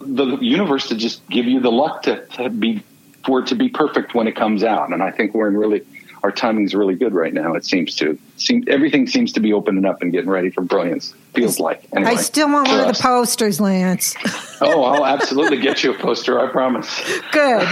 the 0.00 0.36
universe 0.38 0.88
to 0.88 0.96
just 0.96 1.24
give 1.28 1.46
you 1.46 1.60
the 1.60 1.70
luck 1.70 2.02
to, 2.02 2.26
to 2.26 2.50
be 2.50 2.82
for 3.24 3.38
it 3.38 3.46
to 3.46 3.54
be 3.54 3.68
perfect 3.68 4.14
when 4.14 4.26
it 4.26 4.34
comes 4.34 4.64
out. 4.64 4.92
And 4.92 5.00
I 5.00 5.12
think 5.12 5.32
we're 5.32 5.46
in 5.46 5.56
really 5.56 5.84
our 6.22 6.32
timing's 6.32 6.74
really 6.74 6.94
good 6.94 7.14
right 7.14 7.32
now. 7.32 7.54
It 7.54 7.64
seems 7.64 7.94
to 7.96 8.18
seem 8.36 8.64
everything 8.66 9.06
seems 9.06 9.32
to 9.34 9.40
be 9.40 9.52
opening 9.52 9.84
up 9.84 10.02
and 10.02 10.10
getting 10.12 10.30
ready 10.30 10.50
for 10.50 10.62
brilliance. 10.62 11.14
Feels 11.34 11.60
like. 11.60 11.86
Anyway, 11.94 12.12
I 12.12 12.14
still 12.16 12.50
want 12.50 12.68
one 12.68 12.80
of 12.80 12.96
the 12.96 13.00
posters, 13.00 13.60
Lance. 13.60 14.16
oh, 14.60 14.82
I'll 14.82 15.06
absolutely 15.06 15.58
get 15.58 15.84
you 15.84 15.92
a 15.92 15.98
poster. 15.98 16.40
I 16.40 16.50
promise. 16.50 17.02
Good. 17.30 17.68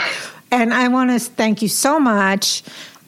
And 0.53 0.73
I 0.73 0.89
want 0.89 1.11
to 1.11 1.19
thank 1.19 1.63
you 1.63 1.69
so 1.69 1.99
much. 1.99 2.63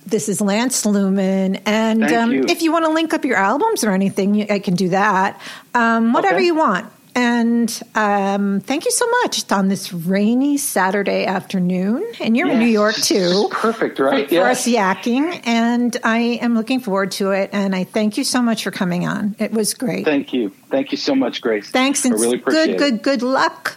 This 0.09 0.29
is 0.29 0.41
Lance 0.41 0.87
Lumen. 0.87 1.57
And 1.67 2.03
um, 2.05 2.33
you. 2.33 2.45
if 2.49 2.63
you 2.63 2.73
want 2.73 2.87
to 2.87 2.91
link 2.91 3.13
up 3.13 3.25
your 3.27 3.37
albums 3.37 3.85
or 3.85 3.91
anything, 3.91 4.51
I 4.51 4.59
can 4.59 4.75
do 4.75 4.89
that. 4.89 5.41
Um, 5.75 6.15
whatever 6.15 6.37
okay. 6.37 6.47
you 6.47 6.55
want. 6.55 6.91
And 7.15 7.83
um, 7.95 8.61
thank 8.61 8.85
you 8.85 8.91
so 8.91 9.07
much 9.23 9.51
on 9.51 9.69
this 9.69 9.93
rainy 9.93 10.57
Saturday 10.57 11.27
afternoon. 11.27 12.07
And 12.21 12.37
you're 12.37 12.47
yes, 12.47 12.55
in 12.55 12.61
New 12.61 12.73
York 12.73 12.95
too. 12.95 13.49
Perfect, 13.51 13.99
right? 13.99 14.29
For, 14.29 14.35
yes. 14.35 14.67
us 14.67 14.73
yakking. 14.73 15.43
And 15.45 15.97
I 16.05 16.19
am 16.41 16.55
looking 16.55 16.81
forward 16.81 17.11
to 17.13 17.33
it. 17.33 17.51
And 17.53 17.75
I 17.75 17.85
thank 17.85 18.17
you 18.17 18.25
so 18.25 18.41
much 18.41 18.63
for 18.63 18.71
coming 18.71 19.07
on. 19.07 19.35
It 19.39 19.53
was 19.53 19.75
great. 19.75 20.05
Thank 20.05 20.33
you. 20.33 20.51
Thank 20.71 20.93
you 20.93 20.97
so 20.97 21.15
much, 21.15 21.41
Grace. 21.41 21.69
Thanks. 21.69 22.05
And 22.05 22.15
I 22.15 22.19
really 22.19 22.37
appreciate 22.37 22.79
good, 22.79 23.03
good, 23.03 23.03
good 23.03 23.23
luck. 23.23 23.77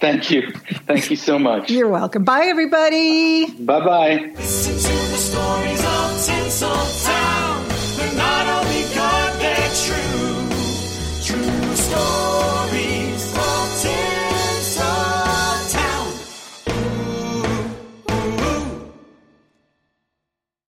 Thank 0.00 0.30
you. 0.30 0.50
Thank 0.86 1.10
you 1.10 1.16
so 1.16 1.38
much. 1.38 1.70
You're 1.72 1.88
welcome. 1.88 2.24
Bye, 2.24 2.44
everybody. 2.46 3.50
Bye 3.52 3.84
bye 3.84 5.26
of 5.58 6.26
tinsel 6.26 6.74
salt. 6.74 7.09